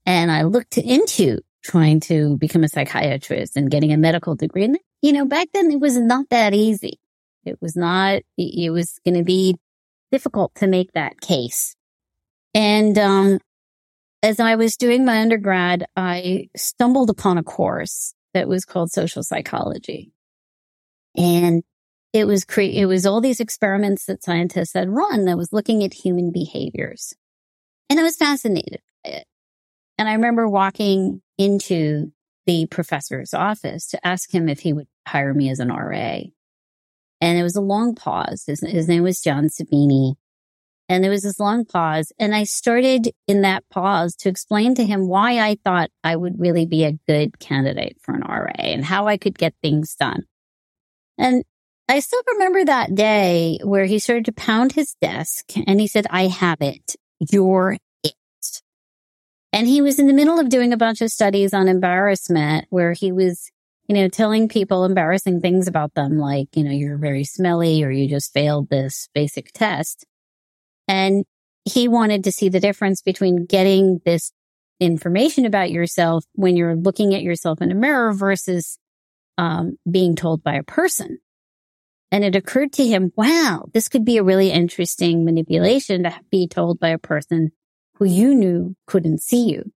And 0.06 0.32
I 0.32 0.44
looked 0.44 0.78
into 0.78 1.40
trying 1.66 2.00
to 2.00 2.38
become 2.38 2.64
a 2.64 2.70
psychiatrist 2.70 3.58
and 3.58 3.70
getting 3.70 3.92
a 3.92 3.98
medical 3.98 4.36
degree. 4.36 4.64
And, 4.64 4.80
you 5.02 5.12
know, 5.12 5.26
back 5.26 5.50
then 5.54 5.70
it 5.70 5.82
was 5.82 5.98
not 5.98 6.30
that 6.30 6.54
easy. 6.54 6.98
It 7.44 7.62
was 7.62 7.76
not, 7.76 8.22
it 8.38 8.72
was 8.72 9.02
going 9.04 9.18
to 9.18 9.26
be 9.26 9.58
difficult 10.12 10.53
to 10.55 10.68
make 10.68 10.93
that 10.93 11.22
case. 11.22 11.76
And, 12.53 12.97
um, 12.97 13.39
as 14.22 14.39
I 14.39 14.55
was 14.55 14.76
doing 14.76 15.05
my 15.05 15.22
undergrad, 15.22 15.86
I 15.95 16.49
stumbled 16.55 17.10
upon 17.10 17.38
a 17.38 17.43
course 17.43 18.14
that 18.34 18.47
was 18.47 18.66
called 18.66 18.91
social 18.91 19.24
psychology. 19.24 20.12
And 21.16 21.64
it 22.14 22.26
was 22.26 22.43
cre- 22.43 22.62
it 22.62 22.86
was 22.86 23.05
all 23.05 23.22
these 23.22 23.39
experiments 23.39 24.05
that 24.05 24.24
scientists 24.24 24.74
had 24.74 24.89
run 24.89 25.26
that 25.26 25.38
was 25.38 25.53
looking 25.53 25.84
at 25.84 25.93
human 25.93 26.32
behaviors. 26.32 27.14
And 27.89 27.99
I 27.99 28.03
was 28.03 28.16
fascinated 28.16 28.82
by 29.03 29.12
it. 29.12 29.28
And 29.97 30.07
I 30.07 30.14
remember 30.14 30.47
walking 30.47 31.22
into 31.38 32.12
the 32.45 32.66
professor's 32.68 33.34
office 33.34 33.88
to 33.88 34.07
ask 34.07 34.34
him 34.34 34.49
if 34.49 34.60
he 34.60 34.74
would 34.74 34.88
hire 35.07 35.34
me 35.34 35.49
as 35.49 35.60
an 35.60 35.70
RA. 35.70 36.22
And 37.22 37.38
it 37.38 37.44
was 37.44 37.56
a 37.56 37.62
long 37.62 37.96
pause. 37.96 38.44
His, 38.48 38.62
his 38.62 38.88
name 38.88 39.04
was 39.04 39.22
John 39.22 39.50
Sabini. 39.50 40.16
And 40.88 41.04
there 41.04 41.12
was 41.12 41.22
this 41.22 41.40
long 41.40 41.66
pause. 41.66 42.12
And 42.18 42.34
I 42.34 42.46
started 42.46 43.12
in 43.28 43.42
that 43.44 43.64
pause 43.70 44.16
to 44.18 44.30
explain 44.30 44.74
to 44.76 44.86
him 44.86 45.08
why 45.08 45.40
I 45.40 45.58
thought 45.64 45.92
I 46.04 46.16
would 46.16 46.40
really 46.40 46.66
be 46.66 46.84
a 46.84 46.98
good 47.08 47.40
candidate 47.40 47.98
for 48.02 48.16
an 48.16 48.22
RA 48.22 48.52
and 48.58 48.84
how 48.84 49.08
I 49.08 49.18
could 49.18 49.38
get 49.38 49.54
things 49.62 49.96
done. 49.96 50.24
And 51.18 51.44
I 51.88 52.00
still 52.00 52.22
remember 52.34 52.66
that 52.66 52.96
day 52.96 53.60
where 53.64 53.86
he 53.86 54.00
started 54.00 54.26
to 54.26 54.32
pound 54.32 54.74
his 54.74 54.96
desk 55.02 55.52
and 55.68 55.80
he 55.80 55.88
said, 55.88 56.08
I 56.10 56.28
have 56.28 56.62
it. 56.62 56.96
You're 57.20 57.78
it. 58.04 58.14
And 59.52 59.68
he 59.68 59.82
was 59.82 60.00
in 60.00 60.08
the 60.08 60.14
middle 60.14 60.40
of 60.40 60.50
doing 60.50 60.72
a 60.72 60.78
bunch 60.78 61.02
of 61.02 61.10
studies 61.10 61.54
on 61.54 61.68
embarrassment 61.68 62.66
where 62.70 62.94
he 62.94 63.12
was, 63.12 63.52
you 63.90 63.96
know, 63.96 64.08
telling 64.08 64.48
people 64.48 64.86
embarrassing 64.86 65.42
things 65.42 65.68
about 65.68 65.96
them, 65.96 66.20
like, 66.20 66.56
you 66.56 66.64
know, 66.64 66.70
you're 66.70 67.00
very 67.00 67.24
smelly 67.24 67.84
or 67.84 67.90
you 67.90 68.08
just 68.08 68.32
failed 68.32 68.70
this 68.70 69.10
basic 69.16 69.52
test. 69.52 70.06
And 70.88 71.26
he 71.66 71.88
wanted 71.88 72.24
to 72.24 72.32
see 72.32 72.50
the 72.50 72.60
difference 72.60 73.02
between 73.02 73.48
getting 73.48 74.00
this 74.06 74.32
information 74.80 75.44
about 75.48 75.72
yourself 75.72 76.24
when 76.34 76.56
you're 76.56 76.76
looking 76.76 77.16
at 77.16 77.24
yourself 77.24 77.64
in 77.64 77.72
a 77.72 77.76
mirror 77.76 78.14
versus 78.14 78.78
um, 79.40 79.76
being 79.90 80.16
told 80.16 80.44
by 80.44 80.54
a 80.54 80.64
person. 80.64 81.18
And 82.12 82.24
it 82.24 82.36
occurred 82.36 82.72
to 82.74 82.86
him, 82.86 83.12
wow, 83.16 83.66
this 83.74 83.88
could 83.88 84.06
be 84.06 84.18
a 84.18 84.24
really 84.24 84.52
interesting 84.52 85.26
manipulation 85.26 86.04
to 86.04 86.16
be 86.30 86.48
told 86.48 86.80
by 86.80 86.90
a 86.90 87.00
person 87.00 87.54
who 87.96 88.06
you 88.06 88.36
knew 88.36 88.76
couldn't 88.86 89.24
see 89.24 89.50
you. 89.50 89.72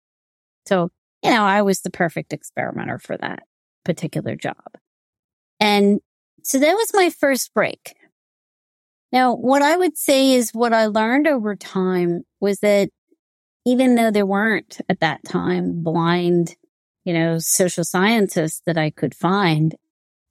So, 0.66 0.90
you 1.22 1.30
know, 1.30 1.44
I 1.44 1.62
was 1.62 1.80
the 1.80 1.90
perfect 1.90 2.34
experimenter 2.34 2.98
for 2.98 3.16
that 3.16 3.44
particular 3.84 4.36
job. 4.36 4.56
And 5.60 6.00
so 6.42 6.58
that 6.58 6.74
was 6.74 6.90
my 6.94 7.10
first 7.10 7.52
break. 7.54 7.94
Now, 9.12 9.34
what 9.34 9.62
I 9.62 9.76
would 9.76 9.96
say 9.96 10.32
is 10.32 10.52
what 10.52 10.72
I 10.72 10.86
learned 10.86 11.26
over 11.26 11.54
time 11.54 12.22
was 12.40 12.60
that 12.60 12.88
even 13.64 13.94
though 13.94 14.10
there 14.10 14.26
weren't 14.26 14.80
at 14.88 15.00
that 15.00 15.22
time 15.24 15.82
blind, 15.82 16.56
you 17.04 17.12
know, 17.12 17.38
social 17.38 17.84
scientists 17.84 18.62
that 18.66 18.78
I 18.78 18.90
could 18.90 19.14
find, 19.14 19.74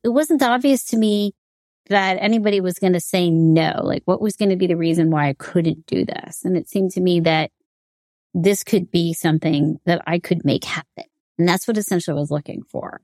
it 0.04 0.10
wasn't 0.10 0.42
obvious 0.42 0.84
to 0.86 0.98
me 0.98 1.34
that 1.90 2.18
anybody 2.20 2.60
was 2.60 2.80
going 2.80 2.94
to 2.94 3.00
say 3.00 3.30
no. 3.30 3.82
Like, 3.84 4.04
what 4.06 4.22
was 4.22 4.36
going 4.36 4.50
to 4.50 4.56
be 4.56 4.68
the 4.68 4.78
reason 4.78 5.12
why 5.12 5.30
I 5.30 5.34
couldn't 5.34 5.86
do 5.86 6.04
this? 6.06 6.44
And 6.44 6.58
it 6.58 6.68
seemed 6.68 6.92
to 6.92 7.02
me 7.02 7.20
that 7.22 7.52
this 8.34 8.64
could 8.64 8.92
be 8.92 9.14
something 9.14 9.80
that 9.86 10.02
I 10.08 10.20
could 10.20 10.44
make 10.44 10.64
happen. 10.64 11.06
And 11.38 11.48
that's 11.48 11.68
what 11.68 11.78
essentially 11.78 12.18
I 12.18 12.20
was 12.20 12.32
looking 12.32 12.64
for. 12.64 13.02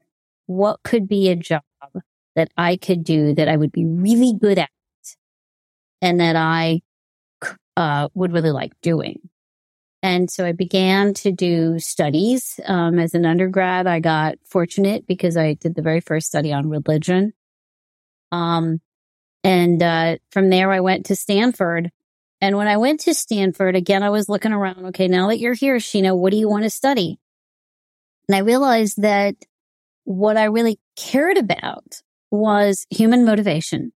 What 0.48 0.82
could 0.84 1.08
be 1.08 1.30
a 1.30 1.36
job 1.36 1.64
that 2.36 2.50
I 2.58 2.76
could 2.76 3.04
do 3.04 3.34
that 3.36 3.48
I 3.48 3.56
would 3.56 3.72
be 3.72 3.86
really 3.86 4.34
good 4.34 4.60
at 4.60 4.70
and 6.02 6.20
that 6.20 6.36
I 6.36 6.82
uh, 7.76 8.10
would 8.14 8.34
really 8.34 8.52
like 8.52 8.74
doing? 8.82 9.30
And 10.04 10.30
so 10.30 10.46
I 10.46 10.52
began 10.52 11.14
to 11.16 11.32
do 11.32 11.80
studies. 11.80 12.60
Um, 12.66 13.00
as 13.00 13.14
an 13.14 13.26
undergrad, 13.26 13.88
I 13.88 14.00
got 14.00 14.36
fortunate 14.46 15.08
because 15.08 15.38
I 15.38 15.54
did 15.54 15.76
the 15.76 15.82
very 15.82 16.02
first 16.02 16.28
study 16.28 16.54
on 16.54 16.70
religion 16.70 17.34
um, 18.32 18.82
and, 19.44 19.82
uh, 19.82 20.18
from 20.32 20.50
there 20.50 20.72
I 20.72 20.80
went 20.80 21.06
to 21.08 21.16
Stanford. 21.16 21.92
And 22.42 22.58
when 22.58 22.68
I 22.68 22.78
went 22.78 23.00
to 23.02 23.14
Stanford, 23.14 23.76
again, 23.76 24.04
I 24.04 24.10
was 24.10 24.30
looking 24.30 24.52
around. 24.52 24.86
Okay. 24.88 25.08
Now 25.08 25.28
that 25.30 25.40
you're 25.40 25.54
here, 25.54 25.78
Sheena, 25.78 26.16
what 26.16 26.32
do 26.32 26.38
you 26.38 26.50
want 26.50 26.64
to 26.64 26.70
study? 26.70 27.20
And 28.28 28.36
I 28.36 28.40
realized 28.40 29.02
that 29.02 29.36
what 30.08 30.38
I 30.38 30.46
really 30.46 30.80
cared 30.96 31.38
about 31.38 32.02
was 32.32 32.88
human 32.90 33.26
motivation. 33.26 33.92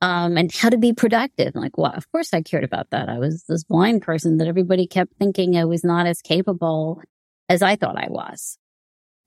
Um, 0.00 0.36
and 0.36 0.52
how 0.52 0.70
to 0.70 0.76
be 0.76 0.92
productive. 0.92 1.54
Like, 1.54 1.78
well, 1.78 1.92
of 1.94 2.10
course 2.10 2.34
I 2.34 2.42
cared 2.42 2.64
about 2.64 2.90
that. 2.90 3.08
I 3.08 3.20
was 3.20 3.44
this 3.44 3.62
blind 3.62 4.02
person 4.02 4.38
that 4.38 4.48
everybody 4.48 4.88
kept 4.88 5.14
thinking 5.14 5.56
I 5.56 5.64
was 5.66 5.84
not 5.84 6.08
as 6.08 6.20
capable 6.20 7.00
as 7.48 7.62
I 7.62 7.76
thought 7.76 7.96
I 7.96 8.08
was. 8.10 8.58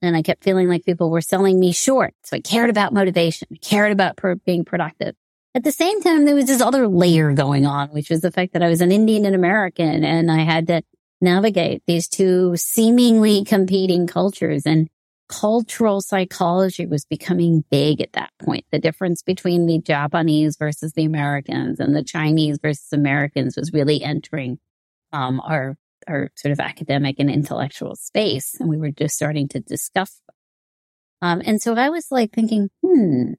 And 0.01 0.17
I 0.17 0.21
kept 0.21 0.43
feeling 0.43 0.67
like 0.67 0.83
people 0.83 1.09
were 1.09 1.21
selling 1.21 1.57
me 1.57 1.71
short. 1.71 2.13
So 2.25 2.35
I 2.35 2.41
cared 2.41 2.69
about 2.69 2.91
motivation, 2.91 3.47
I 3.53 3.57
cared 3.61 3.93
about 3.93 4.19
being 4.43 4.65
productive. 4.65 5.15
At 5.55 5.63
the 5.63 5.71
same 5.71 6.01
time, 6.01 6.25
there 6.25 6.35
was 6.35 6.47
this 6.47 6.59
other 6.59 6.89
layer 6.89 7.31
going 7.31 7.65
on, 7.65 7.87
which 7.91 8.09
was 8.09 8.19
the 8.19 8.31
fact 8.31 8.51
that 8.51 8.61
I 8.61 8.67
was 8.67 8.81
an 8.81 8.91
Indian 8.91 9.23
and 9.23 9.35
American 9.35 10.03
and 10.03 10.29
I 10.29 10.39
had 10.39 10.67
to 10.67 10.81
navigate 11.21 11.83
these 11.87 12.09
two 12.09 12.57
seemingly 12.57 13.45
competing 13.45 14.05
cultures 14.05 14.65
and 14.65 14.89
cultural 15.27 16.01
psychology 16.01 16.85
was 16.85 17.05
becoming 17.05 17.63
big 17.71 18.01
at 18.01 18.13
that 18.13 18.31
point. 18.41 18.65
The 18.71 18.79
difference 18.79 19.21
between 19.21 19.65
the 19.65 19.79
Japanese 19.79 20.57
versus 20.57 20.93
the 20.93 21.05
Americans 21.05 21.79
and 21.79 21.95
the 21.95 22.03
Chinese 22.03 22.59
versus 22.61 22.93
Americans 22.93 23.55
was 23.57 23.73
really 23.73 24.03
entering 24.03 24.59
um, 25.11 25.39
our 25.41 25.77
our 26.07 26.29
sort 26.35 26.51
of 26.51 26.59
academic 26.59 27.15
and 27.17 27.31
intellectual 27.31 27.95
space. 27.95 28.55
And 28.59 28.69
we 28.69 28.77
were 28.77 28.91
just 28.91 29.15
starting 29.15 29.47
to 29.49 29.59
discuss. 29.59 30.21
Um, 31.21 31.41
and 31.43 31.59
so 31.59 31.73
I 31.73 31.89
was 31.89 32.07
like 32.11 32.31
thinking, 32.31 32.69
hmm, 32.83 33.33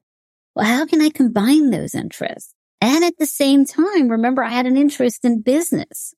well, 0.53 0.65
how 0.65 0.85
can 0.85 1.01
I 1.01 1.09
combine 1.09 1.69
those 1.69 1.95
interests? 1.95 2.53
And 2.81 3.03
at 3.05 3.17
the 3.17 3.25
same 3.25 3.65
time, 3.65 4.09
remember, 4.09 4.43
I 4.43 4.49
had 4.49 4.65
an 4.65 4.75
interest 4.75 5.23
in 5.23 5.41
business 5.41 6.13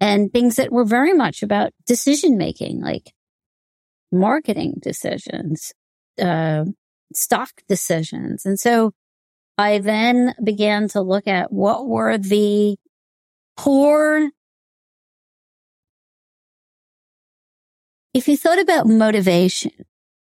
and 0.00 0.32
things 0.32 0.56
that 0.56 0.70
were 0.70 0.84
very 0.84 1.12
much 1.12 1.42
about 1.42 1.72
decision 1.86 2.36
making, 2.36 2.82
like 2.82 3.12
marketing 4.12 4.74
decisions, 4.80 5.72
uh, 6.20 6.64
stock 7.14 7.50
decisions. 7.68 8.44
And 8.44 8.58
so 8.58 8.92
I 9.56 9.78
then 9.78 10.34
began 10.42 10.88
to 10.88 11.00
look 11.00 11.26
at 11.26 11.52
what 11.52 11.86
were 11.86 12.18
the 12.18 12.76
core 13.56 14.30
If 18.14 18.26
you 18.26 18.36
thought 18.36 18.58
about 18.58 18.88
motivation, 18.88 19.70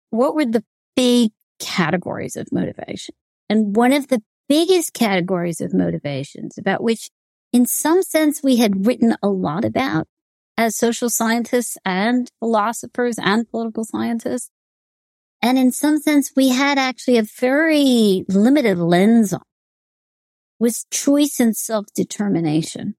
what 0.09 0.35
were 0.35 0.45
the 0.45 0.63
big 0.95 1.31
categories 1.59 2.35
of 2.35 2.51
motivation? 2.51 3.15
And 3.49 3.75
one 3.75 3.93
of 3.93 4.07
the 4.07 4.21
biggest 4.49 4.93
categories 4.93 5.61
of 5.61 5.73
motivations 5.73 6.57
about 6.57 6.83
which 6.83 7.09
in 7.53 7.65
some 7.65 8.01
sense 8.01 8.43
we 8.43 8.57
had 8.57 8.85
written 8.85 9.15
a 9.21 9.29
lot 9.29 9.63
about 9.63 10.07
as 10.57 10.75
social 10.75 11.09
scientists 11.09 11.77
and 11.85 12.29
philosophers 12.39 13.17
and 13.19 13.49
political 13.49 13.85
scientists. 13.85 14.49
And 15.41 15.57
in 15.59 15.71
some 15.71 15.99
sense, 15.99 16.31
we 16.35 16.49
had 16.49 16.79
actually 16.79 17.17
a 17.17 17.23
very 17.23 18.25
limited 18.27 18.79
lens 18.79 19.33
on 19.33 19.41
was 20.59 20.85
choice 20.91 21.39
and 21.39 21.55
self-determination. 21.55 22.95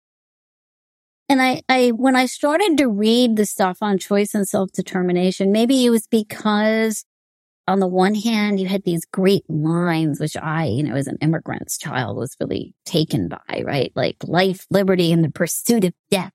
And 1.28 1.42
I, 1.42 1.62
I, 1.68 1.88
when 1.88 2.16
I 2.16 2.26
started 2.26 2.78
to 2.78 2.88
read 2.88 3.36
the 3.36 3.44
stuff 3.44 3.78
on 3.82 3.98
choice 3.98 4.34
and 4.34 4.48
self-determination, 4.48 5.52
maybe 5.52 5.84
it 5.84 5.90
was 5.90 6.06
because 6.06 7.04
on 7.66 7.80
the 7.80 7.86
one 7.86 8.14
hand, 8.14 8.58
you 8.60 8.66
had 8.66 8.84
these 8.84 9.04
great 9.04 9.44
lines, 9.50 10.20
which 10.20 10.36
I, 10.36 10.66
you 10.66 10.84
know, 10.84 10.94
as 10.94 11.06
an 11.06 11.18
immigrant's 11.20 11.76
child 11.76 12.16
was 12.16 12.34
really 12.40 12.74
taken 12.86 13.28
by, 13.28 13.62
right? 13.66 13.92
Like 13.94 14.16
life, 14.22 14.66
liberty, 14.70 15.12
and 15.12 15.22
the 15.22 15.30
pursuit 15.30 15.84
of 15.84 15.92
death. 16.10 16.32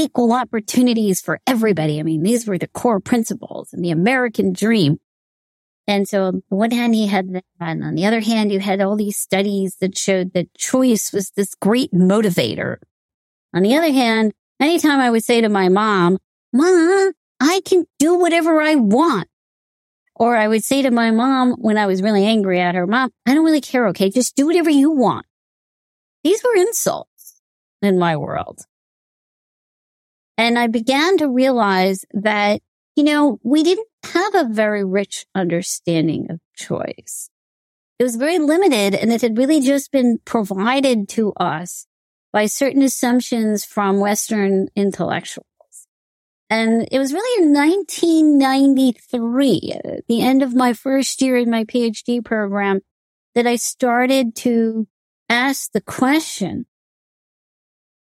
Equal 0.00 0.32
opportunities 0.32 1.20
for 1.20 1.40
everybody. 1.46 2.00
I 2.00 2.02
mean, 2.04 2.22
these 2.22 2.46
were 2.46 2.56
the 2.56 2.68
core 2.68 3.00
principles 3.00 3.74
and 3.74 3.84
the 3.84 3.90
American 3.90 4.54
dream. 4.54 4.98
And 5.86 6.08
so 6.08 6.24
on 6.24 6.42
one 6.48 6.70
hand, 6.70 6.94
he 6.94 7.06
had 7.06 7.34
that. 7.34 7.44
And 7.60 7.84
on 7.84 7.96
the 7.96 8.06
other 8.06 8.20
hand, 8.20 8.50
you 8.50 8.60
had 8.60 8.80
all 8.80 8.96
these 8.96 9.18
studies 9.18 9.76
that 9.82 9.98
showed 9.98 10.32
that 10.32 10.54
choice 10.54 11.12
was 11.12 11.30
this 11.32 11.54
great 11.54 11.92
motivator. 11.92 12.76
On 13.52 13.62
the 13.62 13.76
other 13.76 13.92
hand, 13.92 14.32
anytime 14.58 15.00
I 15.00 15.10
would 15.10 15.22
say 15.22 15.42
to 15.42 15.50
my 15.50 15.68
mom, 15.68 16.16
Mom, 16.50 17.12
I 17.38 17.60
can 17.66 17.84
do 17.98 18.14
whatever 18.14 18.58
I 18.62 18.76
want. 18.76 19.28
Or 20.14 20.34
I 20.34 20.48
would 20.48 20.64
say 20.64 20.80
to 20.80 20.90
my 20.90 21.10
mom 21.10 21.56
when 21.58 21.76
I 21.76 21.84
was 21.84 22.00
really 22.00 22.24
angry 22.24 22.58
at 22.58 22.74
her, 22.74 22.86
Mom, 22.86 23.10
I 23.26 23.34
don't 23.34 23.44
really 23.44 23.60
care. 23.60 23.88
Okay. 23.88 24.08
Just 24.08 24.34
do 24.34 24.46
whatever 24.46 24.70
you 24.70 24.90
want. 24.92 25.26
These 26.24 26.42
were 26.42 26.56
insults 26.56 27.42
in 27.82 27.98
my 27.98 28.16
world. 28.16 28.64
And 30.40 30.58
I 30.58 30.66
began 30.68 31.18
to 31.18 31.28
realize 31.28 32.06
that, 32.14 32.62
you 32.96 33.04
know, 33.04 33.38
we 33.42 33.62
didn't 33.62 33.86
have 34.04 34.34
a 34.34 34.48
very 34.48 34.82
rich 34.82 35.26
understanding 35.34 36.28
of 36.30 36.40
choice. 36.56 37.28
It 37.98 38.04
was 38.04 38.16
very 38.16 38.38
limited 38.38 38.94
and 38.94 39.12
it 39.12 39.20
had 39.20 39.36
really 39.36 39.60
just 39.60 39.92
been 39.92 40.18
provided 40.24 41.10
to 41.10 41.34
us 41.34 41.86
by 42.32 42.46
certain 42.46 42.80
assumptions 42.80 43.66
from 43.66 44.00
Western 44.00 44.68
intellectuals. 44.74 45.44
And 46.48 46.88
it 46.90 46.98
was 46.98 47.12
really 47.12 47.44
in 47.44 47.52
1993, 47.52 49.72
at 49.84 50.06
the 50.08 50.22
end 50.22 50.42
of 50.42 50.54
my 50.54 50.72
first 50.72 51.20
year 51.20 51.36
in 51.36 51.50
my 51.50 51.64
PhD 51.64 52.24
program, 52.24 52.80
that 53.34 53.46
I 53.46 53.56
started 53.56 54.34
to 54.36 54.88
ask 55.28 55.70
the 55.72 55.82
question. 55.82 56.64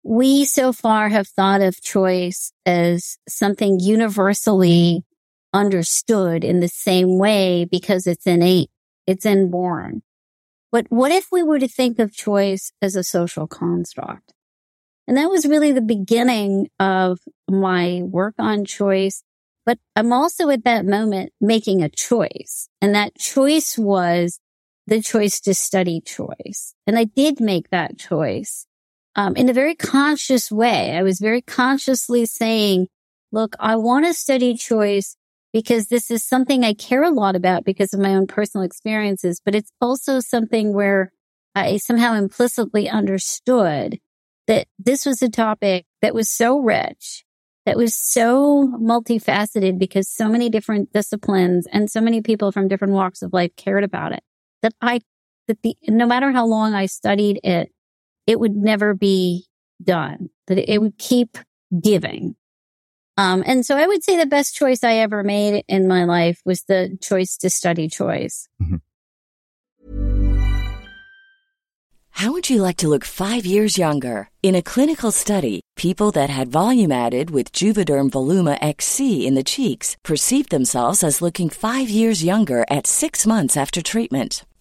We 0.04 0.46
so 0.46 0.74
far 0.74 1.10
have 1.10 1.28
thought 1.28 1.62
of 1.62 1.82
choice 1.82 2.52
as 2.66 3.18
something 3.28 3.80
universally 3.80 5.04
understood 5.54 6.44
in 6.44 6.60
the 6.60 6.68
same 6.68 7.18
way 7.18 7.66
because 7.66 8.06
it's 8.06 8.28
innate. 8.28 8.70
It's 9.08 9.26
inborn. 9.26 10.02
But 10.72 10.88
what 10.90 11.12
if 11.12 11.28
we 11.32 11.44
were 11.44 11.60
to 11.60 11.68
think 11.68 12.00
of 12.00 12.14
choice 12.14 12.72
as 12.82 12.96
a 12.96 13.04
social 13.04 13.48
construct? 13.48 14.34
And 15.08 15.18
that 15.18 15.30
was 15.30 15.46
really 15.46 15.72
the 15.72 15.82
beginning 15.82 16.68
of 16.80 17.20
my 17.50 18.02
work 18.04 18.36
on 18.40 18.66
choice. 18.66 19.24
But 19.66 19.80
I'm 19.96 20.12
also 20.12 20.50
at 20.50 20.64
that 20.66 20.86
moment 20.86 21.32
making 21.40 21.82
a 21.82 21.90
choice. 21.90 22.68
And 22.82 22.96
that 22.96 23.16
choice 23.18 23.78
was 23.78 24.40
the 24.88 25.02
choice 25.02 25.40
to 25.42 25.54
study 25.54 26.02
choice. 26.02 26.74
And 26.86 26.98
I 26.98 27.06
did 27.06 27.40
make 27.40 27.70
that 27.70 27.98
choice 27.98 28.66
um, 29.16 29.36
in 29.36 29.50
a 29.50 29.54
very 29.54 29.76
conscious 29.76 30.52
way. 30.52 30.92
I 30.92 31.04
was 31.04 31.20
very 31.20 31.42
consciously 31.42 32.26
saying, 32.26 32.88
look, 33.32 33.56
I 33.60 33.76
want 33.76 34.06
to 34.06 34.14
study 34.14 34.56
choice 34.56 35.16
because 35.52 35.88
this 35.88 36.10
is 36.10 36.26
something 36.26 36.64
I 36.64 36.74
care 36.74 37.04
a 37.04 37.12
lot 37.12 37.36
about 37.36 37.64
because 37.64 37.94
of 37.94 38.00
my 38.00 38.16
own 38.16 38.28
personal 38.28 38.66
experiences, 38.66 39.40
but 39.44 39.54
it's 39.54 39.72
also 39.80 40.20
something 40.20 40.74
where 40.74 41.12
I 41.56 41.78
somehow 41.78 42.16
implicitly 42.16 42.90
understood 42.90 44.00
that 44.48 44.68
this 44.80 45.06
was 45.06 45.22
a 45.22 45.30
topic 45.30 45.86
that 46.02 46.16
was 46.16 46.30
so 46.30 46.60
rich, 46.60 47.24
that 47.66 47.78
was 47.78 47.96
so 47.96 48.68
multifaceted 48.82 49.78
because 49.78 50.10
so 50.10 50.28
many 50.28 50.50
different 50.50 50.92
disciplines 50.92 51.68
and 51.72 51.90
so 51.90 52.02
many 52.02 52.22
people 52.22 52.52
from 52.52 52.68
different 52.68 52.94
walks 52.94 53.22
of 53.22 53.32
life 53.32 53.56
cared 53.56 53.84
about 53.84 54.12
it 54.12 54.24
that 54.64 54.74
I, 54.82 55.02
that 55.48 55.62
the, 55.62 55.76
no 55.88 56.08
matter 56.08 56.32
how 56.32 56.48
long 56.48 56.74
I 56.74 56.88
studied 56.88 57.40
it, 57.44 57.72
it 58.28 58.40
would 58.40 58.56
never 58.56 58.94
be 58.94 59.46
done, 59.84 60.30
that 60.48 60.58
it 60.72 60.82
would 60.82 60.98
keep 60.98 61.38
giving. 61.82 62.36
Um, 63.18 63.44
and 63.46 63.66
so 63.66 63.78
I 63.78 63.86
would 63.86 64.04
say 64.04 64.18
the 64.18 64.26
best 64.26 64.56
choice 64.56 64.84
I 64.84 64.96
ever 64.96 65.24
made 65.24 65.64
in 65.68 65.88
my 65.88 66.06
life 66.06 66.42
was 66.46 66.64
the 66.64 66.98
choice 67.02 67.38
to 67.38 67.50
study 67.50 67.88
choice. 67.88 68.48
Mm-hmm. 68.62 68.78
How 72.18 72.32
would 72.32 72.50
you 72.50 72.62
like 72.62 72.78
to 72.78 72.88
look 72.88 73.04
five 73.04 73.46
years 73.46 73.78
younger? 73.78 74.30
In 74.44 74.56
a 74.56 74.62
clinical 74.62 75.12
study, 75.12 75.62
people 75.76 76.12
that 76.12 76.30
had 76.30 76.52
volume 76.52 76.92
added 76.92 77.32
with 77.32 77.52
Juvederm 77.52 78.12
Voluma 78.12 78.58
XC 78.62 79.26
in 79.28 79.34
the 79.34 79.44
cheeks 79.44 79.98
perceived 80.04 80.50
themselves 80.50 81.04
as 81.04 81.22
looking 81.22 81.50
five 81.50 81.90
years 81.90 82.24
younger 82.24 82.66
at 82.70 82.88
six 82.88 83.26
months 83.26 83.58
after 83.58 83.82
treatment. 83.82 84.46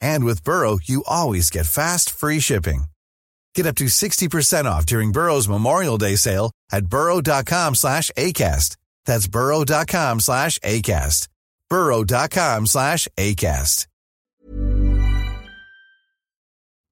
And 0.00 0.24
with 0.24 0.44
Burrow, 0.44 0.78
you 0.82 1.04
always 1.06 1.50
get 1.50 1.66
fast, 1.66 2.10
free 2.10 2.40
shipping. 2.40 2.84
Get 3.54 3.66
up 3.66 3.76
to 3.76 3.86
60% 3.86 4.66
off 4.66 4.86
during 4.86 5.12
Burrow's 5.12 5.48
Memorial 5.48 5.98
Day 5.98 6.16
sale 6.16 6.52
at 6.70 6.86
burrow.com 6.86 7.74
slash 7.74 8.10
ACAST. 8.16 8.76
That's 9.04 9.26
burrow.com 9.26 10.20
slash 10.20 10.58
ACAST. 10.60 11.28
burrow.com 11.68 12.66
slash 12.66 13.08
ACAST. 13.16 13.86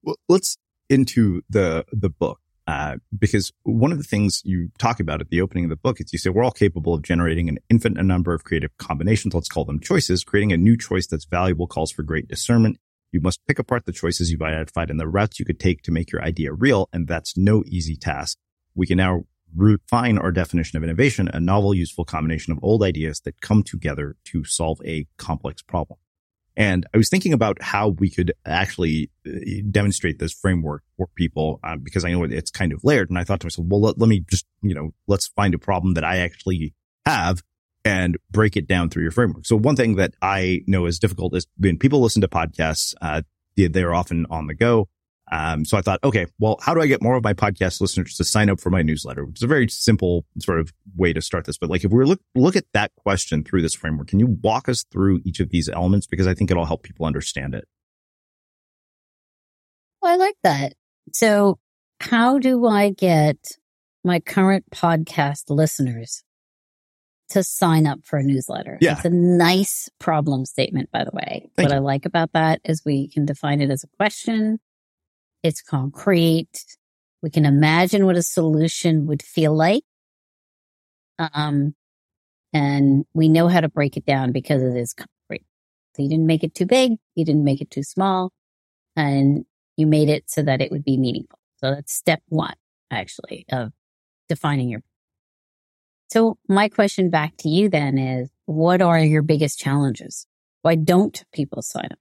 Well, 0.02 0.16
let's 0.28 0.57
into 0.88 1.42
the 1.50 1.84
the 1.90 2.09
book 2.09 2.38
uh, 2.68 2.96
because 3.16 3.52
one 3.64 3.92
of 3.92 3.98
the 3.98 4.04
things 4.04 4.40
you 4.44 4.70
talk 4.78 5.00
about 5.00 5.20
at 5.20 5.30
the 5.30 5.40
opening 5.40 5.64
of 5.64 5.70
the 5.70 5.76
book 5.76 6.00
is 6.00 6.12
you 6.12 6.18
say 6.18 6.30
we're 6.30 6.44
all 6.44 6.50
capable 6.50 6.94
of 6.94 7.02
generating 7.02 7.48
an 7.48 7.59
infinite 7.68 8.02
number 8.04 8.34
of 8.34 8.44
creative 8.44 8.76
combinations. 8.78 9.34
Let's 9.34 9.48
call 9.48 9.64
them 9.64 9.80
choices. 9.80 10.24
Creating 10.24 10.52
a 10.52 10.57
new 10.57 10.76
choice 10.76 11.07
that's 11.07 11.24
valuable 11.24 11.66
calls 11.66 11.90
for 11.90 12.02
great 12.02 12.28
discernment. 12.28 12.78
You 13.12 13.20
must 13.20 13.46
pick 13.46 13.59
apart 13.59 13.86
the 13.86 13.92
choices 13.92 14.30
you've 14.30 14.42
identified 14.42 14.90
and 14.90 15.00
the 15.00 15.09
routes 15.09 15.38
you 15.38 15.44
could 15.44 15.61
take 15.61 15.82
to 15.82 15.92
make 15.92 16.12
your 16.12 16.22
idea 16.22 16.52
real, 16.52 16.88
and 16.92 17.07
that's 17.07 17.36
no 17.36 17.62
easy 17.66 17.96
task. 17.96 18.38
We 18.74 18.86
can 18.86 18.98
now 18.98 19.24
refine 19.54 20.18
our 20.18 20.32
definition 20.32 20.76
of 20.76 20.84
innovation, 20.84 21.28
a 21.32 21.40
novel, 21.40 21.74
useful 21.74 22.04
combination 22.04 22.52
of 22.52 22.59
old 22.62 22.82
ideas 22.82 23.20
that 23.20 23.40
come 23.40 23.62
together 23.62 24.16
to 24.24 24.44
solve 24.44 24.80
a 24.84 25.07
complex 25.16 25.62
problem. 25.62 25.98
And 26.57 26.86
I 26.94 26.96
was 26.96 27.11
thinking 27.11 27.34
about 27.34 27.61
how 27.61 27.88
we 27.88 28.11
could 28.11 28.32
actually 28.46 29.11
uh, 29.26 29.30
demonstrate 29.70 30.18
this 30.18 30.32
framework 30.32 30.82
for 30.96 31.07
people 31.14 31.61
uh, 31.62 31.76
because 31.76 32.04
I 32.04 32.12
know 32.12 32.24
it's 32.24 32.50
kind 32.50 32.72
of 32.72 32.82
layered. 32.82 33.11
And 33.11 33.18
I 33.18 33.24
thought 33.24 33.40
to 33.40 33.46
myself, 33.46 33.66
well, 33.68 33.82
let, 33.82 33.98
let 33.98 34.09
me 34.09 34.24
just, 34.28 34.46
you 34.62 34.74
know, 34.74 34.94
let's 35.07 35.26
find 35.28 35.54
a 35.54 35.59
problem 35.59 35.94
that 35.94 36.04
I 36.04 36.18
actually 36.18 36.74
have 37.04 37.42
and 37.87 38.18
break 38.32 38.57
it 38.57 38.66
down 38.66 38.91
through 38.91 39.05
your 39.05 39.12
framework. 39.12 39.47
So 39.47 39.55
one 39.55 39.76
thing 39.76 39.95
that 39.95 40.14
I 40.20 40.62
know 40.66 40.87
is 40.87 40.99
difficult 40.99 41.37
is 41.37 41.47
when 41.57 41.78
people 41.78 42.01
listen 42.01 42.20
to 42.22 42.28
podcasts, 42.28 42.95
uh, 43.01 43.22
they're 43.57 43.95
often 43.95 44.26
on 44.28 44.49
the 44.49 44.55
go. 44.55 44.89
Um, 45.30 45.64
so 45.64 45.78
I 45.78 45.82
thought, 45.82 46.01
okay, 46.03 46.26
well, 46.41 46.57
how 46.61 46.74
do 46.74 46.80
I 46.80 46.89
get 46.89 47.01
more 47.01 47.14
of 47.14 47.22
my 47.22 47.32
podcast 47.32 47.80
listeners 47.80 48.16
to 48.16 48.24
sign 48.24 48.51
up 48.51 48.61
for 48.61 48.70
my 48.70 48.82
newsletter? 48.82 49.24
Which 49.24 49.39
is 49.39 49.43
a 49.45 49.47
very 49.47 49.68
simple 49.68 50.24
sort 50.41 50.59
of 50.59 50.72
way 50.97 51.12
to 51.12 51.22
start 51.22 51.45
this. 51.47 51.59
But 51.59 51.70
like, 51.70 51.84
if 51.84 51.93
we 51.93 52.05
look, 52.05 52.20
look 52.34 52.57
at 52.57 52.64
that 52.74 52.91
question 52.97 53.45
through 53.45 53.62
this 53.62 53.74
framework, 53.74 54.09
can 54.09 54.18
you 54.18 54.37
walk 54.43 54.68
us 54.68 54.84
through 54.91 55.20
each 55.24 55.39
of 55.39 55.51
these 55.51 55.68
elements? 55.68 56.09
Because 56.09 56.26
I 56.26 56.34
think 56.34 56.51
it'll 56.51 56.64
help 56.64 56.82
people 56.82 57.07
understand 57.07 57.55
it. 57.55 57.66
Well, 60.03 60.12
I 60.12 60.16
like 60.16 60.37
that. 60.43 60.74
So 61.12 61.61
how 62.01 62.39
do 62.39 62.66
I 62.66 62.91
get 62.91 63.39
my 64.05 64.20
current 64.20 64.64
podcast 64.72 65.45
listeners 65.51 66.24
to 67.31 67.43
sign 67.43 67.87
up 67.87 68.01
for 68.05 68.18
a 68.18 68.22
newsletter? 68.22 68.79
Yeah. 68.81 68.93
It's 68.93 69.05
a 69.05 69.11
nice 69.11 69.89
problem 69.99 70.45
statement, 70.45 70.91
by 70.91 71.05
the 71.05 71.11
way. 71.12 71.51
Thank 71.57 71.68
what 71.68 71.74
you. 71.74 71.77
I 71.77 71.81
like 71.81 72.07
about 72.07 72.33
that 72.33 72.61
is 72.64 72.83
we 72.85 73.09
can 73.09 73.27
define 73.27 73.61
it 73.61 73.70
as 73.70 73.85
a 73.85 73.89
question. 73.97 74.59
It's 75.43 75.62
concrete. 75.62 76.64
We 77.22 77.31
can 77.31 77.45
imagine 77.45 78.07
what 78.07 78.16
a 78.16 78.22
solution 78.22 79.07
would 79.07 79.22
feel 79.22 79.55
like. 79.55 79.85
Um, 81.18 81.74
and 82.53 83.05
we 83.14 83.29
know 83.29 83.49
how 83.49 83.61
to 83.61 83.68
break 83.68 83.97
it 83.97 84.07
down 84.07 84.33
because 84.33 84.62
it 84.62 84.77
is 84.77 84.93
concrete. 84.93 85.47
So 85.95 86.03
you 86.03 86.09
didn't 86.09 86.27
make 86.27 86.45
it 86.45 86.55
too 86.55 86.66
big. 86.66 86.93
You 87.14 87.24
didn't 87.24 87.45
make 87.45 87.61
it 87.61 87.70
too 87.70 87.83
small 87.83 88.33
and 88.97 89.45
you 89.77 89.87
made 89.87 90.09
it 90.09 90.31
so 90.31 90.43
that 90.43 90.61
it 90.61 90.70
would 90.70 90.85
be 90.85 90.97
meaningful. 90.97 91.39
So 91.59 91.70
that's 91.70 91.95
step 91.95 92.22
one, 92.29 92.55
actually, 92.91 93.45
of 93.51 93.72
defining 94.29 94.68
your. 94.68 94.83
So 96.09 96.38
my 96.48 96.68
question 96.68 97.11
back 97.11 97.36
to 97.38 97.48
you 97.48 97.68
then 97.68 97.98
is, 97.98 98.30
what 98.44 98.80
are 98.80 98.98
your 98.98 99.22
biggest 99.22 99.59
challenges? 99.59 100.26
Why 100.62 100.76
don't 100.76 101.24
people 101.32 101.62
sign 101.62 101.88
up? 101.90 101.98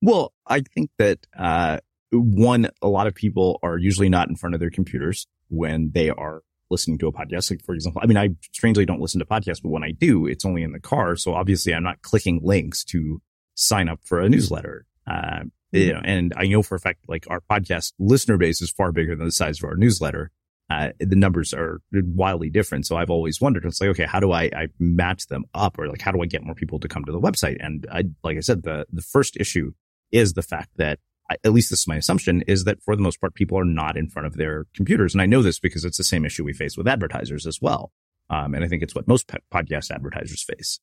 Well, 0.00 0.32
I 0.46 0.60
think 0.60 0.90
that, 0.98 1.26
uh, 1.36 1.78
one, 2.12 2.68
a 2.80 2.88
lot 2.88 3.06
of 3.06 3.14
people 3.14 3.58
are 3.62 3.76
usually 3.76 4.08
not 4.08 4.28
in 4.28 4.36
front 4.36 4.54
of 4.54 4.60
their 4.60 4.70
computers 4.70 5.26
when 5.48 5.90
they 5.92 6.10
are 6.10 6.42
listening 6.70 6.98
to 6.98 7.08
a 7.08 7.12
podcast. 7.12 7.50
Like, 7.50 7.64
for 7.64 7.74
example, 7.74 8.00
I 8.02 8.06
mean, 8.06 8.16
I 8.16 8.30
strangely 8.52 8.86
don't 8.86 9.00
listen 9.00 9.18
to 9.18 9.26
podcasts, 9.26 9.62
but 9.62 9.70
when 9.70 9.84
I 9.84 9.90
do, 9.92 10.26
it's 10.26 10.44
only 10.44 10.62
in 10.62 10.72
the 10.72 10.80
car. 10.80 11.16
So 11.16 11.34
obviously 11.34 11.74
I'm 11.74 11.82
not 11.82 12.02
clicking 12.02 12.40
links 12.42 12.84
to 12.84 13.20
sign 13.54 13.88
up 13.88 14.00
for 14.04 14.20
a 14.20 14.28
newsletter. 14.28 14.86
Uh, 15.06 15.44
you 15.72 15.92
know, 15.92 16.00
and 16.04 16.32
I 16.36 16.46
know 16.46 16.62
for 16.62 16.76
a 16.76 16.80
fact, 16.80 17.00
like 17.08 17.26
our 17.28 17.40
podcast 17.40 17.92
listener 17.98 18.36
base 18.36 18.62
is 18.62 18.70
far 18.70 18.92
bigger 18.92 19.16
than 19.16 19.26
the 19.26 19.32
size 19.32 19.62
of 19.62 19.68
our 19.68 19.76
newsletter. 19.76 20.30
Uh, 20.70 20.90
the 20.98 21.16
numbers 21.16 21.52
are 21.52 21.80
wildly 21.92 22.48
different. 22.48 22.86
So 22.86 22.96
I've 22.96 23.10
always 23.10 23.40
wondered, 23.40 23.64
it's 23.66 23.80
like, 23.80 23.90
okay, 23.90 24.06
how 24.06 24.18
do 24.18 24.32
I, 24.32 24.44
I 24.44 24.68
match 24.78 25.26
them 25.26 25.44
up 25.52 25.78
or 25.78 25.88
like, 25.88 26.00
how 26.00 26.10
do 26.10 26.22
I 26.22 26.26
get 26.26 26.42
more 26.42 26.54
people 26.54 26.80
to 26.80 26.88
come 26.88 27.04
to 27.04 27.12
the 27.12 27.20
website? 27.20 27.58
And 27.60 27.86
I, 27.92 28.04
like 28.22 28.38
I 28.38 28.40
said, 28.40 28.62
the, 28.62 28.86
the 28.90 29.02
first 29.02 29.36
issue 29.36 29.72
is 30.10 30.32
the 30.32 30.42
fact 30.42 30.70
that 30.76 31.00
I- 31.30 31.36
at 31.44 31.52
least 31.52 31.70
this 31.70 31.80
is 31.80 31.88
my 31.88 31.96
assumption 31.96 32.42
is 32.42 32.64
that 32.64 32.82
for 32.82 32.96
the 32.96 33.02
most 33.02 33.20
part, 33.20 33.34
people 33.34 33.58
are 33.58 33.64
not 33.64 33.96
in 33.96 34.08
front 34.08 34.26
of 34.26 34.36
their 34.36 34.64
computers. 34.74 35.14
And 35.14 35.20
I 35.20 35.26
know 35.26 35.42
this 35.42 35.58
because 35.58 35.84
it's 35.84 35.98
the 35.98 36.04
same 36.04 36.24
issue 36.24 36.44
we 36.44 36.52
face 36.54 36.76
with 36.78 36.88
advertisers 36.88 37.46
as 37.46 37.60
well. 37.60 37.92
Um, 38.30 38.54
and 38.54 38.64
I 38.64 38.68
think 38.68 38.82
it's 38.82 38.94
what 38.94 39.06
most 39.06 39.30
podcast 39.52 39.90
advertisers 39.90 40.42
face. 40.42 40.80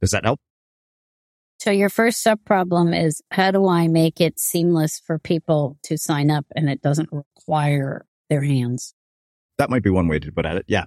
Does 0.00 0.10
that 0.12 0.24
help? 0.24 0.40
So 1.58 1.70
your 1.70 1.88
first 1.88 2.22
sub 2.22 2.44
problem 2.44 2.92
is 2.92 3.22
how 3.30 3.50
do 3.50 3.66
I 3.66 3.88
make 3.88 4.20
it 4.20 4.38
seamless 4.38 5.00
for 5.04 5.18
people 5.18 5.78
to 5.84 5.96
sign 5.96 6.30
up 6.30 6.46
and 6.54 6.68
it 6.68 6.82
doesn't 6.82 7.08
require 7.10 8.06
their 8.28 8.42
hands? 8.42 8.94
That 9.58 9.70
might 9.70 9.82
be 9.82 9.90
one 9.90 10.08
way 10.08 10.18
to 10.18 10.32
put 10.32 10.46
at 10.46 10.56
it. 10.56 10.64
Yeah. 10.68 10.84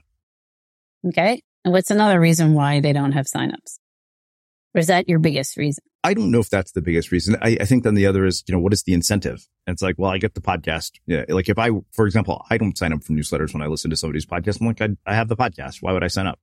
Okay. 1.07 1.41
And 1.65 1.73
what's 1.73 1.91
another 1.91 2.19
reason 2.19 2.53
why 2.53 2.79
they 2.79 2.93
don't 2.93 3.13
have 3.13 3.25
signups? 3.25 3.79
Or 4.75 4.79
is 4.79 4.87
that 4.87 5.09
your 5.09 5.19
biggest 5.19 5.57
reason? 5.57 5.83
I 6.03 6.13
don't 6.13 6.31
know 6.31 6.39
if 6.39 6.49
that's 6.49 6.71
the 6.71 6.81
biggest 6.81 7.11
reason. 7.11 7.35
I, 7.41 7.57
I 7.59 7.65
think 7.65 7.83
then 7.83 7.95
the 7.95 8.05
other 8.05 8.25
is, 8.25 8.43
you 8.47 8.53
know, 8.53 8.59
what 8.59 8.71
is 8.71 8.83
the 8.83 8.93
incentive? 8.93 9.45
And 9.67 9.73
it's 9.73 9.81
like, 9.81 9.95
well, 9.97 10.11
I 10.11 10.17
get 10.17 10.35
the 10.35 10.41
podcast. 10.41 10.91
Yeah, 11.07 11.25
like 11.27 11.49
if 11.49 11.57
I, 11.59 11.71
for 11.91 12.05
example, 12.05 12.45
I 12.49 12.57
don't 12.57 12.77
sign 12.77 12.93
up 12.93 13.03
for 13.03 13.11
newsletters 13.13 13.53
when 13.53 13.61
I 13.61 13.67
listen 13.67 13.89
to 13.89 13.97
somebody's 13.97 14.25
podcast. 14.25 14.61
I'm 14.61 14.67
like, 14.67 14.81
I, 14.81 14.89
I 15.05 15.15
have 15.15 15.27
the 15.27 15.35
podcast. 15.35 15.77
Why 15.81 15.91
would 15.91 16.03
I 16.03 16.07
sign 16.07 16.27
up? 16.27 16.39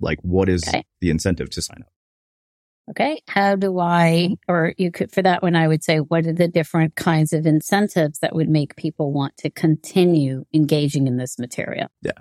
Like, 0.00 0.18
what 0.22 0.48
is 0.48 0.66
Okay. 0.66 0.84
the 1.00 1.10
incentive 1.10 1.50
to 1.50 1.60
sign 1.62 1.78
up? 1.82 1.92
Okay. 2.90 3.22
How 3.28 3.54
do 3.54 3.78
I, 3.78 4.36
or 4.48 4.74
you 4.76 4.90
could, 4.90 5.12
for 5.12 5.22
that 5.22 5.42
one, 5.42 5.54
I 5.54 5.68
would 5.68 5.84
say, 5.84 5.98
what 5.98 6.26
are 6.26 6.32
the 6.32 6.48
different 6.48 6.96
kinds 6.96 7.32
of 7.32 7.46
incentives 7.46 8.18
that 8.18 8.34
would 8.34 8.48
make 8.48 8.74
people 8.74 9.12
want 9.12 9.36
to 9.38 9.50
continue 9.50 10.44
engaging 10.52 11.06
in 11.06 11.16
this 11.16 11.38
material? 11.38 11.88
Yeah. 12.02 12.12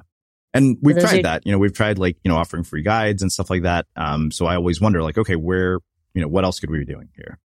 And 0.53 0.77
we've 0.81 0.95
those 0.95 1.05
tried 1.05 1.19
are- 1.19 1.23
that. 1.23 1.45
You 1.45 1.51
know, 1.51 1.57
we've 1.57 1.73
tried 1.73 1.97
like, 1.97 2.17
you 2.23 2.29
know, 2.29 2.37
offering 2.37 2.63
free 2.63 2.83
guides 2.83 3.21
and 3.21 3.31
stuff 3.31 3.49
like 3.49 3.63
that. 3.63 3.87
Um, 3.95 4.31
so 4.31 4.45
I 4.45 4.55
always 4.55 4.79
wonder 4.79 5.01
like, 5.01 5.17
okay, 5.17 5.35
where, 5.35 5.79
you 6.13 6.21
know, 6.21 6.27
what 6.27 6.43
else 6.43 6.59
could 6.59 6.69
we 6.69 6.79
be 6.79 6.85
doing 6.85 7.09
here? 7.15 7.39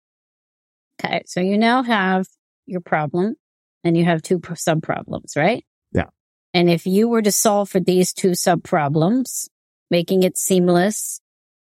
Okay. 1.00 1.22
So 1.26 1.40
you 1.40 1.58
now 1.58 1.82
have 1.82 2.26
your 2.66 2.80
problem 2.80 3.36
and 3.84 3.96
you 3.96 4.04
have 4.04 4.22
two 4.22 4.40
sub 4.54 4.82
problems, 4.82 5.34
right? 5.36 5.64
Yeah. 5.92 6.06
And 6.54 6.68
if 6.68 6.86
you 6.86 7.08
were 7.08 7.22
to 7.22 7.32
solve 7.32 7.68
for 7.70 7.80
these 7.80 8.12
two 8.12 8.34
sub 8.34 8.62
problems, 8.64 9.48
making 9.90 10.22
it 10.22 10.38
seamless 10.38 11.20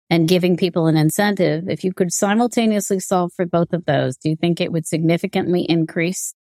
and 0.09 0.27
giving 0.27 0.55
people 0.57 0.87
an 0.87 0.97
incentive, 0.97 1.67
if 1.67 1.83
you 1.83 1.93
could 1.93 2.13
simultaneously 2.13 2.99
solve 2.99 3.31
for 3.35 3.45
both 3.45 3.73
of 3.73 3.85
those, 3.85 4.17
do 4.17 4.29
you 4.29 4.35
think 4.35 4.61
it 4.61 4.71
would 4.71 4.87
significantly 4.87 5.61
increase? 5.63 6.33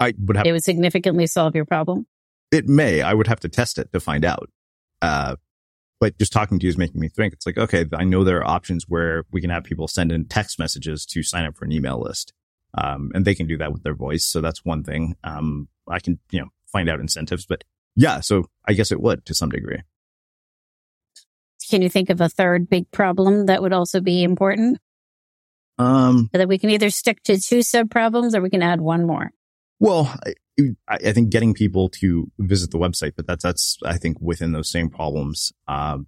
I 0.00 0.14
would 0.18 0.36
have, 0.36 0.46
It 0.46 0.52
would 0.52 0.64
significantly 0.64 1.26
solve 1.26 1.54
your 1.54 1.64
problem? 1.64 2.06
it 2.52 2.68
may, 2.68 3.02
I 3.02 3.12
would 3.12 3.26
have 3.26 3.40
to 3.40 3.48
test 3.48 3.76
it 3.76 3.92
to 3.92 4.00
find 4.00 4.24
out. 4.24 4.48
Uh, 5.02 5.36
but 5.98 6.16
just 6.18 6.32
talking 6.32 6.58
to 6.58 6.64
you 6.64 6.70
is 6.70 6.78
making 6.78 7.00
me 7.00 7.08
think 7.08 7.32
it's 7.32 7.44
like, 7.46 7.58
okay, 7.58 7.86
I 7.92 8.04
know 8.04 8.22
there 8.22 8.38
are 8.38 8.46
options 8.46 8.84
where 8.86 9.24
we 9.32 9.40
can 9.40 9.50
have 9.50 9.64
people 9.64 9.88
send 9.88 10.12
in 10.12 10.26
text 10.26 10.58
messages 10.58 11.04
to 11.06 11.22
sign 11.22 11.44
up 11.44 11.56
for 11.56 11.64
an 11.64 11.72
email 11.72 12.00
list. 12.00 12.32
Um, 12.78 13.10
and 13.14 13.24
they 13.24 13.34
can 13.34 13.46
do 13.46 13.56
that 13.58 13.72
with 13.72 13.82
their 13.82 13.94
voice. 13.94 14.24
So 14.24 14.40
that's 14.40 14.64
one 14.64 14.84
thing. 14.84 15.16
Um, 15.24 15.68
I 15.88 15.98
can, 15.98 16.18
you 16.30 16.40
know, 16.40 16.48
find 16.70 16.88
out 16.88 17.00
incentives, 17.00 17.46
but 17.46 17.64
yeah, 17.94 18.20
so 18.20 18.44
I 18.66 18.74
guess 18.74 18.92
it 18.92 19.00
would 19.00 19.24
to 19.26 19.34
some 19.34 19.48
degree. 19.48 19.82
Can 21.68 21.82
you 21.82 21.88
think 21.88 22.10
of 22.10 22.20
a 22.20 22.28
third 22.28 22.68
big 22.68 22.90
problem 22.90 23.46
that 23.46 23.62
would 23.62 23.72
also 23.72 24.00
be 24.00 24.22
important? 24.22 24.78
Um, 25.78 26.30
So 26.32 26.38
that 26.38 26.48
we 26.48 26.58
can 26.58 26.70
either 26.70 26.90
stick 26.90 27.22
to 27.24 27.38
two 27.38 27.62
sub 27.62 27.90
problems 27.90 28.34
or 28.34 28.40
we 28.40 28.50
can 28.50 28.62
add 28.62 28.80
one 28.80 29.06
more. 29.06 29.30
Well, 29.78 30.14
I- 30.24 30.34
I, 30.88 31.12
think 31.12 31.28
getting 31.28 31.52
people 31.52 31.90
to 32.00 32.30
visit 32.38 32.70
the 32.70 32.78
website, 32.78 33.12
but 33.14 33.26
that's, 33.26 33.42
that's, 33.42 33.76
I 33.84 33.98
think 33.98 34.18
within 34.20 34.52
those 34.52 34.70
same 34.70 34.88
problems. 34.88 35.52
Um, 35.68 36.06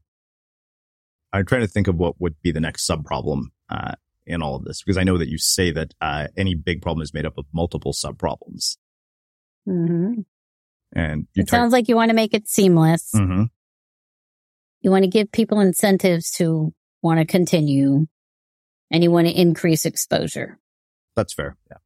I'm 1.35 1.45
trying 1.45 1.61
to 1.61 1.67
think 1.69 1.87
of 1.87 1.97
what 1.97 2.19
would 2.19 2.41
be 2.41 2.51
the 2.51 2.61
next 2.61 2.87
sub 2.87 3.05
problem, 3.05 3.53
uh, 3.69 3.93
in 4.27 4.41
all 4.41 4.57
of 4.57 4.65
this, 4.65 4.83
because 4.83 4.97
I 4.97 5.05
know 5.05 5.19
that 5.19 5.29
you 5.29 5.37
say 5.37 5.71
that, 5.73 5.93
uh, 6.01 6.29
any 6.35 6.55
big 6.55 6.81
problem 6.81 7.03
is 7.03 7.13
made 7.13 7.27
up 7.27 7.37
of 7.37 7.45
multiple 7.53 7.93
sub 7.93 8.19
problems. 8.19 8.79
Mm-hmm. 9.69 10.23
And 10.95 11.27
It 11.35 11.51
sounds 11.51 11.75
like 11.75 11.89
you 11.89 11.97
want 11.97 12.09
to 12.09 12.15
make 12.15 12.33
it 12.33 12.49
seamless. 12.49 13.11
hmm 13.13 13.45
You 14.81 14.91
want 14.91 15.05
to 15.05 15.11
give 15.11 15.33
people 15.33 15.61
incentives 15.61 16.31
to 16.33 16.73
want 17.03 17.21
to 17.21 17.27
continue 17.27 18.07
and 18.91 19.03
you 19.03 19.11
want 19.11 19.27
to 19.27 19.41
increase 19.41 19.85
exposure. 19.85 20.59
That's 21.17 21.35
fair. 21.35 21.57
Yeah. 21.71 21.77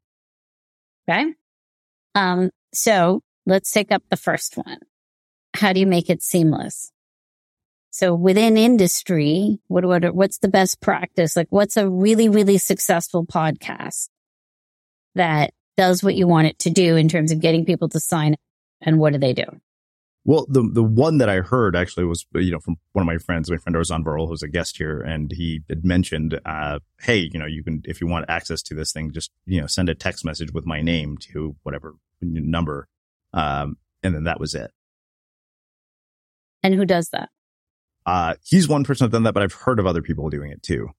Okay. 1.08 1.34
Um, 2.14 2.50
so 2.72 3.22
let's 3.46 3.72
take 3.72 3.90
up 3.90 4.02
the 4.10 4.16
first 4.16 4.56
one. 4.56 4.78
How 5.54 5.72
do 5.72 5.80
you 5.80 5.86
make 5.86 6.10
it 6.10 6.22
seamless? 6.22 6.92
So 7.90 8.14
within 8.14 8.56
industry, 8.56 9.58
what, 9.68 9.84
what, 9.84 10.14
what's 10.14 10.38
the 10.38 10.48
best 10.48 10.80
practice? 10.80 11.36
Like 11.36 11.48
what's 11.50 11.76
a 11.76 11.88
really, 11.88 12.28
really 12.28 12.58
successful 12.58 13.26
podcast 13.26 14.08
that 15.14 15.52
does 15.76 16.02
what 16.02 16.14
you 16.14 16.26
want 16.26 16.46
it 16.46 16.58
to 16.60 16.70
do 16.70 16.96
in 16.96 17.08
terms 17.08 17.32
of 17.32 17.40
getting 17.40 17.64
people 17.64 17.88
to 17.90 18.00
sign 18.00 18.34
up? 18.34 18.40
And 18.80 18.98
what 18.98 19.12
do 19.12 19.18
they 19.18 19.32
do? 19.34 19.44
Well, 20.24 20.46
the 20.48 20.62
the 20.72 20.84
one 20.84 21.18
that 21.18 21.28
I 21.28 21.40
heard 21.40 21.74
actually 21.74 22.04
was 22.04 22.24
you 22.34 22.52
know 22.52 22.60
from 22.60 22.76
one 22.92 23.02
of 23.02 23.06
my 23.06 23.18
friends, 23.18 23.50
my 23.50 23.56
friend 23.56 23.74
Ozan 23.74 24.04
Varol, 24.04 24.28
who's 24.28 24.42
a 24.42 24.48
guest 24.48 24.78
here, 24.78 25.00
and 25.00 25.32
he 25.32 25.62
had 25.68 25.84
mentioned, 25.84 26.40
uh, 26.46 26.78
hey, 27.00 27.28
you 27.32 27.38
know, 27.38 27.46
you 27.46 27.64
can 27.64 27.82
if 27.84 28.00
you 28.00 28.06
want 28.06 28.26
access 28.28 28.62
to 28.62 28.74
this 28.74 28.92
thing, 28.92 29.10
just 29.10 29.32
you 29.46 29.60
know, 29.60 29.66
send 29.66 29.88
a 29.88 29.94
text 29.94 30.24
message 30.24 30.52
with 30.52 30.64
my 30.64 30.80
name 30.80 31.16
to 31.18 31.56
whatever 31.64 31.94
number, 32.20 32.86
um, 33.32 33.76
and 34.02 34.14
then 34.14 34.24
that 34.24 34.38
was 34.38 34.54
it. 34.54 34.70
And 36.62 36.74
who 36.74 36.84
does 36.84 37.08
that? 37.08 37.30
Uh, 38.06 38.34
he's 38.44 38.68
one 38.68 38.84
person 38.84 39.06
that's 39.06 39.12
done 39.12 39.24
that, 39.24 39.34
but 39.34 39.42
I've 39.42 39.52
heard 39.52 39.80
of 39.80 39.86
other 39.86 40.02
people 40.02 40.28
doing 40.30 40.52
it 40.52 40.62
too. 40.62 40.90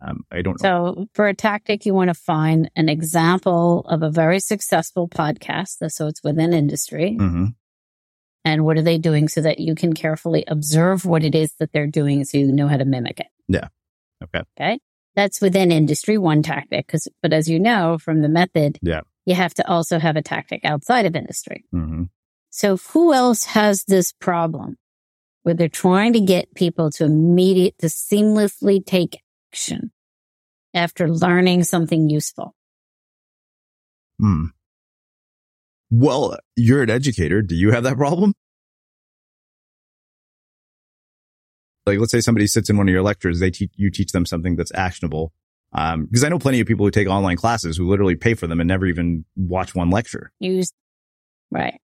Um, 0.00 0.24
I 0.32 0.42
don't 0.42 0.60
know. 0.60 0.94
So 0.96 1.06
for 1.14 1.28
a 1.28 1.34
tactic, 1.34 1.86
you 1.86 1.94
want 1.94 2.08
to 2.08 2.14
find 2.14 2.70
an 2.74 2.88
example 2.88 3.86
of 3.88 4.02
a 4.02 4.10
very 4.10 4.40
successful 4.40 5.08
podcast. 5.08 5.90
So 5.90 6.08
it's 6.08 6.22
within 6.24 6.52
industry. 6.52 7.16
hmm 7.16 7.46
And 8.44 8.64
what 8.64 8.76
are 8.76 8.82
they 8.82 8.98
doing 8.98 9.28
so 9.28 9.40
that 9.40 9.58
you 9.58 9.74
can 9.74 9.94
carefully 9.94 10.44
observe 10.46 11.06
what 11.06 11.24
it 11.24 11.34
is 11.34 11.54
that 11.58 11.72
they're 11.72 11.86
doing 11.86 12.24
so 12.24 12.36
you 12.38 12.52
know 12.52 12.68
how 12.68 12.76
to 12.76 12.84
mimic 12.84 13.20
it. 13.20 13.28
Yeah. 13.48 13.68
Okay. 14.22 14.42
Okay. 14.58 14.78
That's 15.16 15.40
within 15.40 15.70
industry, 15.72 16.18
one 16.18 16.42
tactic. 16.42 16.86
Cause, 16.88 17.08
but 17.22 17.32
as 17.32 17.48
you 17.48 17.58
know 17.58 17.98
from 17.98 18.20
the 18.20 18.28
method, 18.28 18.78
Yeah. 18.82 19.00
you 19.24 19.34
have 19.34 19.54
to 19.54 19.68
also 19.68 19.98
have 19.98 20.16
a 20.16 20.22
tactic 20.22 20.64
outside 20.64 21.06
of 21.06 21.16
industry. 21.16 21.64
hmm 21.70 22.04
So 22.50 22.76
who 22.76 23.14
else 23.14 23.44
has 23.44 23.84
this 23.84 24.12
problem 24.12 24.76
where 25.42 25.54
they're 25.54 25.68
trying 25.68 26.12
to 26.14 26.20
get 26.20 26.54
people 26.54 26.90
to 26.92 27.04
immediate, 27.04 27.78
to 27.78 27.86
seamlessly 27.86 28.84
take 28.84 29.20
action 29.52 29.90
after 30.74 31.08
learning 31.08 31.64
something 31.64 32.10
useful? 32.10 32.54
Hmm. 34.18 34.46
Well, 35.96 36.36
you're 36.56 36.82
an 36.82 36.90
educator. 36.90 37.40
Do 37.40 37.54
you 37.54 37.70
have 37.70 37.84
that 37.84 37.96
problem? 37.96 38.34
Like, 41.86 42.00
let's 42.00 42.10
say 42.10 42.20
somebody 42.20 42.48
sits 42.48 42.68
in 42.68 42.76
one 42.76 42.88
of 42.88 42.92
your 42.92 43.02
lectures, 43.02 43.38
they 43.38 43.52
teach, 43.52 43.70
you 43.76 43.92
teach 43.92 44.10
them 44.10 44.26
something 44.26 44.56
that's 44.56 44.72
actionable. 44.74 45.32
Um, 45.72 46.06
because 46.06 46.24
I 46.24 46.30
know 46.30 46.40
plenty 46.40 46.58
of 46.58 46.66
people 46.66 46.84
who 46.84 46.90
take 46.90 47.06
online 47.06 47.36
classes 47.36 47.76
who 47.76 47.88
literally 47.88 48.16
pay 48.16 48.34
for 48.34 48.48
them 48.48 48.58
and 48.58 48.66
never 48.66 48.86
even 48.86 49.24
watch 49.36 49.76
one 49.76 49.90
lecture. 49.90 50.32
Use, 50.40 50.72
right. 51.52 51.80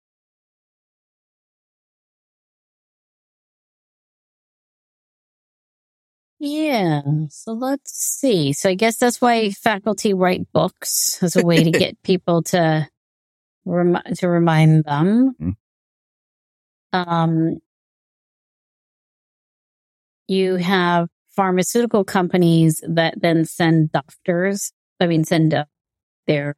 Yeah. 6.41 7.01
So 7.31 7.53
let's 7.53 7.91
see. 7.93 8.53
So 8.53 8.69
I 8.69 8.75
guess 8.75 8.99
that's 8.99 9.23
why 9.23 9.51
faculty 9.51 10.13
write 10.13 10.53
books 10.53 11.23
as 11.23 11.37
a 11.37 11.43
way 11.45 11.65
to 11.65 11.71
get 11.79 12.03
people 12.03 12.43
to 12.45 12.87
rem- 13.65 14.03
to 14.17 14.29
remind 14.29 14.85
them. 14.85 15.35
Mhm. 15.41 15.57
Um, 16.93 17.57
you 20.29 20.57
have 20.57 21.09
pharmaceutical 21.35 22.05
companies 22.05 22.81
that 22.89 23.15
then 23.21 23.45
send 23.45 23.93
doctors. 23.93 24.73
I 25.01 25.07
mean, 25.07 25.25
send 25.25 25.53
uh, 25.55 25.65
their 26.27 26.55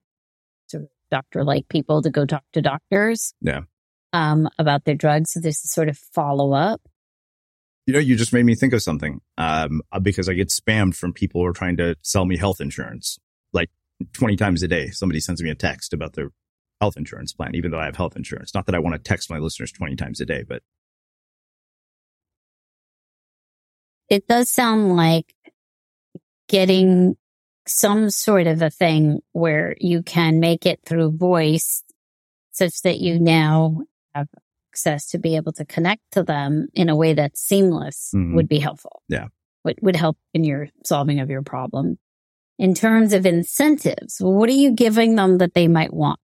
sort 0.69 0.85
of 0.85 0.89
doctor-like 1.11 1.69
people 1.69 2.03
to 2.03 2.11
go 2.11 2.27
talk 2.27 2.45
to 2.53 2.61
doctors 2.63 3.33
Yeah. 3.41 3.63
um, 4.13 4.49
about 4.59 4.85
their 4.85 4.95
drugs. 4.95 5.33
So 5.33 5.41
this 5.41 5.65
is 5.65 5.73
sort 5.73 5.89
of 5.89 5.97
follow 5.97 6.53
up. 6.53 6.83
You 7.87 7.95
know, 7.95 8.01
you 8.01 8.17
just 8.17 8.33
made 8.33 8.45
me 8.45 8.55
think 8.55 8.73
of 8.73 8.83
something. 8.83 9.21
Um, 9.39 9.81
uh, 9.93 10.01
because 10.01 10.29
I 10.29 10.35
get 10.35 10.49
spammed 10.49 10.97
from 10.97 11.13
people 11.13 11.41
who 11.41 11.47
are 11.47 11.53
trying 11.53 11.77
to 11.79 11.97
sell 12.03 12.27
me 12.27 12.37
health 12.37 12.61
insurance. 12.61 13.19
Like 13.53 13.71
20 14.13 14.37
times 14.37 14.63
a 14.63 14.69
day, 14.69 14.91
somebody 14.91 15.21
sends 15.21 15.43
me 15.43 15.51
a 15.51 15.55
text 15.55 15.93
about 15.95 16.13
their 16.15 16.31
health 16.81 16.97
insurance 16.97 17.33
plan, 17.33 17.55
even 17.55 17.71
though 17.71 17.79
I 17.81 17.87
have 17.87 17.97
health 17.97 18.17
insurance. 18.17 18.55
Not 18.55 18.67
that 18.67 18.75
I 18.75 18.79
want 18.79 18.95
to 18.95 18.99
text 19.03 19.31
my 19.31 19.39
listeners 19.39 19.73
20 19.73 19.97
times 19.97 20.21
a 20.21 20.27
day, 20.27 20.45
but 20.47 20.63
It 24.09 24.29
does 24.29 24.49
sound 24.49 24.95
like 24.97 25.35
getting 26.49 27.17
some 27.67 28.09
sort 28.11 28.47
of 28.47 28.63
a 28.63 28.71
thing 28.71 29.21
where 29.33 29.75
you 29.81 30.03
can 30.03 30.39
make 30.39 30.65
it 30.65 30.79
through 30.87 31.11
voice 31.17 31.83
such 32.53 32.83
that 32.83 33.01
you 33.01 33.19
now 33.19 33.81
have 34.15 34.29
access 34.73 35.09
to 35.09 35.19
be 35.19 35.35
able 35.35 35.53
to 35.55 35.65
connect 35.65 36.03
to 36.13 36.23
them 36.23 36.69
in 36.73 36.89
a 36.89 36.95
way 36.95 37.15
that's 37.15 37.41
seamless 37.41 38.13
Mhm. 38.15 38.37
would 38.37 38.47
be 38.49 38.61
helpful. 38.61 39.03
Yeah. 39.09 39.27
Would, 39.65 39.81
would 39.83 39.97
help 39.97 40.17
in 40.33 40.45
your 40.45 40.69
solving 40.85 41.19
of 41.19 41.29
your 41.29 41.43
problem. 41.43 41.99
In 42.59 42.73
terms 42.75 43.13
of 43.13 43.27
incentives, 43.27 44.19
what 44.21 44.49
are 44.49 44.53
you 44.53 44.71
giving 44.71 45.17
them 45.17 45.39
that 45.39 45.55
they 45.55 45.67
might 45.67 45.93
want? 45.93 46.21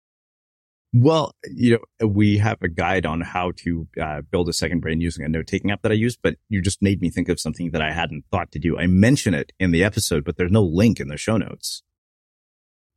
Well, 0.93 1.35
you 1.53 1.79
know, 1.99 2.07
we 2.07 2.37
have 2.37 2.57
a 2.61 2.69
guide 2.69 3.05
on 3.05 3.21
how 3.21 3.51
to 3.57 3.87
uh, 4.01 4.21
build 4.21 4.47
a 4.49 4.53
second 4.53 4.79
brain 4.79 5.01
using 5.01 5.25
a 5.25 5.29
note 5.29 5.45
taking 5.47 5.69
app 5.69 5.81
that 5.81 5.91
I 5.91 5.95
use, 5.95 6.15
but 6.15 6.35
you 6.49 6.61
just 6.61 6.81
made 6.81 7.01
me 7.01 7.09
think 7.09 7.29
of 7.29 7.39
something 7.39 7.71
that 7.71 7.81
I 7.81 7.91
hadn't 7.91 8.23
thought 8.31 8.51
to 8.53 8.59
do. 8.59 8.77
I 8.79 8.87
mention 8.87 9.33
it 9.33 9.51
in 9.59 9.71
the 9.71 9.83
episode, 9.83 10.23
but 10.23 10.37
there's 10.37 10.51
no 10.51 10.63
link 10.63 10.99
in 10.99 11.09
the 11.09 11.17
show 11.17 11.37
notes. 11.37 11.83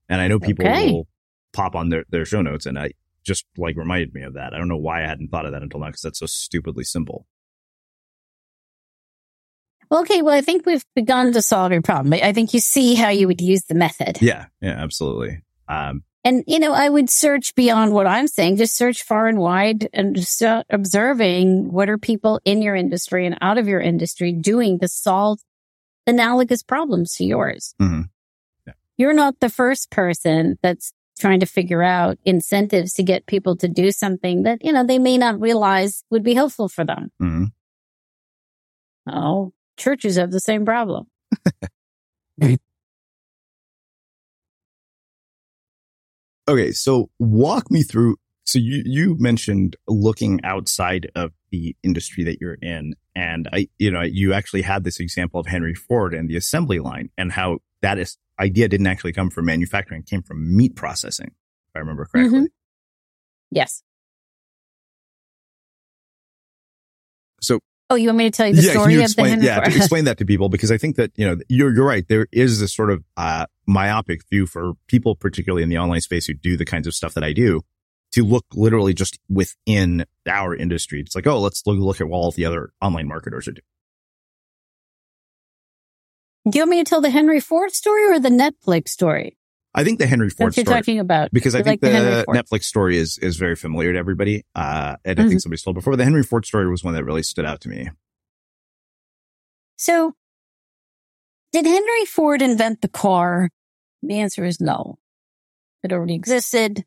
And 0.08 0.20
I 0.20 0.28
know 0.28 0.38
people 0.38 0.66
Okay. 0.66 0.90
will 0.90 1.08
pop 1.52 1.74
on 1.74 1.88
their, 1.88 2.04
their 2.10 2.24
show 2.24 2.42
notes 2.42 2.64
and 2.64 2.78
I 2.78 2.92
just 3.24 3.44
like 3.58 3.76
reminded 3.76 4.14
me 4.14 4.22
of 4.22 4.34
that. 4.34 4.54
I 4.54 4.58
don't 4.58 4.68
know 4.68 4.76
why 4.76 5.02
I 5.02 5.06
hadn't 5.06 5.28
thought 5.28 5.44
of 5.46 5.52
that 5.52 5.62
until 5.62 5.80
now 5.80 5.86
because 5.86 6.02
that's 6.02 6.20
so 6.20 6.26
stupidly 6.26 6.84
simple. 6.84 7.26
Okay, 9.92 10.22
well, 10.22 10.34
I 10.34 10.40
think 10.40 10.66
we've 10.66 10.84
begun 10.94 11.32
to 11.32 11.42
solve 11.42 11.72
your 11.72 11.82
problem. 11.82 12.12
I 12.14 12.28
I 12.28 12.32
think 12.32 12.54
you 12.54 12.60
see 12.60 12.94
how 12.94 13.08
you 13.08 13.26
would 13.26 13.40
use 13.40 13.64
the 13.64 13.74
method. 13.74 14.18
Yeah. 14.22 14.46
Yeah, 14.60 14.80
absolutely. 14.82 15.42
Um, 15.68 16.04
And, 16.22 16.44
you 16.46 16.58
know, 16.58 16.72
I 16.72 16.88
would 16.90 17.08
search 17.08 17.54
beyond 17.54 17.92
what 17.94 18.06
I'm 18.06 18.26
saying, 18.28 18.56
just 18.56 18.76
search 18.76 19.02
far 19.02 19.26
and 19.26 19.38
wide 19.38 19.88
and 19.94 20.14
just 20.14 20.34
start 20.34 20.66
observing 20.68 21.72
what 21.72 21.88
are 21.88 21.96
people 21.96 22.40
in 22.44 22.60
your 22.60 22.74
industry 22.74 23.24
and 23.26 23.38
out 23.40 23.56
of 23.56 23.66
your 23.66 23.80
industry 23.80 24.32
doing 24.32 24.78
to 24.80 24.88
solve 24.88 25.40
analogous 26.06 26.62
problems 26.62 27.14
to 27.14 27.24
yours. 27.24 27.74
mhm. 27.80 28.08
You're 28.98 29.14
not 29.14 29.40
the 29.40 29.48
first 29.48 29.90
person 29.90 30.58
that's 30.62 30.92
trying 31.18 31.40
to 31.40 31.46
figure 31.46 31.82
out 31.82 32.18
incentives 32.26 32.92
to 32.94 33.02
get 33.02 33.24
people 33.24 33.56
to 33.56 33.66
do 33.68 33.90
something 33.92 34.42
that, 34.42 34.62
you 34.62 34.72
know, 34.72 34.84
they 34.84 34.98
may 34.98 35.16
not 35.16 35.40
realize 35.40 36.04
would 36.10 36.22
be 36.22 36.34
helpful 36.34 36.68
for 36.68 36.84
them. 36.84 37.10
Mhm. 37.20 37.52
Oh, 39.06 39.52
churches 39.78 40.16
have 40.16 40.32
the 40.32 40.40
same 40.40 40.66
problem. 40.66 41.06
Okay, 46.50 46.72
so 46.72 47.08
walk 47.20 47.70
me 47.70 47.84
through. 47.84 48.16
So 48.42 48.58
you 48.58 48.82
you 48.84 49.16
mentioned 49.20 49.76
looking 49.86 50.40
outside 50.42 51.08
of 51.14 51.30
the 51.52 51.76
industry 51.84 52.24
that 52.24 52.40
you're 52.40 52.58
in, 52.60 52.94
and 53.14 53.48
I, 53.52 53.68
you 53.78 53.88
know, 53.92 54.02
you 54.02 54.32
actually 54.32 54.62
had 54.62 54.82
this 54.82 54.98
example 54.98 55.38
of 55.38 55.46
Henry 55.46 55.74
Ford 55.74 56.12
and 56.12 56.28
the 56.28 56.34
assembly 56.36 56.80
line, 56.80 57.10
and 57.16 57.30
how 57.30 57.58
that 57.82 57.98
is 57.98 58.18
idea 58.40 58.66
didn't 58.66 58.88
actually 58.88 59.12
come 59.12 59.30
from 59.30 59.44
manufacturing; 59.44 60.00
it 60.00 60.10
came 60.10 60.22
from 60.22 60.56
meat 60.56 60.74
processing, 60.74 61.28
if 61.28 61.76
I 61.76 61.78
remember 61.78 62.04
correctly. 62.06 62.40
Mhm. 62.40 62.46
Yes. 63.52 63.82
So 67.40 67.60
Oh, 67.90 67.96
you 67.96 68.06
want 68.06 68.18
me 68.18 68.24
to 68.24 68.30
tell 68.30 68.46
you 68.46 68.54
the 68.54 68.62
yeah, 68.62 68.70
story 68.70 68.92
you 68.92 68.98
of 68.98 69.00
the 69.00 69.04
explain, 69.04 69.42
yeah, 69.42 69.66
explain 69.66 70.04
that 70.04 70.16
to 70.18 70.24
people 70.24 70.48
because 70.48 70.70
I 70.70 70.78
think 70.78 70.94
that 70.94 71.10
you 71.16 71.26
know 71.26 71.36
you're 71.48 71.74
you're 71.74 71.84
right. 71.84 72.06
There 72.06 72.28
is 72.30 72.60
this 72.60 72.72
sort 72.72 72.92
of 72.92 73.02
uh, 73.16 73.46
myopic 73.66 74.20
view 74.30 74.46
for 74.46 74.74
people, 74.86 75.16
particularly 75.16 75.64
in 75.64 75.68
the 75.68 75.78
online 75.78 76.00
space, 76.00 76.26
who 76.26 76.34
do 76.34 76.56
the 76.56 76.64
kinds 76.64 76.86
of 76.86 76.94
stuff 76.94 77.14
that 77.14 77.24
I 77.24 77.32
do, 77.32 77.62
to 78.12 78.24
look 78.24 78.46
literally 78.54 78.94
just 78.94 79.18
within 79.28 80.04
our 80.28 80.54
industry. 80.54 81.00
It's 81.00 81.16
like, 81.16 81.26
oh, 81.26 81.40
let's 81.40 81.66
look, 81.66 81.78
look 81.78 82.00
at 82.00 82.08
what 82.08 82.18
all 82.18 82.30
the 82.30 82.44
other 82.44 82.70
online 82.80 83.08
marketers 83.08 83.48
are 83.48 83.52
doing. 83.52 83.64
Do 86.48 86.58
you 86.58 86.62
want 86.62 86.70
me 86.70 86.84
to 86.84 86.88
tell 86.88 87.00
the 87.00 87.10
Henry 87.10 87.40
Ford 87.40 87.72
story 87.72 88.04
or 88.04 88.20
the 88.20 88.30
Netflix 88.30 88.90
story? 88.90 89.36
I 89.74 89.84
think 89.84 89.98
the 90.00 90.06
Henry 90.06 90.30
Ford 90.30 90.52
story. 90.52 90.64
you're 90.66 90.74
talking 90.76 90.98
about. 90.98 91.30
because 91.32 91.54
I 91.54 91.62
think 91.62 91.80
like 91.82 91.92
the 91.92 92.24
the 92.26 92.26
Netflix 92.28 92.64
story 92.64 92.96
is 92.98 93.18
is 93.18 93.36
very 93.36 93.54
familiar 93.54 93.92
to 93.92 93.98
everybody, 93.98 94.42
uh, 94.54 94.96
and 95.04 95.20
I 95.20 95.22
Mhm. 95.24 95.28
think 95.28 95.40
somebody's 95.42 95.62
told 95.62 95.74
before. 95.74 95.94
The 95.96 96.04
Henry 96.04 96.22
Ford 96.24 96.44
story 96.44 96.68
was 96.68 96.82
one 96.82 96.94
that 96.94 97.04
really 97.04 97.22
stood 97.22 97.44
out 97.44 97.60
to 97.62 97.68
me. 97.68 97.88
So, 99.76 100.14
did 101.52 101.66
Henry 101.66 102.04
Ford 102.06 102.42
invent 102.42 102.80
the 102.82 102.88
car? 102.88 103.50
The 104.02 104.18
answer 104.18 104.44
is 104.44 104.60
no. 104.60 104.98
It 105.82 105.92
already 105.92 106.14
existed. 106.14 106.84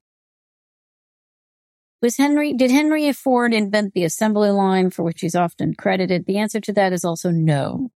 Was 2.01 2.17
Henry, 2.17 2.53
did 2.53 2.69
Henry 2.69 3.11
Ford 3.13 3.53
invent 3.53 3.93
the 3.93 4.03
assembly 4.03 4.49
line 4.49 4.89
for 4.89 5.03
which 5.03 5.21
he's 5.21 5.35
often 5.35 5.73
credited? 5.73 6.25
The 6.25 6.37
answer 6.37 6.59
to 6.59 6.73
that 6.73 6.91
is 6.91 7.05
also 7.05 7.31
no. 7.31 7.91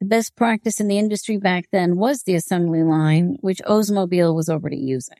The 0.00 0.06
best 0.06 0.34
practice 0.34 0.80
in 0.80 0.88
the 0.88 0.98
industry 0.98 1.36
back 1.36 1.66
then 1.72 1.96
was 1.96 2.22
the 2.22 2.34
assembly 2.34 2.82
line, 2.82 3.36
which 3.40 3.60
Oldsmobile 3.66 4.34
was 4.34 4.48
already 4.48 4.78
using. 4.78 5.18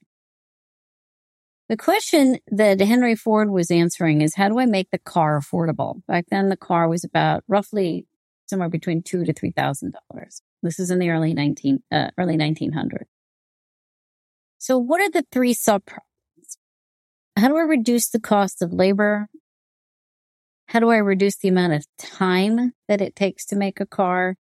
The 1.69 1.77
question 1.77 2.39
that 2.49 2.81
Henry 2.81 3.15
Ford 3.15 3.51
was 3.51 3.71
answering 3.71 4.23
is 4.23 4.35
how 4.35 4.49
do 4.49 4.59
I 4.59 4.67
make 4.67 4.91
the 4.91 4.99
car 4.99 5.39
affordable? 5.39 6.03
Back 6.09 6.25
then, 6.31 6.49
the 6.49 6.57
car 6.57 6.89
was 6.89 7.05
about 7.05 7.45
roughly 7.47 8.07
somewhere 8.47 8.71
between 8.71 9.03
two 9.03 9.25
to 9.25 9.33
three 9.33 9.53
thousand 9.53 9.95
dollars. 10.11 10.43
This 10.63 10.81
is 10.81 10.91
in 10.91 10.99
the 10.99 11.11
early 11.11 11.35
nineteen 11.35 11.83
uh, 11.93 12.11
early 12.19 12.37
nineteen 12.37 12.73
hundred. 12.73 13.07
So, 14.59 14.79
what 14.79 15.01
are 15.01 15.11
the 15.11 15.25
three 15.31 15.55
sub 15.55 15.85
problems? 15.85 16.59
How 17.37 17.49
do 17.49 17.57
I 17.57 17.63
reduce 17.63 18.09
the 18.09 18.19
cost 18.19 18.63
of 18.63 18.73
labor? 18.73 19.29
How 20.67 20.81
do 20.81 20.91
I 20.91 20.97
reduce 20.97 21.37
the 21.37 21.49
amount 21.49 21.75
of 21.75 21.87
time 21.99 22.73
that 22.89 23.01
it 23.01 23.15
takes 23.15 23.45
to 23.47 23.57
make 23.57 23.79
a 23.79 23.87
car? 23.87 24.37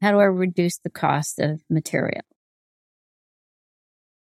How 0.00 0.12
do 0.12 0.18
I 0.18 0.24
reduce 0.24 0.78
the 0.78 0.90
cost 0.90 1.38
of 1.38 1.62
material? 1.70 2.22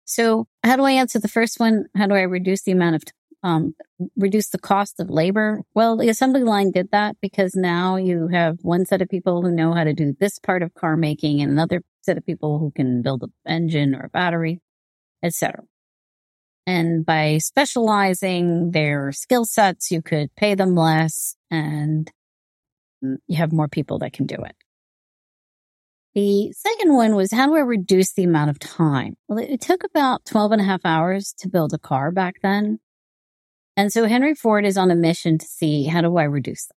So, 0.05 0.47
how 0.63 0.75
do 0.75 0.83
I 0.83 0.91
answer 0.91 1.19
the 1.19 1.27
first 1.27 1.59
one? 1.59 1.85
How 1.95 2.07
do 2.07 2.15
I 2.15 2.21
reduce 2.21 2.63
the 2.63 2.71
amount 2.71 2.95
of 2.95 3.03
um, 3.43 3.75
reduce 4.17 4.49
the 4.49 4.57
cost 4.57 4.99
of 4.99 5.09
labor? 5.09 5.61
Well, 5.75 5.97
the 5.97 6.09
assembly 6.09 6.43
line 6.43 6.71
did 6.71 6.89
that 6.91 7.15
because 7.21 7.53
now 7.55 7.95
you 7.95 8.27
have 8.29 8.57
one 8.63 8.85
set 8.85 9.01
of 9.01 9.09
people 9.09 9.41
who 9.41 9.51
know 9.51 9.73
how 9.73 9.83
to 9.83 9.93
do 9.93 10.15
this 10.19 10.39
part 10.39 10.63
of 10.63 10.73
car 10.73 10.97
making 10.97 11.41
and 11.41 11.51
another 11.51 11.83
set 12.01 12.17
of 12.17 12.25
people 12.25 12.59
who 12.59 12.71
can 12.71 13.01
build 13.01 13.23
an 13.23 13.31
engine 13.45 13.95
or 13.95 14.05
a 14.05 14.09
battery, 14.09 14.61
etc. 15.23 15.63
And 16.65 17.05
by 17.05 17.37
specializing 17.37 18.71
their 18.71 19.11
skill 19.11 19.45
sets, 19.45 19.91
you 19.91 20.01
could 20.01 20.33
pay 20.35 20.55
them 20.55 20.75
less 20.75 21.35
and 21.49 22.11
you 23.01 23.37
have 23.37 23.51
more 23.51 23.67
people 23.67 23.99
that 23.99 24.13
can 24.13 24.25
do 24.25 24.35
it. 24.35 24.55
The 26.15 26.51
second 26.53 26.93
one 26.93 27.15
was 27.15 27.31
how 27.31 27.47
do 27.47 27.55
I 27.55 27.59
reduce 27.59 28.13
the 28.13 28.23
amount 28.23 28.49
of 28.49 28.59
time? 28.59 29.15
Well, 29.27 29.37
it 29.37 29.61
took 29.61 29.83
about 29.83 30.25
12 30.25 30.53
and 30.53 30.61
a 30.61 30.65
half 30.65 30.81
hours 30.83 31.33
to 31.39 31.49
build 31.49 31.73
a 31.73 31.77
car 31.77 32.11
back 32.11 32.35
then. 32.41 32.79
And 33.77 33.93
so 33.93 34.07
Henry 34.07 34.33
Ford 34.33 34.65
is 34.65 34.77
on 34.77 34.91
a 34.91 34.95
mission 34.95 35.37
to 35.37 35.45
see 35.45 35.85
how 35.85 36.01
do 36.01 36.17
I 36.17 36.23
reduce 36.23 36.65
that? 36.65 36.75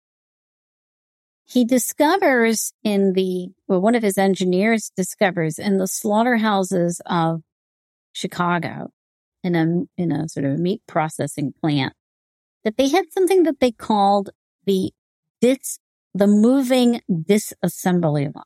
He 1.45 1.65
discovers 1.65 2.73
in 2.85 3.15
the, 3.15 3.49
well, 3.67 3.81
one 3.81 3.95
of 3.95 4.03
his 4.03 4.19
engineers 4.19 4.93
discovers 4.97 5.59
in 5.59 5.79
the 5.79 5.89
slaughterhouses 5.89 7.01
of 7.07 7.43
Chicago 8.13 8.91
in 9.43 9.57
a, 9.57 10.01
in 10.01 10.13
a 10.13 10.29
sort 10.29 10.47
of 10.47 10.59
meat 10.59 10.83
processing 10.87 11.53
plant 11.61 11.95
that 12.65 12.77
they 12.77 12.89
had 12.89 13.07
something 13.13 13.43
that 13.43 13.61
they 13.61 13.73
called 13.73 14.31
the 14.67 14.93
dis, 15.41 15.79
the 16.15 16.27
moving 16.27 17.01
disassembly 17.11 18.33
line 18.35 18.45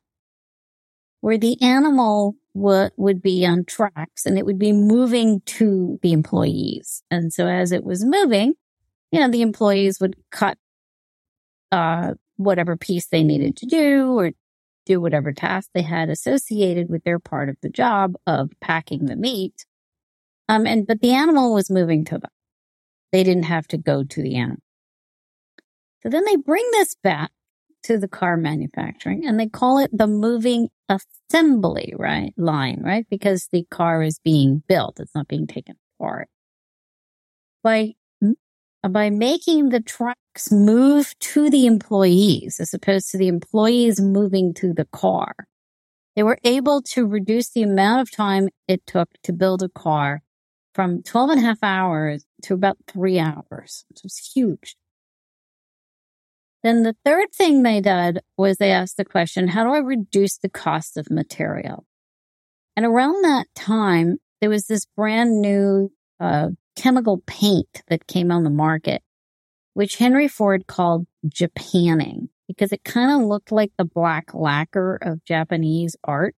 where 1.26 1.38
the 1.38 1.60
animal 1.60 2.36
would, 2.54 2.92
would 2.96 3.20
be 3.20 3.44
on 3.44 3.64
tracks 3.64 4.26
and 4.26 4.38
it 4.38 4.46
would 4.46 4.60
be 4.60 4.70
moving 4.70 5.40
to 5.44 5.98
the 6.00 6.12
employees. 6.12 7.02
And 7.10 7.32
so 7.32 7.48
as 7.48 7.72
it 7.72 7.82
was 7.82 8.04
moving, 8.04 8.54
you 9.10 9.18
know, 9.18 9.28
the 9.28 9.42
employees 9.42 9.98
would 10.00 10.14
cut, 10.30 10.56
uh, 11.72 12.14
whatever 12.36 12.76
piece 12.76 13.08
they 13.08 13.24
needed 13.24 13.56
to 13.56 13.66
do 13.66 14.16
or 14.16 14.30
do 14.84 15.00
whatever 15.00 15.32
task 15.32 15.68
they 15.74 15.82
had 15.82 16.10
associated 16.10 16.88
with 16.88 17.02
their 17.02 17.18
part 17.18 17.48
of 17.48 17.56
the 17.60 17.70
job 17.70 18.14
of 18.28 18.52
packing 18.60 19.06
the 19.06 19.16
meat. 19.16 19.66
Um, 20.48 20.64
and, 20.64 20.86
but 20.86 21.00
the 21.00 21.10
animal 21.10 21.52
was 21.52 21.68
moving 21.68 22.04
to 22.04 22.18
them. 22.18 22.30
They 23.10 23.24
didn't 23.24 23.46
have 23.46 23.66
to 23.66 23.78
go 23.78 24.04
to 24.04 24.22
the 24.22 24.36
animal. 24.36 24.62
So 26.04 26.08
then 26.08 26.24
they 26.24 26.36
bring 26.36 26.68
this 26.70 26.94
back 27.02 27.32
to 27.86 27.98
the 27.98 28.08
car 28.08 28.36
manufacturing 28.36 29.24
and 29.24 29.38
they 29.38 29.48
call 29.48 29.78
it 29.78 29.90
the 29.96 30.08
moving 30.08 30.68
assembly, 30.88 31.94
right? 31.96 32.32
Line, 32.36 32.82
right? 32.84 33.06
Because 33.08 33.48
the 33.52 33.64
car 33.70 34.02
is 34.02 34.18
being 34.18 34.62
built. 34.68 34.98
It's 34.98 35.14
not 35.14 35.28
being 35.28 35.46
taken 35.46 35.76
apart. 35.98 36.28
By, 37.62 37.94
by 38.88 39.10
making 39.10 39.68
the 39.68 39.80
trucks 39.80 40.50
move 40.50 41.14
to 41.20 41.48
the 41.48 41.66
employees 41.66 42.58
as 42.60 42.74
opposed 42.74 43.10
to 43.10 43.18
the 43.18 43.28
employees 43.28 44.00
moving 44.00 44.52
to 44.54 44.72
the 44.72 44.86
car, 44.86 45.34
they 46.16 46.24
were 46.24 46.38
able 46.42 46.82
to 46.82 47.06
reduce 47.06 47.50
the 47.50 47.62
amount 47.62 48.00
of 48.00 48.10
time 48.10 48.48
it 48.66 48.84
took 48.86 49.10
to 49.22 49.32
build 49.32 49.62
a 49.62 49.68
car 49.68 50.22
from 50.74 51.02
12 51.04 51.30
and 51.30 51.40
a 51.40 51.42
half 51.42 51.58
hours 51.62 52.24
to 52.42 52.54
about 52.54 52.78
three 52.88 53.18
hours. 53.18 53.84
It 53.90 54.00
was 54.02 54.32
huge. 54.34 54.76
Then 56.66 56.82
the 56.82 56.96
third 57.04 57.32
thing 57.32 57.62
they 57.62 57.80
did 57.80 58.18
was 58.36 58.56
they 58.56 58.72
asked 58.72 58.96
the 58.96 59.04
question, 59.04 59.46
how 59.46 59.62
do 59.62 59.70
I 59.72 59.78
reduce 59.78 60.36
the 60.36 60.48
cost 60.48 60.96
of 60.96 61.12
material? 61.12 61.86
And 62.74 62.84
around 62.84 63.22
that 63.22 63.46
time, 63.54 64.16
there 64.40 64.50
was 64.50 64.66
this 64.66 64.84
brand 64.96 65.40
new 65.40 65.92
uh, 66.18 66.48
chemical 66.74 67.22
paint 67.24 67.84
that 67.86 68.08
came 68.08 68.32
on 68.32 68.42
the 68.42 68.50
market, 68.50 69.02
which 69.74 69.98
Henry 69.98 70.26
Ford 70.26 70.66
called 70.66 71.06
Japanning 71.28 72.30
because 72.48 72.72
it 72.72 72.82
kind 72.82 73.12
of 73.12 73.28
looked 73.28 73.52
like 73.52 73.70
the 73.78 73.84
black 73.84 74.34
lacquer 74.34 74.96
of 75.00 75.24
Japanese 75.24 75.94
art. 76.02 76.34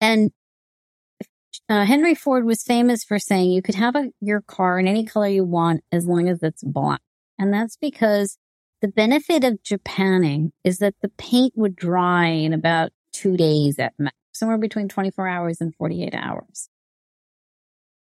And 0.00 0.30
uh, 1.68 1.84
Henry 1.84 2.14
Ford 2.14 2.46
was 2.46 2.62
famous 2.62 3.04
for 3.04 3.18
saying 3.18 3.50
you 3.50 3.60
could 3.60 3.74
have 3.74 3.94
a, 3.94 4.12
your 4.22 4.40
car 4.40 4.78
in 4.78 4.88
any 4.88 5.04
color 5.04 5.28
you 5.28 5.44
want 5.44 5.84
as 5.92 6.06
long 6.06 6.30
as 6.30 6.42
it's 6.42 6.64
black. 6.64 7.02
And 7.38 7.52
that's 7.52 7.76
because 7.76 8.38
the 8.80 8.88
benefit 8.88 9.44
of 9.44 9.62
Japanning 9.62 10.50
is 10.62 10.78
that 10.78 10.94
the 11.00 11.08
paint 11.08 11.54
would 11.56 11.76
dry 11.76 12.26
in 12.26 12.52
about 12.52 12.92
two 13.12 13.36
days 13.36 13.78
at 13.78 13.94
max, 13.98 14.16
somewhere 14.32 14.58
between 14.58 14.88
24 14.88 15.26
hours 15.26 15.60
and 15.60 15.74
48 15.74 16.14
hours. 16.14 16.68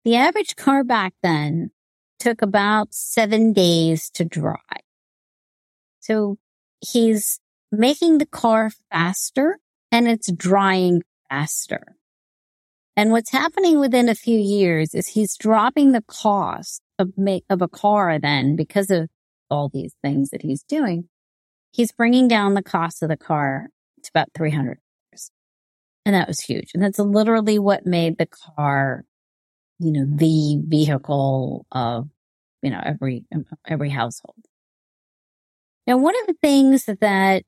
The 0.06 0.16
average 0.16 0.56
car 0.56 0.84
back 0.84 1.14
then 1.22 1.72
took 2.20 2.42
about 2.42 2.94
seven 2.94 3.54
days 3.54 4.10
to 4.12 4.26
dry. 4.26 4.58
So 6.00 6.38
he's 6.80 7.40
making 7.72 8.18
the 8.18 8.26
car 8.26 8.72
faster 8.92 9.60
and 9.92 10.08
it's 10.08 10.32
drying 10.32 11.04
faster. 11.30 11.96
And 12.96 13.12
what's 13.12 13.32
happening 13.32 13.80
within 13.80 14.10
a 14.10 14.16
few 14.16 14.38
years 14.38 14.94
is 14.94 15.08
he's 15.08 15.38
dropping 15.38 15.92
the 15.92 16.04
cost 16.04 16.82
of 16.98 17.18
make, 17.18 17.46
of 17.50 17.62
a 17.62 17.68
car 17.68 18.20
then 18.20 18.56
because 18.56 18.90
of 18.92 19.10
all 19.50 19.70
these 19.70 19.94
things 20.04 20.30
that 20.30 20.42
he's 20.42 20.64
doing. 20.64 21.10
He's 21.72 21.92
bringing 21.92 22.28
down 22.28 22.54
the 22.54 22.64
cost 22.64 23.04
of 23.04 23.10
the 23.10 23.18
car 23.18 23.70
to 24.04 24.12
about 24.14 24.34
$300. 24.34 24.78
And 26.06 26.16
that 26.16 26.28
was 26.28 26.40
huge. 26.40 26.72
And 26.74 26.82
that's 26.82 27.00
literally 27.00 27.60
what 27.60 27.86
made 27.86 28.18
the 28.18 28.26
car, 28.28 29.04
you 29.80 29.92
know, 29.92 30.06
the 30.06 30.62
vehicle 30.66 31.66
of, 31.72 32.08
you 32.62 32.72
know, 32.72 32.82
every, 32.84 33.26
every 33.68 33.90
household. 33.90 34.46
Now, 35.86 35.98
one 35.98 36.16
of 36.22 36.28
the 36.28 36.36
things 36.42 36.86
that 36.86 37.44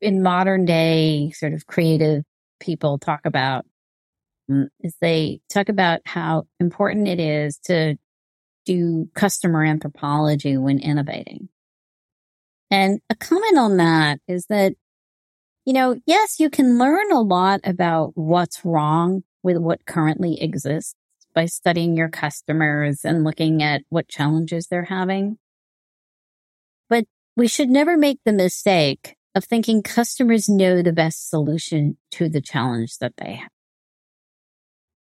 in 0.00 0.22
modern 0.22 0.64
day 0.64 1.30
sort 1.30 1.52
of 1.52 1.66
creative 1.66 2.24
people 2.60 2.98
talk 2.98 3.20
about 3.24 3.66
mm, 4.50 4.68
is 4.80 4.94
they 5.00 5.40
talk 5.50 5.68
about 5.68 6.00
how 6.04 6.44
important 6.60 7.08
it 7.08 7.20
is 7.20 7.58
to 7.64 7.96
do 8.66 9.08
customer 9.14 9.64
anthropology 9.64 10.58
when 10.58 10.78
innovating. 10.78 11.48
And 12.70 13.00
a 13.08 13.14
comment 13.14 13.56
on 13.56 13.76
that 13.78 14.20
is 14.28 14.46
that, 14.46 14.74
you 15.64 15.72
know, 15.72 15.98
yes, 16.04 16.38
you 16.38 16.50
can 16.50 16.78
learn 16.78 17.10
a 17.12 17.20
lot 17.20 17.60
about 17.64 18.12
what's 18.14 18.64
wrong 18.64 19.22
with 19.42 19.56
what 19.56 19.86
currently 19.86 20.42
exists 20.42 20.94
by 21.34 21.46
studying 21.46 21.96
your 21.96 22.08
customers 22.08 23.04
and 23.04 23.24
looking 23.24 23.62
at 23.62 23.82
what 23.88 24.08
challenges 24.08 24.66
they're 24.66 24.84
having. 24.84 25.38
But 26.88 27.04
we 27.36 27.46
should 27.46 27.68
never 27.68 27.96
make 27.96 28.18
the 28.24 28.32
mistake 28.32 29.16
of 29.34 29.44
thinking 29.44 29.82
customers 29.82 30.48
know 30.48 30.82
the 30.82 30.92
best 30.92 31.28
solution 31.28 31.98
to 32.12 32.28
the 32.28 32.40
challenge 32.40 32.98
that 32.98 33.12
they 33.18 33.34
have. 33.34 33.50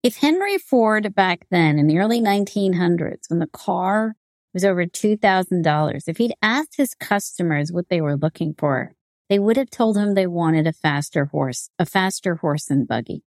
If 0.03 0.19
Henry 0.19 0.59
Ford 0.59 1.13
back 1.15 1.47
then 1.51 1.77
in 1.79 1.89
the 1.89 1.99
early 1.99 2.21
1900s, 2.21 3.29
when 3.29 3.41
the 3.41 3.49
car 3.49 4.15
was 4.55 4.65
over 4.65 4.87
$2,000, 4.87 6.03
if 6.07 6.19
he'd 6.19 6.35
asked 6.41 6.77
his 6.77 6.95
customers 6.95 7.73
what 7.73 7.89
they 7.89 8.01
were 8.01 8.17
looking 8.17 8.55
for, 8.57 8.93
they 9.29 9.41
would 9.41 9.57
have 9.57 9.71
told 9.71 9.97
him 9.97 10.15
they 10.15 10.27
wanted 10.29 10.69
a 10.69 10.73
faster 10.73 11.27
horse, 11.27 11.71
a 11.81 11.85
faster 11.87 12.37
horse 12.37 12.71
and 12.71 12.87
buggy. 12.87 13.23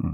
Hmm. 0.00 0.12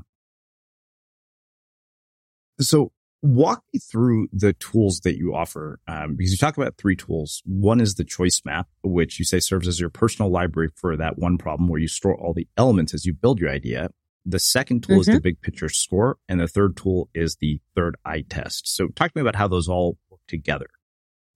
So 2.60 2.90
walk 3.22 3.62
me 3.72 3.80
through 3.80 4.28
the 4.32 4.52
tools 4.54 5.00
that 5.00 5.16
you 5.16 5.34
offer 5.34 5.80
um, 5.88 6.14
because 6.16 6.30
you 6.30 6.38
talk 6.38 6.56
about 6.56 6.76
three 6.76 6.96
tools. 6.96 7.42
One 7.44 7.80
is 7.80 7.94
the 7.94 8.04
choice 8.04 8.40
map, 8.44 8.68
which 8.82 9.18
you 9.18 9.24
say 9.24 9.40
serves 9.40 9.66
as 9.66 9.80
your 9.80 9.90
personal 9.90 10.30
library 10.30 10.70
for 10.76 10.96
that 10.96 11.18
one 11.18 11.38
problem 11.38 11.68
where 11.68 11.80
you 11.80 11.88
store 11.88 12.16
all 12.16 12.32
the 12.32 12.48
elements 12.56 12.94
as 12.94 13.04
you 13.04 13.14
build 13.14 13.40
your 13.40 13.50
idea. 13.50 13.90
The 14.24 14.38
second 14.38 14.82
tool 14.82 14.94
mm-hmm. 14.94 15.00
is 15.00 15.06
the 15.06 15.12
mm-hmm. 15.12 15.22
big 15.22 15.40
picture 15.40 15.68
score. 15.68 16.18
And 16.28 16.40
the 16.40 16.48
third 16.48 16.76
tool 16.76 17.08
is 17.14 17.36
the 17.40 17.60
third 17.74 17.96
eye 18.04 18.24
test. 18.28 18.68
So 18.68 18.88
talk 18.88 19.12
to 19.12 19.18
me 19.18 19.22
about 19.22 19.36
how 19.36 19.48
those 19.48 19.68
all 19.68 19.98
work 20.10 20.20
together 20.28 20.68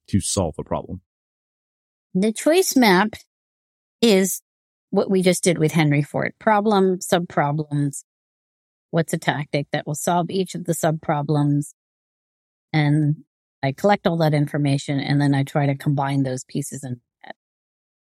to 0.07 0.19
solve 0.19 0.55
a 0.59 0.63
problem. 0.63 1.01
The 2.13 2.31
choice 2.31 2.75
map 2.75 3.15
is 4.01 4.41
what 4.91 5.09
we 5.09 5.23
just 5.23 5.43
did 5.43 5.57
with 5.57 5.71
Henry 5.71 6.03
Ford. 6.03 6.33
Problem, 6.39 7.01
sub 7.01 7.27
problems. 7.27 8.05
What's 8.93 9.11
a 9.11 9.17
tactic 9.17 9.65
that 9.71 9.87
will 9.87 9.95
solve 9.95 10.29
each 10.29 10.53
of 10.53 10.65
the 10.65 10.75
sub 10.75 11.01
problems? 11.01 11.73
And 12.71 13.23
I 13.63 13.71
collect 13.71 14.05
all 14.05 14.17
that 14.17 14.35
information 14.35 14.99
and 14.99 15.19
then 15.19 15.33
I 15.33 15.41
try 15.41 15.65
to 15.65 15.73
combine 15.75 16.21
those 16.21 16.43
pieces 16.43 16.83
in 16.83 17.01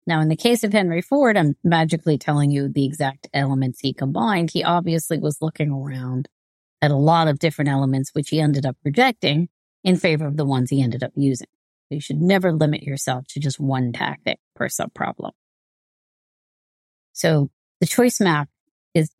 now, 0.07 0.23
in 0.23 0.29
the 0.29 0.37
case 0.37 0.65
of 0.65 0.73
Henry 0.73 1.03
Ford, 1.03 1.37
I'm 1.37 1.55
magically 1.63 2.17
telling 2.17 2.51
you 2.51 2.67
the 2.67 2.87
exact 2.87 3.29
elements 3.35 3.81
he 3.81 3.93
combined. 3.93 4.51
He 4.51 4.65
obviously 4.65 5.19
was 5.19 5.43
looking 5.43 5.71
around 5.71 6.31
at 6.81 6.91
a 6.91 6.97
lot 6.97 7.29
of 7.29 7.39
different 7.39 7.69
elements, 7.69 8.13
which 8.15 8.31
he 8.31 8.41
ended 8.41 8.65
up 8.65 8.79
rejecting 8.83 9.51
in 9.85 9.97
favor 9.97 10.27
of 10.27 10.39
the 10.39 10.47
ones 10.47 10.71
he 10.71 10.81
ended 10.81 11.03
up 11.03 11.13
using. 11.15 11.49
You 11.91 12.01
should 12.01 12.23
never 12.23 12.53
limit 12.53 12.85
yourself 12.85 13.27
to 13.29 13.41
just 13.41 13.61
one 13.61 13.93
tactic 13.93 14.39
per 14.57 14.71
sub 14.71 14.95
problem. 14.95 15.33
So 17.13 17.51
the 17.81 17.87
choice 17.87 18.19
map 18.19 18.49
is 18.95 19.11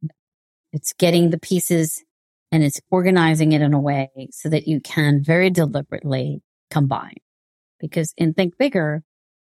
it's 0.73 0.93
getting 0.93 1.31
the 1.31 1.39
pieces 1.39 2.05
and 2.51 2.63
it's 2.63 2.81
organizing 2.91 3.53
it 3.53 3.61
in 3.61 3.75
a 3.75 3.81
way 3.81 4.11
so 4.31 4.49
that 4.49 4.67
you 4.67 4.81
can 4.81 5.23
very 5.23 5.51
deliberately 5.51 6.43
combine. 6.71 7.17
Because 7.79 8.13
in 8.17 8.35
Think 8.35 8.59
Bigger, 8.59 9.03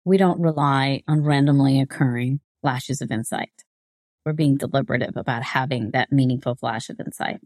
we 0.04 0.16
don't 0.16 0.40
rely 0.40 1.02
on 1.06 1.22
randomly 1.22 1.80
occurring 1.80 2.40
flashes 2.62 3.00
of 3.00 3.10
insight. 3.10 3.52
We're 4.24 4.32
being 4.32 4.56
deliberative 4.56 5.16
about 5.16 5.42
having 5.42 5.90
that 5.92 6.10
meaningful 6.10 6.56
flash 6.56 6.90
of 6.90 6.98
insight. 6.98 7.40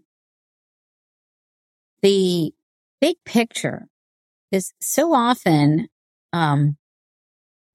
The 2.03 2.55
big 3.01 3.17
picture 3.25 3.89
is 4.51 4.73
so 4.81 5.13
often, 5.13 5.89
um, 6.33 6.77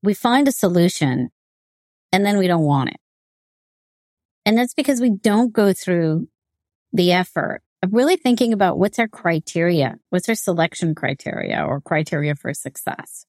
we 0.02 0.14
find 0.14 0.48
a 0.48 0.52
solution 0.52 1.30
and 2.12 2.26
then 2.26 2.38
we 2.38 2.48
don't 2.48 2.64
want 2.64 2.90
it. 2.90 2.98
And 4.46 4.58
that's 4.58 4.74
because 4.74 5.02
we 5.02 5.10
don't 5.10 5.52
go 5.52 5.74
through 5.74 6.28
the 6.94 7.12
effort 7.12 7.62
of 7.82 7.94
really 7.94 8.16
thinking 8.16 8.54
about 8.54 8.78
what's 8.78 9.00
our 9.00 9.08
criteria? 9.08 9.96
What's 10.10 10.30
our 10.30 10.36
selection 10.36 10.96
criteria 10.96 11.64
or 11.64 11.82
criteria 11.82 12.36
for 12.36 12.54
success? 12.54 13.26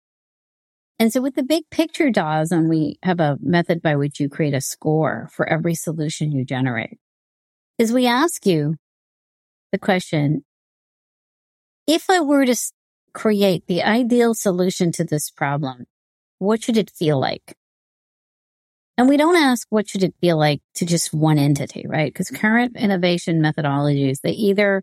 And 0.98 1.12
so 1.12 1.20
what 1.20 1.34
the 1.34 1.42
big 1.42 1.64
picture 1.70 2.10
and 2.16 2.68
we 2.68 2.98
have 3.02 3.20
a 3.20 3.36
method 3.40 3.82
by 3.82 3.96
which 3.96 4.18
you 4.18 4.28
create 4.28 4.54
a 4.54 4.60
score 4.60 5.28
for 5.30 5.46
every 5.46 5.74
solution 5.74 6.32
you 6.32 6.44
generate, 6.44 6.98
is 7.78 7.92
we 7.92 8.06
ask 8.06 8.46
you 8.46 8.76
the 9.72 9.78
question, 9.78 10.44
if 11.86 12.08
I 12.08 12.20
were 12.20 12.46
to 12.46 12.56
create 13.12 13.66
the 13.66 13.82
ideal 13.82 14.34
solution 14.34 14.90
to 14.92 15.04
this 15.04 15.30
problem, 15.30 15.86
what 16.38 16.62
should 16.62 16.78
it 16.78 16.90
feel 16.90 17.18
like? 17.18 17.56
And 18.98 19.08
we 19.08 19.16
don't 19.16 19.36
ask 19.36 19.66
what 19.70 19.88
should 19.88 20.02
it 20.02 20.14
feel 20.20 20.38
like 20.38 20.62
to 20.76 20.86
just 20.86 21.12
one 21.12 21.38
entity, 21.38 21.84
right? 21.86 22.12
Because 22.12 22.30
current 22.30 22.76
innovation 22.76 23.42
methodologies, 23.42 24.20
they 24.22 24.30
either 24.30 24.82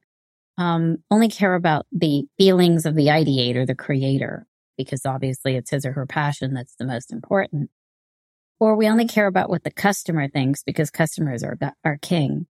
um, 0.58 0.98
only 1.10 1.30
care 1.30 1.56
about 1.56 1.88
the 1.92 2.26
feelings 2.38 2.86
of 2.86 2.96
the 2.96 3.08
ideator, 3.08 3.66
the 3.66 3.76
creator, 3.76 4.46
because 4.78 5.06
obviously 5.06 5.56
it's 5.56 5.72
his 5.72 5.86
or 5.86 5.94
her 5.94 6.06
passion 6.06 6.54
that's 6.54 6.76
the 6.76 6.86
most 6.86 7.12
important. 7.12 7.72
Or 8.60 8.76
we 8.76 8.88
only 8.88 9.08
care 9.08 9.28
about 9.28 9.50
what 9.50 9.64
the 9.64 9.72
customer 9.72 10.30
thinks 10.30 10.64
because 10.64 10.92
customers 10.92 11.44
are 11.44 11.58
our 11.84 11.98
king. 11.98 12.46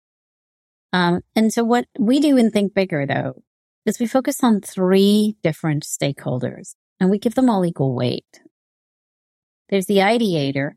Um, 0.92 1.22
and 1.36 1.52
so 1.52 1.64
what 1.64 1.86
we 1.98 2.20
do 2.20 2.36
in 2.36 2.50
Think 2.50 2.74
Bigger 2.74 3.06
though 3.06 3.42
is 3.86 3.98
we 3.98 4.06
focus 4.06 4.42
on 4.42 4.60
three 4.60 5.36
different 5.42 5.84
stakeholders 5.84 6.74
and 7.00 7.10
we 7.10 7.18
give 7.18 7.34
them 7.34 7.48
all 7.48 7.64
equal 7.64 7.94
weight. 7.94 8.40
There's 9.68 9.86
the 9.86 9.98
ideator. 9.98 10.72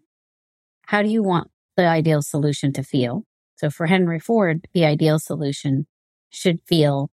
How 0.88 1.02
do 1.02 1.10
you 1.10 1.24
want 1.24 1.50
the 1.78 1.86
ideal 1.86 2.22
solution 2.22 2.74
to 2.74 2.84
feel? 2.84 3.24
So 3.58 3.70
for 3.70 3.86
Henry 3.86 4.20
Ford, 4.20 4.68
the 4.74 4.86
ideal 4.86 5.20
solution 5.20 5.88
should 6.30 6.60
feel, 6.68 7.10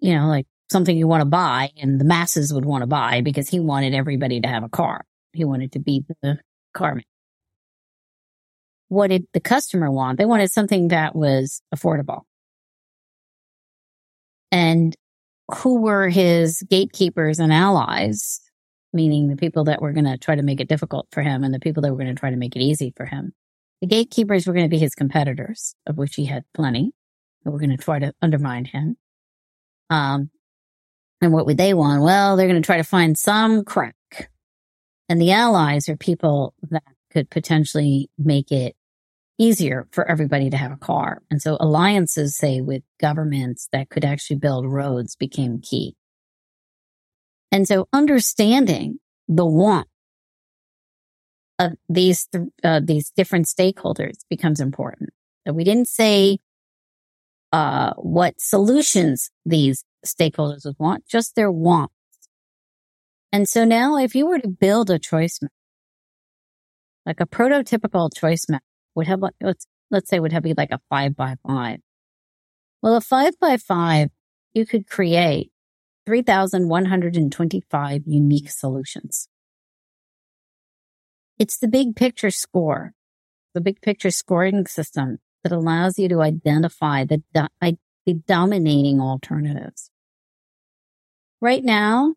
you 0.00 0.14
know, 0.14 0.26
like 0.26 0.46
something 0.70 0.96
you 0.96 1.06
want 1.06 1.20
to 1.20 1.26
buy 1.26 1.70
and 1.80 2.00
the 2.00 2.04
masses 2.04 2.52
would 2.52 2.64
want 2.64 2.82
to 2.82 2.86
buy 2.86 3.20
because 3.20 3.48
he 3.48 3.60
wanted 3.60 3.94
everybody 3.94 4.40
to 4.40 4.48
have 4.48 4.64
a 4.64 4.68
car. 4.68 5.04
He 5.32 5.44
wanted 5.44 5.72
to 5.72 5.78
be 5.78 6.04
the 6.22 6.38
car 6.74 6.94
man. 6.94 7.04
What 8.88 9.08
did 9.08 9.26
the 9.32 9.40
customer 9.40 9.90
want? 9.90 10.18
They 10.18 10.26
wanted 10.26 10.50
something 10.50 10.88
that 10.88 11.14
was 11.14 11.62
affordable. 11.74 12.22
And 14.50 14.94
who 15.54 15.80
were 15.80 16.08
his 16.08 16.62
gatekeepers 16.68 17.38
and 17.38 17.52
allies, 17.52 18.40
meaning 18.92 19.28
the 19.28 19.36
people 19.36 19.64
that 19.64 19.80
were 19.80 19.92
going 19.92 20.04
to 20.04 20.18
try 20.18 20.34
to 20.34 20.42
make 20.42 20.60
it 20.60 20.68
difficult 20.68 21.08
for 21.10 21.22
him 21.22 21.44
and 21.44 21.52
the 21.52 21.60
people 21.60 21.82
that 21.82 21.90
were 21.90 21.98
going 21.98 22.14
to 22.14 22.18
try 22.18 22.30
to 22.30 22.36
make 22.36 22.56
it 22.56 22.62
easy 22.62 22.92
for 22.96 23.06
him. 23.06 23.32
The 23.80 23.86
gatekeepers 23.86 24.46
were 24.46 24.52
going 24.52 24.66
to 24.66 24.70
be 24.70 24.78
his 24.78 24.94
competitors, 24.94 25.74
of 25.86 25.96
which 25.96 26.14
he 26.14 26.26
had 26.26 26.44
plenty, 26.54 26.92
who 27.44 27.50
were 27.50 27.58
going 27.58 27.76
to 27.76 27.82
try 27.82 27.98
to 27.98 28.12
undermine 28.22 28.64
him. 28.64 28.96
Um, 29.90 30.30
and 31.20 31.32
what 31.32 31.46
would 31.46 31.56
they 31.56 31.74
want? 31.74 32.02
Well, 32.02 32.36
they're 32.36 32.48
going 32.48 32.60
to 32.60 32.66
try 32.66 32.76
to 32.76 32.84
find 32.84 33.16
some 33.16 33.64
crack. 33.64 34.30
And 35.08 35.20
the 35.20 35.32
allies 35.32 35.88
are 35.88 35.96
people 35.96 36.54
that 36.70 36.82
could 37.10 37.30
potentially 37.30 38.08
make 38.18 38.50
it 38.50 38.74
easier 39.38 39.88
for 39.92 40.08
everybody 40.08 40.50
to 40.50 40.56
have 40.56 40.72
a 40.72 40.76
car. 40.76 41.22
And 41.30 41.42
so 41.42 41.56
alliances, 41.60 42.36
say, 42.36 42.60
with 42.60 42.82
governments 43.00 43.68
that 43.72 43.90
could 43.90 44.04
actually 44.04 44.36
build 44.36 44.66
roads 44.66 45.16
became 45.16 45.60
key. 45.60 45.96
And 47.52 47.68
so 47.68 47.86
understanding 47.92 48.98
the 49.28 49.46
want 49.46 49.86
of 51.58 51.72
these, 51.88 52.26
th- 52.26 52.48
uh, 52.64 52.80
these 52.82 53.12
different 53.14 53.46
stakeholders 53.46 54.20
becomes 54.30 54.58
important. 54.58 55.10
So 55.46 55.52
we 55.52 55.62
didn't 55.62 55.88
say, 55.88 56.38
uh, 57.52 57.92
what 57.96 58.40
solutions 58.40 59.30
these 59.44 59.84
stakeholders 60.04 60.64
would 60.64 60.76
want, 60.78 61.06
just 61.06 61.36
their 61.36 61.52
wants. 61.52 61.92
And 63.30 63.46
so 63.46 63.64
now 63.64 63.98
if 63.98 64.14
you 64.14 64.26
were 64.26 64.38
to 64.38 64.48
build 64.48 64.88
a 64.88 64.98
choice 64.98 65.38
map, 65.42 65.52
like 67.04 67.20
a 67.20 67.26
prototypical 67.26 68.10
choice 68.14 68.48
map 68.48 68.62
would 68.94 69.06
have, 69.06 69.20
let's, 69.42 69.66
let's 69.90 70.08
say 70.08 70.20
would 70.20 70.32
have 70.32 70.42
be 70.42 70.54
like 70.56 70.70
a 70.70 70.80
five 70.88 71.14
by 71.14 71.36
five. 71.46 71.80
Well, 72.80 72.96
a 72.96 73.00
five 73.02 73.38
by 73.38 73.58
five, 73.58 74.08
you 74.54 74.64
could 74.64 74.88
create 74.88 75.51
3,125 76.06 78.02
unique 78.06 78.50
solutions. 78.50 79.28
It's 81.38 81.58
the 81.58 81.68
big 81.68 81.96
picture 81.96 82.30
score, 82.30 82.92
the 83.54 83.60
big 83.60 83.80
picture 83.80 84.10
scoring 84.10 84.66
system 84.66 85.18
that 85.42 85.52
allows 85.52 85.98
you 85.98 86.08
to 86.08 86.22
identify 86.22 87.04
the, 87.04 87.22
the 87.32 88.14
dominating 88.26 89.00
alternatives. 89.00 89.90
Right 91.40 91.64
now, 91.64 92.14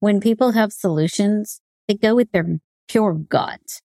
when 0.00 0.20
people 0.20 0.52
have 0.52 0.72
solutions, 0.72 1.60
they 1.86 1.94
go 1.94 2.14
with 2.14 2.30
their 2.32 2.58
pure 2.88 3.14
gut. 3.14 3.80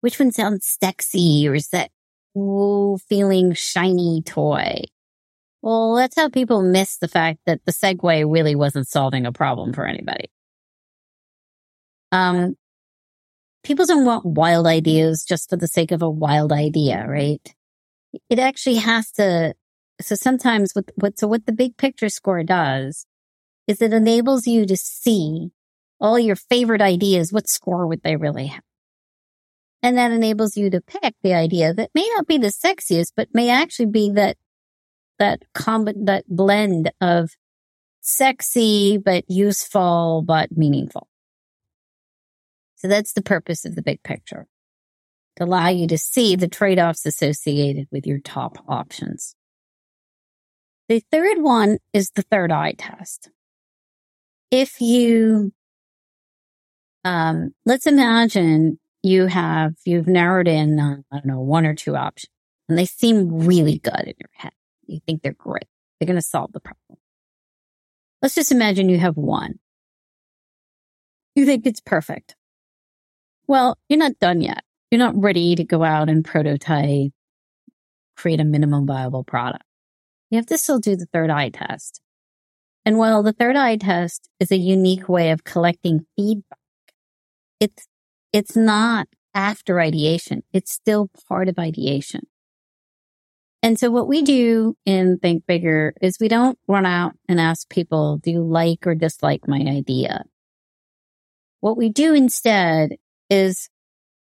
Which 0.00 0.18
one 0.18 0.32
sounds 0.32 0.76
sexy 0.80 1.48
or 1.48 1.54
is 1.54 1.68
that 1.68 1.90
ooh, 2.36 2.98
feeling 3.08 3.54
shiny 3.54 4.22
toy? 4.22 4.82
Well, 5.66 5.96
that's 5.96 6.14
how 6.14 6.28
people 6.28 6.62
miss 6.62 6.98
the 6.98 7.08
fact 7.08 7.40
that 7.46 7.58
the 7.64 7.72
Segway 7.72 8.24
really 8.24 8.54
wasn't 8.54 8.86
solving 8.86 9.26
a 9.26 9.32
problem 9.32 9.72
for 9.72 9.84
anybody. 9.84 10.30
Um, 12.12 12.54
people 13.64 13.84
don't 13.84 14.04
want 14.04 14.24
wild 14.24 14.68
ideas 14.68 15.24
just 15.28 15.50
for 15.50 15.56
the 15.56 15.66
sake 15.66 15.90
of 15.90 16.02
a 16.02 16.08
wild 16.08 16.52
idea, 16.52 17.04
right? 17.08 17.40
It 18.30 18.38
actually 18.38 18.76
has 18.76 19.10
to. 19.14 19.54
So 20.00 20.14
sometimes 20.14 20.70
what, 20.72 20.84
what, 20.94 21.18
so 21.18 21.26
what 21.26 21.46
the 21.46 21.52
big 21.52 21.76
picture 21.76 22.10
score 22.10 22.44
does 22.44 23.04
is 23.66 23.82
it 23.82 23.92
enables 23.92 24.46
you 24.46 24.66
to 24.66 24.76
see 24.76 25.50
all 26.00 26.16
your 26.16 26.36
favorite 26.36 26.80
ideas. 26.80 27.32
What 27.32 27.48
score 27.48 27.88
would 27.88 28.04
they 28.04 28.14
really 28.14 28.46
have? 28.46 28.62
And 29.82 29.98
that 29.98 30.12
enables 30.12 30.56
you 30.56 30.70
to 30.70 30.80
pick 30.80 31.16
the 31.24 31.34
idea 31.34 31.74
that 31.74 31.90
may 31.92 32.08
not 32.14 32.28
be 32.28 32.38
the 32.38 32.52
sexiest, 32.52 33.14
but 33.16 33.34
may 33.34 33.50
actually 33.50 33.86
be 33.86 34.12
that, 34.12 34.36
that 35.18 35.42
comb, 35.54 35.88
that 36.04 36.24
blend 36.28 36.90
of 37.00 37.30
sexy, 38.00 38.98
but 38.98 39.24
useful, 39.28 40.22
but 40.26 40.56
meaningful. 40.56 41.08
So 42.76 42.88
that's 42.88 43.12
the 43.12 43.22
purpose 43.22 43.64
of 43.64 43.74
the 43.74 43.82
big 43.82 44.02
picture 44.02 44.46
to 45.36 45.44
allow 45.44 45.68
you 45.68 45.86
to 45.88 45.98
see 45.98 46.36
the 46.36 46.48
trade 46.48 46.78
offs 46.78 47.06
associated 47.06 47.88
with 47.90 48.06
your 48.06 48.18
top 48.18 48.58
options. 48.68 49.34
The 50.88 51.02
third 51.10 51.42
one 51.42 51.78
is 51.92 52.10
the 52.10 52.22
third 52.22 52.52
eye 52.52 52.74
test. 52.78 53.30
If 54.50 54.80
you, 54.80 55.52
um, 57.04 57.54
let's 57.64 57.86
imagine 57.86 58.78
you 59.02 59.26
have, 59.26 59.74
you've 59.84 60.06
narrowed 60.06 60.48
in, 60.48 60.78
uh, 60.78 60.96
I 61.10 61.16
don't 61.16 61.26
know, 61.26 61.40
one 61.40 61.66
or 61.66 61.74
two 61.74 61.96
options 61.96 62.30
and 62.68 62.78
they 62.78 62.86
seem 62.86 63.46
really 63.46 63.78
good 63.78 64.00
in 64.00 64.14
your 64.18 64.30
head. 64.32 64.52
You 64.86 65.00
think 65.06 65.22
they're 65.22 65.32
great. 65.32 65.66
They're 65.98 66.06
going 66.06 66.16
to 66.16 66.22
solve 66.22 66.52
the 66.52 66.60
problem. 66.60 66.98
Let's 68.22 68.34
just 68.34 68.52
imagine 68.52 68.88
you 68.88 68.98
have 68.98 69.16
one. 69.16 69.58
You 71.34 71.44
think 71.44 71.66
it's 71.66 71.80
perfect. 71.80 72.34
Well, 73.46 73.78
you're 73.88 73.98
not 73.98 74.18
done 74.18 74.40
yet. 74.40 74.62
You're 74.90 74.98
not 74.98 75.20
ready 75.20 75.54
to 75.54 75.64
go 75.64 75.84
out 75.84 76.08
and 76.08 76.24
prototype, 76.24 77.12
create 78.16 78.40
a 78.40 78.44
minimum 78.44 78.86
viable 78.86 79.24
product. 79.24 79.64
You 80.30 80.36
have 80.36 80.46
to 80.46 80.58
still 80.58 80.78
do 80.78 80.96
the 80.96 81.06
third 81.12 81.30
eye 81.30 81.50
test. 81.50 82.00
And 82.84 82.98
while 82.98 83.22
the 83.22 83.32
third 83.32 83.56
eye 83.56 83.76
test 83.76 84.28
is 84.40 84.50
a 84.50 84.56
unique 84.56 85.08
way 85.08 85.30
of 85.30 85.44
collecting 85.44 86.06
feedback, 86.16 86.58
it's, 87.60 87.86
it's 88.32 88.56
not 88.56 89.08
after 89.34 89.80
ideation. 89.80 90.42
It's 90.52 90.72
still 90.72 91.10
part 91.28 91.48
of 91.48 91.58
ideation. 91.58 92.26
And 93.66 93.80
so 93.80 93.90
what 93.90 94.06
we 94.06 94.22
do 94.22 94.76
in 94.86 95.18
Think 95.18 95.44
Bigger 95.44 95.92
is 96.00 96.18
we 96.20 96.28
don't 96.28 96.56
run 96.68 96.86
out 96.86 97.14
and 97.28 97.40
ask 97.40 97.68
people, 97.68 98.18
do 98.18 98.30
you 98.30 98.40
like 98.40 98.86
or 98.86 98.94
dislike 98.94 99.48
my 99.48 99.58
idea? 99.58 100.22
What 101.58 101.76
we 101.76 101.88
do 101.88 102.14
instead 102.14 102.92
is 103.28 103.68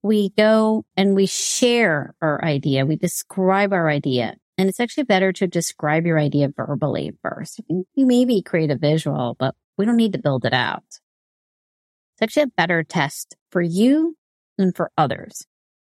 we 0.02 0.32
go 0.32 0.84
and 0.98 1.14
we 1.14 1.28
share 1.28 2.16
our 2.24 2.44
idea. 2.44 2.88
We 2.88 2.96
describe 2.96 3.72
our 3.72 3.88
idea. 3.88 4.36
And 4.58 4.68
it's 4.68 4.80
actually 4.80 5.04
better 5.04 5.32
to 5.34 5.46
describe 5.46 6.08
your 6.08 6.18
idea 6.18 6.50
verbally 6.50 7.12
first. 7.22 7.62
You 7.70 7.86
maybe 7.96 8.42
create 8.42 8.72
a 8.72 8.76
visual, 8.76 9.36
but 9.38 9.54
we 9.78 9.86
don't 9.86 9.96
need 9.96 10.14
to 10.14 10.20
build 10.20 10.46
it 10.46 10.54
out. 10.54 10.82
It's 10.90 12.24
actually 12.24 12.44
a 12.44 12.58
better 12.58 12.84
test 12.84 13.36
for 13.52 13.62
you 13.62 14.18
and 14.58 14.76
for 14.76 14.90
others. 14.98 15.46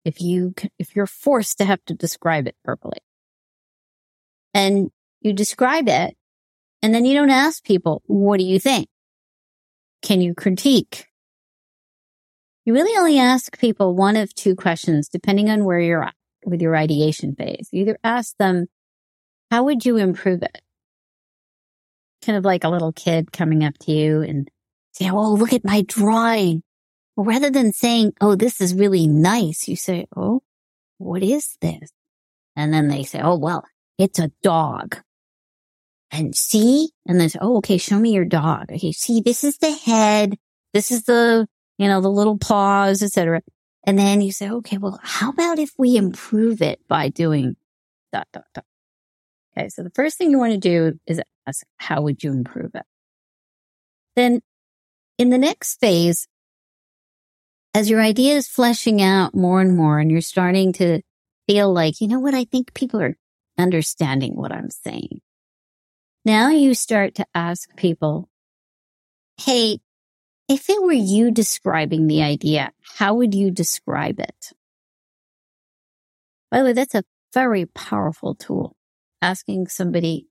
If 0.07 0.23
you, 0.23 0.55
if 0.79 0.97
you're 0.97 1.07
forced 1.07 1.59
to 1.59 1.67
have 1.67 1.85
to 1.85 1.93
describe 1.93 2.47
it 2.47 2.57
verbally 2.65 3.01
and 4.55 4.91
you 5.21 5.33
describe 5.33 5.89
it 5.89 6.17
and 6.83 6.95
then 6.95 7.05
you 7.05 7.15
don't 7.15 7.31
ask 7.31 7.65
people, 7.65 8.03
what 8.07 8.39
do 8.39 8.45
you 8.45 8.59
think? 8.59 8.89
Can 10.03 10.21
you 10.21 10.35
critique? 10.35 11.07
You 12.65 12.75
really 12.75 12.97
only 12.99 13.19
ask 13.19 13.59
people 13.59 13.95
one 13.95 14.17
of 14.17 14.35
two 14.35 14.55
questions, 14.55 15.09
depending 15.09 15.49
on 15.49 15.65
where 15.65 15.81
you're 15.81 16.05
at 16.05 16.15
with 16.45 16.61
your 16.61 16.77
ideation 16.77 17.35
phase. 17.35 17.69
You 17.71 17.83
either 17.83 17.99
ask 18.03 18.37
them, 18.37 18.67
how 19.51 19.65
would 19.65 19.85
you 19.85 19.97
improve 19.97 20.43
it? 20.43 20.61
Kind 22.25 22.39
of 22.39 22.45
like 22.45 22.65
a 22.65 22.69
little 22.69 22.93
kid 22.93 23.33
coming 23.33 23.65
up 23.65 23.79
to 23.83 23.93
you 23.93 24.23
and 24.23 24.49
say, 24.93 25.11
Oh, 25.11 25.35
look 25.35 25.53
at 25.53 25.65
my 25.65 25.83
drawing. 25.83 26.63
Rather 27.17 27.51
than 27.51 27.73
saying, 27.73 28.13
Oh, 28.21 28.35
this 28.35 28.61
is 28.61 28.75
really 28.75 29.07
nice, 29.07 29.69
you 29.69 29.77
say, 29.77 30.07
Oh, 30.17 30.43
what 30.99 31.23
is 31.23 31.57
this? 31.61 31.91
And 32.57 32.73
then 32.73 32.89
they 32.89 33.03
say, 33.03 33.21
Oh, 33.21 33.37
well, 33.37 33.65
it's 34.03 34.19
a 34.19 34.31
dog. 34.43 34.99
And 36.11 36.37
see? 36.37 36.91
And 37.07 37.21
then, 37.21 37.31
oh, 37.41 37.59
okay, 37.59 37.79
show 37.79 37.99
me 37.99 38.13
your 38.13 38.27
dog. 38.27 38.71
Okay, 38.71 38.93
see, 38.93 39.21
this 39.21 39.45
is 39.45 39.59
the 39.59 39.73
head. 39.73 40.37
This 40.75 40.91
is 40.91 41.05
the, 41.05 41.47
you 41.79 41.89
know, 41.89 42.01
the 42.01 42.11
little 42.11 42.37
paws, 42.37 43.03
etc. 43.03 43.41
And 43.87 43.99
then 43.99 44.21
you 44.21 44.33
say, 44.33 44.51
okay, 44.51 44.77
well, 44.77 45.01
how 45.03 45.31
about 45.31 45.59
if 45.59 45.71
we 45.79 45.97
improve 45.97 46.61
it 46.61 46.81
by 46.89 47.09
doing 47.09 47.57
dot, 48.13 48.29
dot, 48.33 48.45
dot. 48.55 48.65
Okay. 49.57 49.69
So 49.69 49.83
the 49.83 49.91
first 49.91 50.19
thing 50.19 50.31
you 50.31 50.39
want 50.39 50.53
to 50.53 50.59
do 50.59 50.99
is 51.07 51.21
ask, 51.47 51.65
how 51.79 52.03
would 52.03 52.23
you 52.23 52.31
improve 52.31 52.75
it? 52.75 52.85
Then 54.15 54.41
in 55.19 55.31
the 55.31 55.39
next 55.39 55.81
phase, 55.81 56.29
as 57.75 57.89
your 57.89 58.01
idea 58.01 58.37
is 58.37 58.49
fleshing 58.49 59.01
out 59.01 59.35
more 59.35 59.61
and 59.61 59.77
more 59.77 59.99
and 59.99 60.11
you're 60.11 60.21
starting 60.21 60.73
to 60.75 61.01
feel 61.49 61.73
like, 61.73 62.01
you 62.01 62.09
know 62.09 62.21
what? 62.21 62.35
I 62.35 62.45
think 62.45 62.75
people 62.75 63.01
are 63.01 63.17
understanding 63.59 64.35
what 64.35 64.53
I'm 64.53 64.71
saying. 64.71 65.21
Now 66.25 66.51
you 66.51 66.75
start 66.75 67.15
to 67.17 67.27
ask 67.35 67.75
people, 67.77 68.29
Hey, 69.39 69.79
if 70.49 70.69
it 70.69 70.83
were 70.83 70.93
you 70.93 71.31
describing 71.31 72.07
the 72.07 72.23
idea, 72.23 72.73
how 72.99 73.15
would 73.15 73.35
you 73.35 73.51
describe 73.51 74.21
it? 74.21 74.53
By 76.51 76.59
the 76.59 76.65
way, 76.67 76.73
that's 76.75 76.95
a 76.95 77.05
very 77.33 77.67
powerful 77.67 78.35
tool. 78.35 78.77
Asking 79.23 79.69
somebody, 79.69 80.27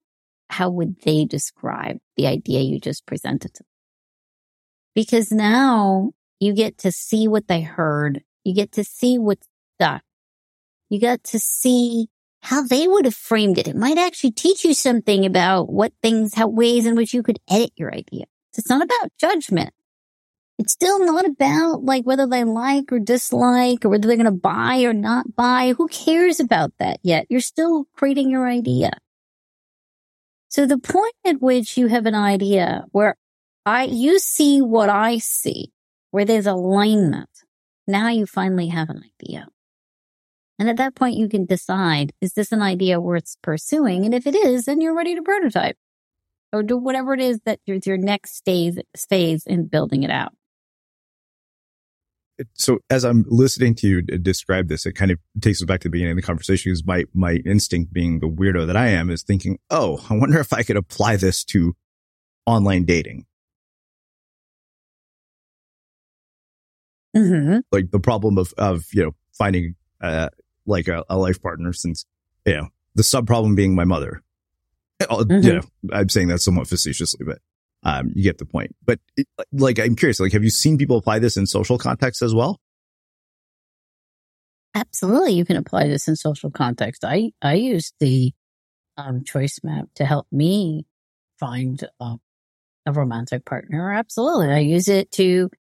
how 0.49 0.69
would 0.69 1.01
they 1.01 1.25
describe 1.25 1.97
the 2.17 2.27
idea 2.27 2.59
you 2.61 2.79
just 2.79 3.05
presented 3.05 3.53
to 3.55 3.63
them? 3.63 3.67
Because 4.93 5.31
now 5.31 6.11
you 6.39 6.53
get 6.53 6.77
to 6.79 6.91
see 6.91 7.27
what 7.27 7.47
they 7.47 7.61
heard. 7.61 8.23
You 8.43 8.53
get 8.53 8.73
to 8.73 8.83
see 8.83 9.17
what's 9.17 9.47
stuck. 9.75 10.03
You 10.89 10.99
get 10.99 11.23
to 11.25 11.39
see 11.39 12.07
how 12.43 12.63
they 12.63 12.87
would 12.87 13.05
have 13.05 13.15
framed 13.15 13.57
it. 13.57 13.67
It 13.67 13.75
might 13.75 13.97
actually 13.97 14.31
teach 14.31 14.63
you 14.63 14.73
something 14.73 15.25
about 15.25 15.71
what 15.71 15.93
things, 16.01 16.33
how 16.33 16.47
ways 16.47 16.85
in 16.85 16.95
which 16.95 17.13
you 17.13 17.23
could 17.23 17.39
edit 17.49 17.71
your 17.75 17.93
idea. 17.93 18.25
It's 18.57 18.69
not 18.69 18.83
about 18.83 19.11
judgment. 19.19 19.71
It's 20.57 20.73
still 20.73 21.03
not 21.03 21.25
about 21.25 21.83
like 21.83 22.03
whether 22.05 22.27
they 22.27 22.43
like 22.43 22.91
or 22.91 22.99
dislike 22.99 23.83
or 23.83 23.89
whether 23.89 24.07
they're 24.07 24.17
going 24.17 24.25
to 24.25 24.31
buy 24.31 24.83
or 24.83 24.93
not 24.93 25.35
buy. 25.35 25.73
Who 25.77 25.87
cares 25.87 26.39
about 26.39 26.71
that 26.77 26.99
yet? 27.01 27.25
You're 27.29 27.39
still 27.39 27.85
creating 27.95 28.29
your 28.29 28.47
idea. 28.47 28.91
So 30.49 30.65
the 30.65 30.77
point 30.77 31.15
at 31.25 31.41
which 31.41 31.77
you 31.77 31.87
have 31.87 32.05
an 32.05 32.15
idea 32.15 32.83
where 32.91 33.15
I, 33.65 33.85
you 33.85 34.19
see 34.19 34.61
what 34.61 34.89
I 34.89 35.19
see, 35.19 35.71
where 36.11 36.25
there's 36.25 36.47
alignment. 36.47 37.29
Now 37.87 38.09
you 38.09 38.25
finally 38.25 38.67
have 38.67 38.89
an 38.89 39.03
idea. 39.21 39.47
And 40.61 40.69
at 40.69 40.77
that 40.77 40.93
point, 40.93 41.17
you 41.17 41.27
can 41.27 41.47
decide, 41.47 42.13
is 42.21 42.33
this 42.33 42.51
an 42.51 42.61
idea 42.61 43.01
worth 43.01 43.35
pursuing? 43.41 44.05
And 44.05 44.13
if 44.13 44.27
it 44.27 44.35
is, 44.35 44.65
then 44.65 44.79
you're 44.79 44.95
ready 44.95 45.15
to 45.15 45.21
prototype 45.23 45.75
or 46.53 46.61
do 46.61 46.77
whatever 46.77 47.15
it 47.15 47.19
is 47.19 47.39
that 47.45 47.57
is 47.65 47.87
your 47.87 47.97
next 47.97 48.45
phase, 48.45 48.77
phase 49.09 49.47
in 49.47 49.65
building 49.65 50.03
it 50.03 50.11
out. 50.11 50.33
So 52.53 52.77
as 52.91 53.03
I'm 53.03 53.25
listening 53.27 53.73
to 53.77 53.87
you 53.87 54.01
describe 54.03 54.67
this, 54.67 54.85
it 54.85 54.93
kind 54.93 55.09
of 55.09 55.17
takes 55.41 55.63
us 55.63 55.65
back 55.65 55.79
to 55.79 55.87
the 55.87 55.93
beginning 55.93 56.11
of 56.11 56.17
the 56.17 56.21
conversation 56.21 56.71
because 56.71 56.85
my, 56.85 57.05
my 57.11 57.37
instinct 57.43 57.91
being 57.91 58.19
the 58.19 58.29
weirdo 58.29 58.67
that 58.67 58.77
I 58.77 58.89
am 58.89 59.09
is 59.09 59.23
thinking, 59.23 59.57
Oh, 59.71 60.05
I 60.11 60.15
wonder 60.15 60.39
if 60.39 60.53
I 60.53 60.61
could 60.61 60.77
apply 60.77 61.15
this 61.15 61.43
to 61.45 61.75
online 62.45 62.85
dating. 62.85 63.25
Mm-hmm. 67.17 67.61
Like 67.71 67.89
the 67.89 67.99
problem 67.99 68.37
of, 68.37 68.53
of, 68.59 68.83
you 68.93 69.05
know, 69.05 69.11
finding, 69.35 69.73
uh, 70.01 70.29
like 70.71 70.87
a, 70.87 71.03
a 71.09 71.17
life 71.17 71.39
partner 71.39 71.73
since, 71.73 72.05
you 72.45 72.55
know, 72.55 72.69
the 72.95 73.03
sub 73.03 73.27
problem 73.27 73.53
being 73.53 73.75
my 73.75 73.85
mother. 73.85 74.23
Mm-hmm. 74.99 75.47
You 75.47 75.53
know, 75.53 75.61
I'm 75.93 76.09
saying 76.09 76.29
that 76.29 76.39
somewhat 76.39 76.67
facetiously, 76.67 77.25
but, 77.25 77.39
um, 77.83 78.11
you 78.15 78.23
get 78.23 78.37
the 78.37 78.45
point. 78.45 78.75
But 78.83 78.99
it, 79.15 79.27
like, 79.51 79.79
I'm 79.79 79.95
curious, 79.95 80.19
like, 80.19 80.33
have 80.33 80.43
you 80.43 80.49
seen 80.49 80.77
people 80.77 80.97
apply 80.97 81.19
this 81.19 81.37
in 81.37 81.45
social 81.45 81.77
context 81.77 82.21
as 82.21 82.33
well? 82.33 82.59
Absolutely. 84.73 85.33
You 85.33 85.45
can 85.45 85.57
apply 85.57 85.87
this 85.87 86.07
in 86.07 86.15
social 86.15 86.49
context. 86.49 87.03
I, 87.05 87.31
I 87.41 87.53
use 87.55 87.93
the, 87.99 88.33
um, 88.97 89.23
choice 89.23 89.59
map 89.63 89.85
to 89.95 90.05
help 90.05 90.27
me 90.31 90.85
find, 91.39 91.83
um, 91.99 92.19
a 92.85 92.91
romantic 92.91 93.45
partner. 93.45 93.91
Absolutely. 93.91 94.49
I 94.49 94.59
use 94.59 94.87
it 94.87 95.11
to 95.11 95.51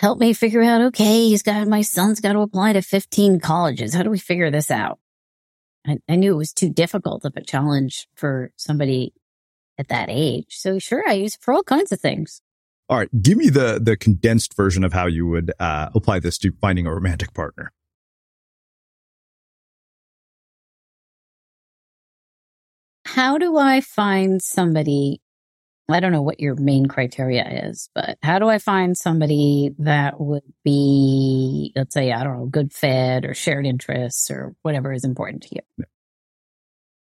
help 0.00 0.18
me 0.18 0.32
figure 0.32 0.62
out, 0.62 0.80
okay, 0.80 1.28
he's 1.28 1.42
got, 1.42 1.68
my 1.68 1.82
son's 1.82 2.20
got 2.20 2.32
to 2.32 2.40
apply 2.40 2.72
to 2.72 2.80
15 2.80 3.38
colleges. 3.38 3.92
How 3.92 4.02
do 4.02 4.08
we 4.08 4.18
figure 4.18 4.50
this 4.50 4.70
out? 4.70 4.98
I, 5.86 5.98
I 6.08 6.16
knew 6.16 6.32
it 6.32 6.38
was 6.38 6.54
too 6.54 6.70
difficult 6.70 7.26
of 7.26 7.36
a 7.36 7.42
challenge 7.42 8.08
for 8.14 8.50
somebody 8.56 9.12
at 9.78 9.88
that 9.88 10.08
age. 10.08 10.56
So 10.56 10.78
sure, 10.78 11.04
I 11.06 11.12
use 11.12 11.34
it 11.34 11.42
for 11.42 11.52
all 11.52 11.62
kinds 11.62 11.92
of 11.92 12.00
things. 12.00 12.40
All 12.88 12.96
right. 12.96 13.22
Give 13.22 13.36
me 13.36 13.50
the, 13.50 13.78
the 13.78 13.94
condensed 13.94 14.56
version 14.56 14.84
of 14.84 14.94
how 14.94 15.06
you 15.06 15.26
would 15.26 15.52
uh, 15.60 15.90
apply 15.94 16.20
this 16.20 16.38
to 16.38 16.52
finding 16.62 16.86
a 16.86 16.94
romantic 16.94 17.34
partner. 17.34 17.70
How 23.04 23.36
do 23.36 23.58
I 23.58 23.82
find 23.82 24.40
somebody 24.40 25.20
I 25.92 26.00
don't 26.00 26.12
know 26.12 26.22
what 26.22 26.40
your 26.40 26.54
main 26.56 26.86
criteria 26.86 27.66
is, 27.68 27.88
but 27.94 28.18
how 28.22 28.38
do 28.38 28.48
I 28.48 28.58
find 28.58 28.96
somebody 28.96 29.70
that 29.78 30.20
would 30.20 30.42
be, 30.64 31.72
let's 31.76 31.94
say, 31.94 32.12
I 32.12 32.24
don't 32.24 32.38
know, 32.38 32.46
good 32.46 32.72
fit 32.72 33.24
or 33.24 33.34
shared 33.34 33.66
interests 33.66 34.30
or 34.30 34.54
whatever 34.62 34.92
is 34.92 35.04
important 35.04 35.42
to 35.44 35.56
you? 35.56 35.84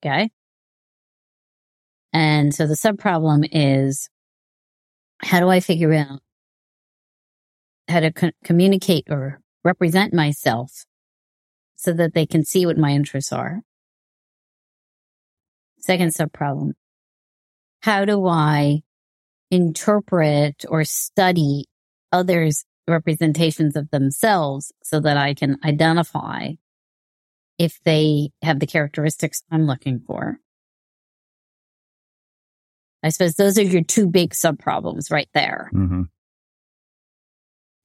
Okay. 0.05 0.31
And 2.13 2.55
so 2.55 2.67
the 2.67 2.77
sub 2.77 2.99
problem 2.99 3.45
is 3.51 4.09
how 5.23 5.41
do 5.41 5.49
I 5.49 5.61
figure 5.61 5.93
out 5.95 6.21
how 7.89 8.01
to 8.01 8.13
co- 8.13 8.31
communicate 8.45 9.05
or 9.09 9.41
represent 9.65 10.13
myself 10.13 10.85
so 11.77 11.93
that 11.93 12.15
they 12.15 12.27
can 12.27 12.45
see 12.45 12.67
what 12.67 12.77
my 12.77 12.91
interests 12.91 13.33
are? 13.33 13.63
Second 15.79 16.15
subproblem. 16.15 16.73
How 17.83 18.05
do 18.05 18.27
I 18.27 18.83
interpret 19.51 20.65
or 20.69 20.85
study 20.85 21.67
others' 22.13 22.65
representations 22.87 23.77
of 23.77 23.91
themselves 23.91 24.73
so 24.83 25.01
that 25.01 25.17
I 25.17 25.35
can 25.35 25.59
identify 25.65 26.53
if 27.59 27.81
they 27.85 28.31
have 28.43 28.61
the 28.61 28.67
characteristics 28.67 29.43
I'm 29.51 29.67
looking 29.67 30.01
for? 30.01 30.39
I 33.03 33.09
suppose 33.09 33.35
those 33.35 33.59
are 33.59 33.63
your 33.63 33.83
two 33.83 34.09
big 34.09 34.31
subproblems 34.31 35.11
right 35.11 35.29
there. 35.35 35.69
Mm-hmm. 35.75 36.03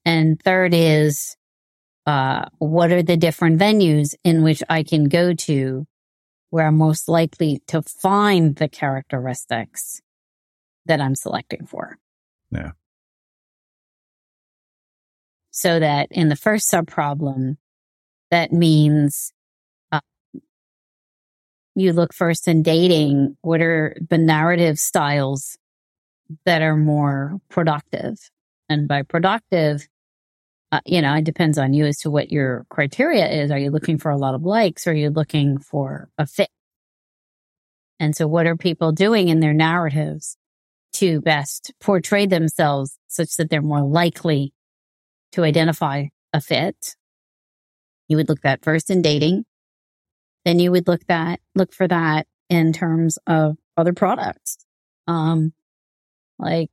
And 0.05 0.39
third 0.41 0.75
is, 0.75 1.35
uh, 2.05 2.45
what 2.59 2.91
are 2.91 3.03
the 3.03 3.17
different 3.17 3.59
venues 3.59 4.13
in 4.23 4.43
which 4.43 4.61
I 4.69 4.83
can 4.83 5.05
go 5.05 5.33
to 5.33 5.87
where 6.49 6.67
I'm 6.67 6.77
most 6.77 7.07
likely 7.07 7.61
to 7.67 7.81
find 7.81 8.55
the 8.55 8.69
characteristics 8.69 10.01
that 10.85 11.01
I'm 11.01 11.15
selecting 11.15 11.65
for? 11.65 11.97
Yeah. 12.51 12.71
So 15.51 15.79
that 15.79 16.07
in 16.11 16.29
the 16.29 16.35
first 16.35 16.71
subproblem, 16.71 17.57
that 18.31 18.51
means 18.51 19.33
uh, 19.91 20.01
you 21.75 21.93
look 21.93 22.13
first 22.13 22.47
in 22.47 22.61
dating. 22.61 23.37
What 23.41 23.61
are 23.61 23.95
the 24.09 24.17
narrative 24.17 24.77
styles 24.77 25.57
that 26.45 26.61
are 26.61 26.77
more 26.77 27.39
productive? 27.49 28.17
And 28.69 28.87
by 28.87 29.01
productive, 29.01 29.87
uh, 30.71 30.81
you 30.85 31.01
know, 31.01 31.13
it 31.15 31.23
depends 31.23 31.57
on 31.57 31.73
you 31.73 31.85
as 31.85 31.99
to 31.99 32.11
what 32.11 32.31
your 32.31 32.65
criteria 32.69 33.27
is. 33.43 33.51
Are 33.51 33.57
you 33.57 33.71
looking 33.71 33.97
for 33.97 34.11
a 34.11 34.17
lot 34.17 34.35
of 34.35 34.43
likes 34.43 34.85
or 34.85 34.91
are 34.91 34.95
you 34.95 35.09
looking 35.09 35.57
for 35.59 36.09
a 36.17 36.27
fit? 36.27 36.49
And 37.99 38.15
so 38.15 38.27
what 38.27 38.45
are 38.45 38.55
people 38.55 38.91
doing 38.91 39.29
in 39.29 39.39
their 39.39 39.53
narratives 39.53 40.37
to 40.93 41.21
best 41.21 41.73
portray 41.81 42.25
themselves 42.25 42.97
such 43.07 43.35
that 43.37 43.49
they're 43.49 43.61
more 43.61 43.81
likely 43.81 44.53
to 45.31 45.43
identify 45.43 46.05
a 46.33 46.41
fit? 46.41 46.95
You 48.09 48.17
would 48.17 48.29
look 48.29 48.41
that 48.41 48.63
first 48.63 48.89
in 48.89 49.01
dating. 49.01 49.45
Then 50.45 50.59
you 50.59 50.71
would 50.71 50.87
look 50.87 51.05
that, 51.07 51.39
look 51.55 51.73
for 51.73 51.87
that 51.87 52.27
in 52.49 52.73
terms 52.73 53.17
of 53.25 53.57
other 53.75 53.93
products. 53.93 54.57
Um, 55.07 55.53
like 56.39 56.69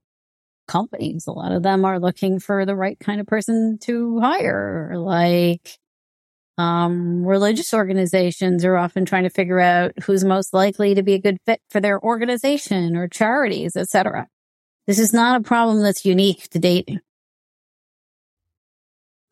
companies. 0.67 1.27
A 1.27 1.33
lot 1.33 1.53
of 1.53 1.63
them 1.63 1.85
are 1.85 1.99
looking 1.99 2.39
for 2.41 2.65
the 2.65 2.77
right 2.77 2.99
kind 2.99 3.21
of 3.21 3.27
person 3.27 3.79
to 3.83 4.21
hire. 4.21 4.93
Like, 4.97 5.79
um, 6.57 7.25
religious 7.25 7.75
organizations 7.75 8.65
are 8.65 8.77
often 8.77 9.05
trying 9.05 9.25
to 9.25 9.31
figure 9.31 9.61
out 9.61 9.93
who's 10.05 10.25
most 10.25 10.55
likely 10.55 10.95
to 10.95 11.03
be 11.03 11.15
a 11.15 11.21
good 11.21 11.39
fit 11.47 11.61
for 11.71 11.81
their 11.81 12.01
organization 12.01 12.97
or 12.97 13.09
charities, 13.09 13.77
etc. 13.77 14.29
This 14.87 14.99
is 14.99 15.13
not 15.13 15.41
a 15.41 15.45
problem 15.45 15.83
that's 15.83 16.05
unique 16.05 16.49
to 16.51 16.59
dating. 16.59 17.01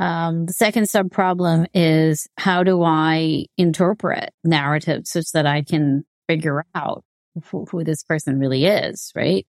Um, 0.00 0.46
the 0.46 0.52
second 0.52 0.88
sub 0.88 1.12
problem 1.12 1.66
is 1.74 2.26
how 2.36 2.64
do 2.64 2.82
I 2.82 3.46
interpret 3.56 4.30
narratives 4.42 5.10
such 5.10 5.30
that 5.32 5.46
I 5.46 5.62
can 5.62 6.04
figure 6.28 6.64
out 6.74 7.04
who, 7.44 7.66
who 7.66 7.84
this 7.84 8.02
person 8.02 8.40
really 8.40 8.64
is, 8.64 9.12
right? 9.14 9.46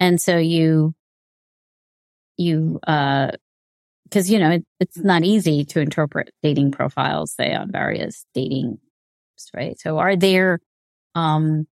And 0.00 0.18
so 0.18 0.38
you 0.38 0.94
you, 2.36 2.80
uh, 2.86 3.32
cause 4.10 4.30
you 4.30 4.38
know, 4.38 4.50
it, 4.50 4.64
it's 4.80 4.98
not 4.98 5.24
easy 5.24 5.64
to 5.66 5.80
interpret 5.80 6.30
dating 6.42 6.72
profiles, 6.72 7.32
say 7.32 7.54
on 7.54 7.70
various 7.70 8.24
dating, 8.34 8.78
right? 9.54 9.78
So 9.78 9.98
are 9.98 10.16
there, 10.16 10.60
um, 11.14 11.66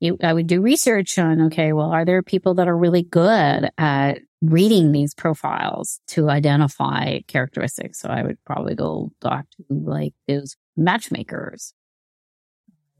you, 0.00 0.18
I 0.22 0.32
would 0.32 0.46
do 0.46 0.60
research 0.60 1.18
on, 1.18 1.40
okay, 1.46 1.72
well, 1.72 1.90
are 1.90 2.04
there 2.04 2.22
people 2.22 2.54
that 2.54 2.68
are 2.68 2.76
really 2.76 3.02
good 3.02 3.70
at 3.78 4.18
reading 4.42 4.92
these 4.92 5.14
profiles 5.14 6.00
to 6.08 6.28
identify 6.28 7.20
characteristics? 7.26 8.00
So 8.00 8.10
I 8.10 8.22
would 8.22 8.36
probably 8.44 8.74
go 8.74 9.10
talk 9.22 9.46
to 9.56 9.64
like 9.70 10.12
those 10.28 10.56
matchmakers, 10.76 11.72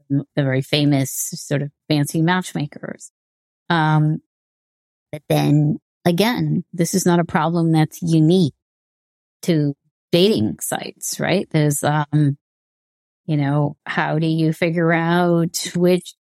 the 0.09 0.25
very 0.35 0.61
famous 0.61 1.11
sort 1.11 1.61
of 1.61 1.71
fancy 1.87 2.21
matchmakers. 2.21 3.11
Um, 3.69 4.19
but 5.11 5.21
then 5.29 5.77
again, 6.07 6.63
this 6.71 6.93
is 6.93 7.05
not 7.05 7.19
a 7.19 7.25
problem 7.25 7.73
that's 7.73 8.01
unique 8.01 8.53
to 9.43 9.75
dating 10.11 10.57
sites, 10.61 11.19
right? 11.19 11.47
There's, 11.51 11.83
um, 11.83 12.37
you 13.25 13.35
know, 13.35 13.75
how 13.85 14.17
do 14.17 14.25
you 14.25 14.53
figure 14.53 14.93
out 14.93 15.69
which, 15.75 16.15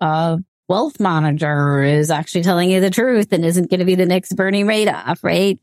uh, 0.00 0.38
wealth 0.68 1.00
manager 1.00 1.82
is 1.82 2.10
actually 2.10 2.44
telling 2.44 2.70
you 2.70 2.80
the 2.80 2.90
truth 2.90 3.32
and 3.32 3.44
isn't 3.44 3.68
going 3.68 3.80
to 3.80 3.86
be 3.86 3.96
the 3.96 4.06
next 4.06 4.36
Bernie 4.36 4.62
Madoff, 4.62 5.22
right? 5.24 5.58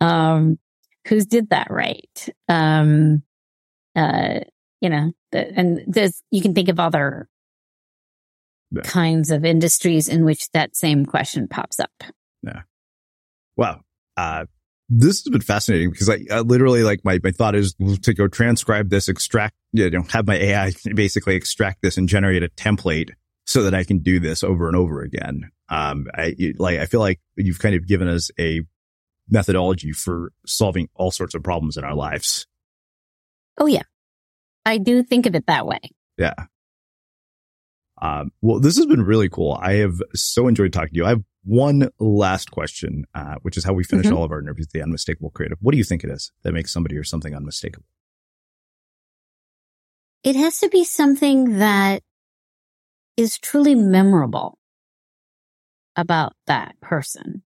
Um, 0.00 0.58
who's 1.06 1.26
did 1.26 1.50
that 1.50 1.68
right? 1.70 2.28
Um, 2.48 3.22
uh, 3.94 4.40
you 4.80 4.88
know, 4.88 5.12
the, 5.32 5.46
and 5.54 5.84
there's, 5.86 6.22
you 6.30 6.40
can 6.40 6.54
think 6.54 6.70
of 6.70 6.80
other 6.80 7.28
yeah. 8.70 8.82
kinds 8.82 9.30
of 9.30 9.44
industries 9.44 10.08
in 10.08 10.24
which 10.24 10.50
that 10.52 10.74
same 10.74 11.04
question 11.04 11.46
pops 11.46 11.78
up. 11.78 11.92
Wow. 13.56 13.80
Uh, 14.16 14.46
this 14.88 15.22
has 15.22 15.30
been 15.30 15.40
fascinating 15.40 15.90
because 15.90 16.10
I, 16.10 16.18
I, 16.30 16.40
literally 16.40 16.82
like 16.82 17.04
my, 17.04 17.20
my 17.22 17.30
thought 17.30 17.54
is 17.54 17.74
to 18.02 18.12
go 18.12 18.26
transcribe 18.26 18.90
this, 18.90 19.08
extract, 19.08 19.54
you 19.72 19.88
know, 19.88 20.02
have 20.10 20.26
my 20.26 20.34
AI 20.34 20.72
basically 20.94 21.36
extract 21.36 21.80
this 21.82 21.96
and 21.96 22.08
generate 22.08 22.42
a 22.42 22.48
template 22.48 23.10
so 23.46 23.62
that 23.62 23.74
I 23.74 23.84
can 23.84 23.98
do 23.98 24.18
this 24.18 24.42
over 24.42 24.66
and 24.66 24.76
over 24.76 25.02
again. 25.02 25.50
Um, 25.68 26.06
I 26.14 26.34
like, 26.58 26.80
I 26.80 26.86
feel 26.86 27.00
like 27.00 27.20
you've 27.36 27.60
kind 27.60 27.76
of 27.76 27.86
given 27.86 28.08
us 28.08 28.30
a 28.38 28.62
methodology 29.28 29.92
for 29.92 30.32
solving 30.44 30.88
all 30.94 31.12
sorts 31.12 31.34
of 31.34 31.42
problems 31.44 31.76
in 31.76 31.84
our 31.84 31.94
lives. 31.94 32.46
Oh 33.58 33.66
yeah. 33.66 33.82
I 34.66 34.78
do 34.78 35.02
think 35.02 35.26
of 35.26 35.34
it 35.34 35.46
that 35.46 35.66
way. 35.66 35.80
Yeah. 36.18 36.34
Um, 38.02 38.32
well, 38.40 38.60
this 38.60 38.76
has 38.76 38.86
been 38.86 39.02
really 39.02 39.28
cool. 39.28 39.58
I 39.60 39.74
have 39.74 40.00
so 40.14 40.48
enjoyed 40.48 40.72
talking 40.72 40.90
to 40.90 40.96
you. 40.96 41.04
I 41.04 41.10
have 41.10 41.22
one 41.44 41.88
last 41.98 42.50
question, 42.50 43.04
uh, 43.14 43.36
which 43.42 43.56
is 43.56 43.64
how 43.64 43.72
we 43.72 43.84
finish 43.84 44.06
mm-hmm. 44.06 44.16
all 44.16 44.24
of 44.24 44.30
our 44.30 44.40
interviews, 44.40 44.68
the 44.72 44.82
unmistakable 44.82 45.30
creative. 45.30 45.58
What 45.60 45.72
do 45.72 45.78
you 45.78 45.84
think 45.84 46.04
it 46.04 46.10
is 46.10 46.32
that 46.42 46.52
makes 46.52 46.72
somebody 46.72 46.96
or 46.96 47.04
something 47.04 47.34
unmistakable? 47.34 47.86
It 50.22 50.36
has 50.36 50.58
to 50.58 50.68
be 50.68 50.84
something 50.84 51.58
that 51.58 52.02
is 53.16 53.38
truly 53.38 53.74
memorable 53.74 54.58
about 55.96 56.34
that 56.46 56.78
person, 56.80 57.42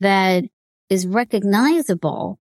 that 0.00 0.44
is 0.90 1.06
recognizable. 1.06 2.38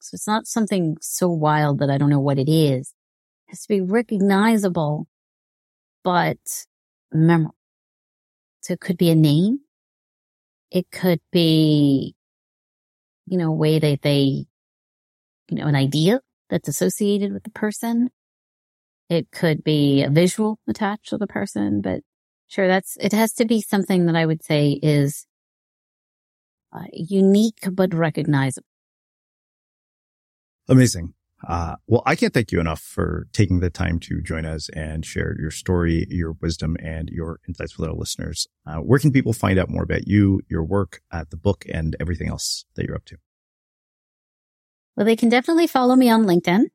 So 0.00 0.14
it's 0.14 0.26
not 0.26 0.46
something 0.46 0.96
so 1.00 1.28
wild 1.28 1.78
that 1.78 1.90
I 1.90 1.96
don't 1.96 2.10
know 2.10 2.20
what 2.20 2.38
it 2.38 2.50
is. 2.50 2.94
It 3.48 3.52
has 3.52 3.62
to 3.62 3.68
be 3.68 3.80
recognizable, 3.80 5.06
but 6.04 6.38
memorable. 7.12 7.56
So 8.62 8.74
it 8.74 8.80
could 8.80 8.96
be 8.96 9.10
a 9.10 9.16
name. 9.16 9.60
It 10.70 10.90
could 10.90 11.20
be, 11.32 12.14
you 13.26 13.36
know, 13.36 13.48
a 13.48 13.56
way 13.56 13.78
that 13.78 14.02
they, 14.02 14.46
you 15.48 15.56
know, 15.56 15.66
an 15.66 15.74
idea 15.74 16.20
that's 16.48 16.68
associated 16.68 17.32
with 17.32 17.42
the 17.42 17.50
person. 17.50 18.10
It 19.10 19.30
could 19.32 19.64
be 19.64 20.02
a 20.02 20.08
visual 20.08 20.58
attached 20.68 21.08
to 21.08 21.18
the 21.18 21.26
person, 21.26 21.80
but 21.80 22.00
sure, 22.46 22.68
that's, 22.68 22.96
it 23.00 23.12
has 23.12 23.32
to 23.34 23.44
be 23.44 23.60
something 23.60 24.06
that 24.06 24.16
I 24.16 24.24
would 24.24 24.44
say 24.44 24.78
is 24.82 25.26
uh, 26.72 26.84
unique 26.92 27.68
but 27.70 27.92
recognizable. 27.92 28.66
Amazing. 30.68 31.14
Uh, 31.46 31.76
well, 31.86 32.02
I 32.06 32.14
can't 32.14 32.32
thank 32.32 32.52
you 32.52 32.60
enough 32.60 32.80
for 32.80 33.26
taking 33.32 33.60
the 33.60 33.70
time 33.70 33.98
to 34.00 34.20
join 34.20 34.46
us 34.46 34.68
and 34.70 35.04
share 35.04 35.36
your 35.40 35.50
story, 35.50 36.06
your 36.08 36.36
wisdom, 36.40 36.76
and 36.80 37.08
your 37.10 37.40
insights 37.48 37.76
with 37.76 37.88
our 37.88 37.94
listeners. 37.94 38.46
Uh, 38.66 38.76
where 38.76 38.98
can 38.98 39.10
people 39.10 39.32
find 39.32 39.58
out 39.58 39.68
more 39.68 39.82
about 39.82 40.06
you, 40.06 40.40
your 40.48 40.62
work, 40.62 41.00
uh, 41.10 41.24
the 41.28 41.36
book, 41.36 41.64
and 41.72 41.96
everything 41.98 42.28
else 42.28 42.64
that 42.76 42.86
you're 42.86 42.94
up 42.94 43.04
to? 43.06 43.16
Well, 44.96 45.06
they 45.06 45.16
can 45.16 45.28
definitely 45.28 45.66
follow 45.66 45.96
me 45.96 46.10
on 46.10 46.24
LinkedIn 46.24 46.66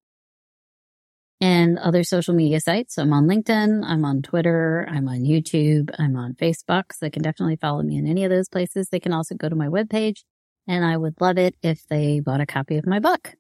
and 1.40 1.78
other 1.78 2.04
social 2.04 2.34
media 2.34 2.60
sites. 2.60 2.96
So 2.96 3.04
I'm 3.04 3.14
on 3.14 3.28
LinkedIn. 3.28 3.84
I'm 3.86 4.04
on 4.04 4.22
Twitter. 4.22 4.88
I'm 4.90 5.08
on 5.08 5.20
YouTube. 5.20 5.92
I'm 6.00 6.16
on 6.16 6.34
Facebook. 6.34 6.92
So 6.92 6.98
they 7.02 7.10
can 7.12 7.22
definitely 7.22 7.58
follow 7.58 7.84
me 7.84 7.98
in 7.98 8.08
any 8.08 8.24
of 8.24 8.32
those 8.32 8.50
places. 8.50 8.90
They 8.90 9.00
can 9.00 9.14
also 9.14 9.36
go 9.36 9.48
to 9.48 9.56
my 9.56 9.68
webpage 9.68 10.24
and 10.68 10.84
I 10.84 10.98
would 10.98 11.22
love 11.22 11.38
it 11.38 11.56
if 11.62 11.88
they 11.88 12.20
bought 12.20 12.42
a 12.42 12.46
copy 12.46 12.78
of 12.78 12.88
my 12.88 13.00
book. 13.00 13.34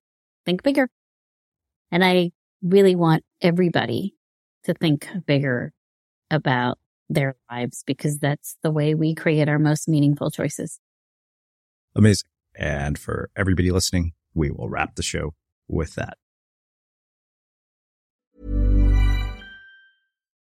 Think 0.46 0.64
bigger. 0.64 0.90
And 1.92 2.04
I 2.04 2.32
really 2.62 2.96
want 2.96 3.24
everybody 3.42 4.16
to 4.64 4.74
think 4.74 5.08
bigger 5.26 5.74
about 6.30 6.78
their 7.10 7.36
lives 7.50 7.84
because 7.86 8.20
that's 8.20 8.58
the 8.64 8.72
way 8.72 8.94
we 8.94 9.16
create 9.16 9.48
our 9.48 9.60
most 9.60 9.88
meaningful 9.88 10.30
choices. 10.30 10.80
Amazing. 11.96 12.30
And 12.56 12.98
for 12.98 13.30
everybody 13.36 13.72
listening, 13.72 14.14
we 14.34 14.52
will 14.52 14.70
wrap 14.70 14.96
the 14.96 15.04
show 15.04 15.34
with 15.68 15.96
that. 15.96 16.18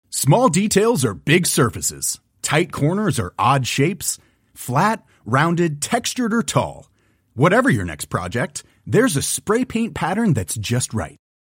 Small 0.10 0.50
details 0.50 1.06
are 1.06 1.14
big 1.14 1.46
surfaces. 1.46 2.20
Tight 2.42 2.72
corners 2.72 3.20
are 3.20 3.34
odd 3.40 3.66
shapes. 3.66 4.18
Flat, 4.54 5.06
rounded, 5.24 5.82
textured, 5.82 6.34
or 6.34 6.44
tall. 6.44 6.90
Whatever 7.36 7.70
your 7.70 7.86
next 7.86 8.06
project, 8.06 8.64
there's 8.86 9.16
a 9.16 9.22
spray 9.22 9.64
paint 9.64 9.94
pattern 9.94 10.34
that's 10.34 10.56
just 10.56 10.94
right. 10.94 11.18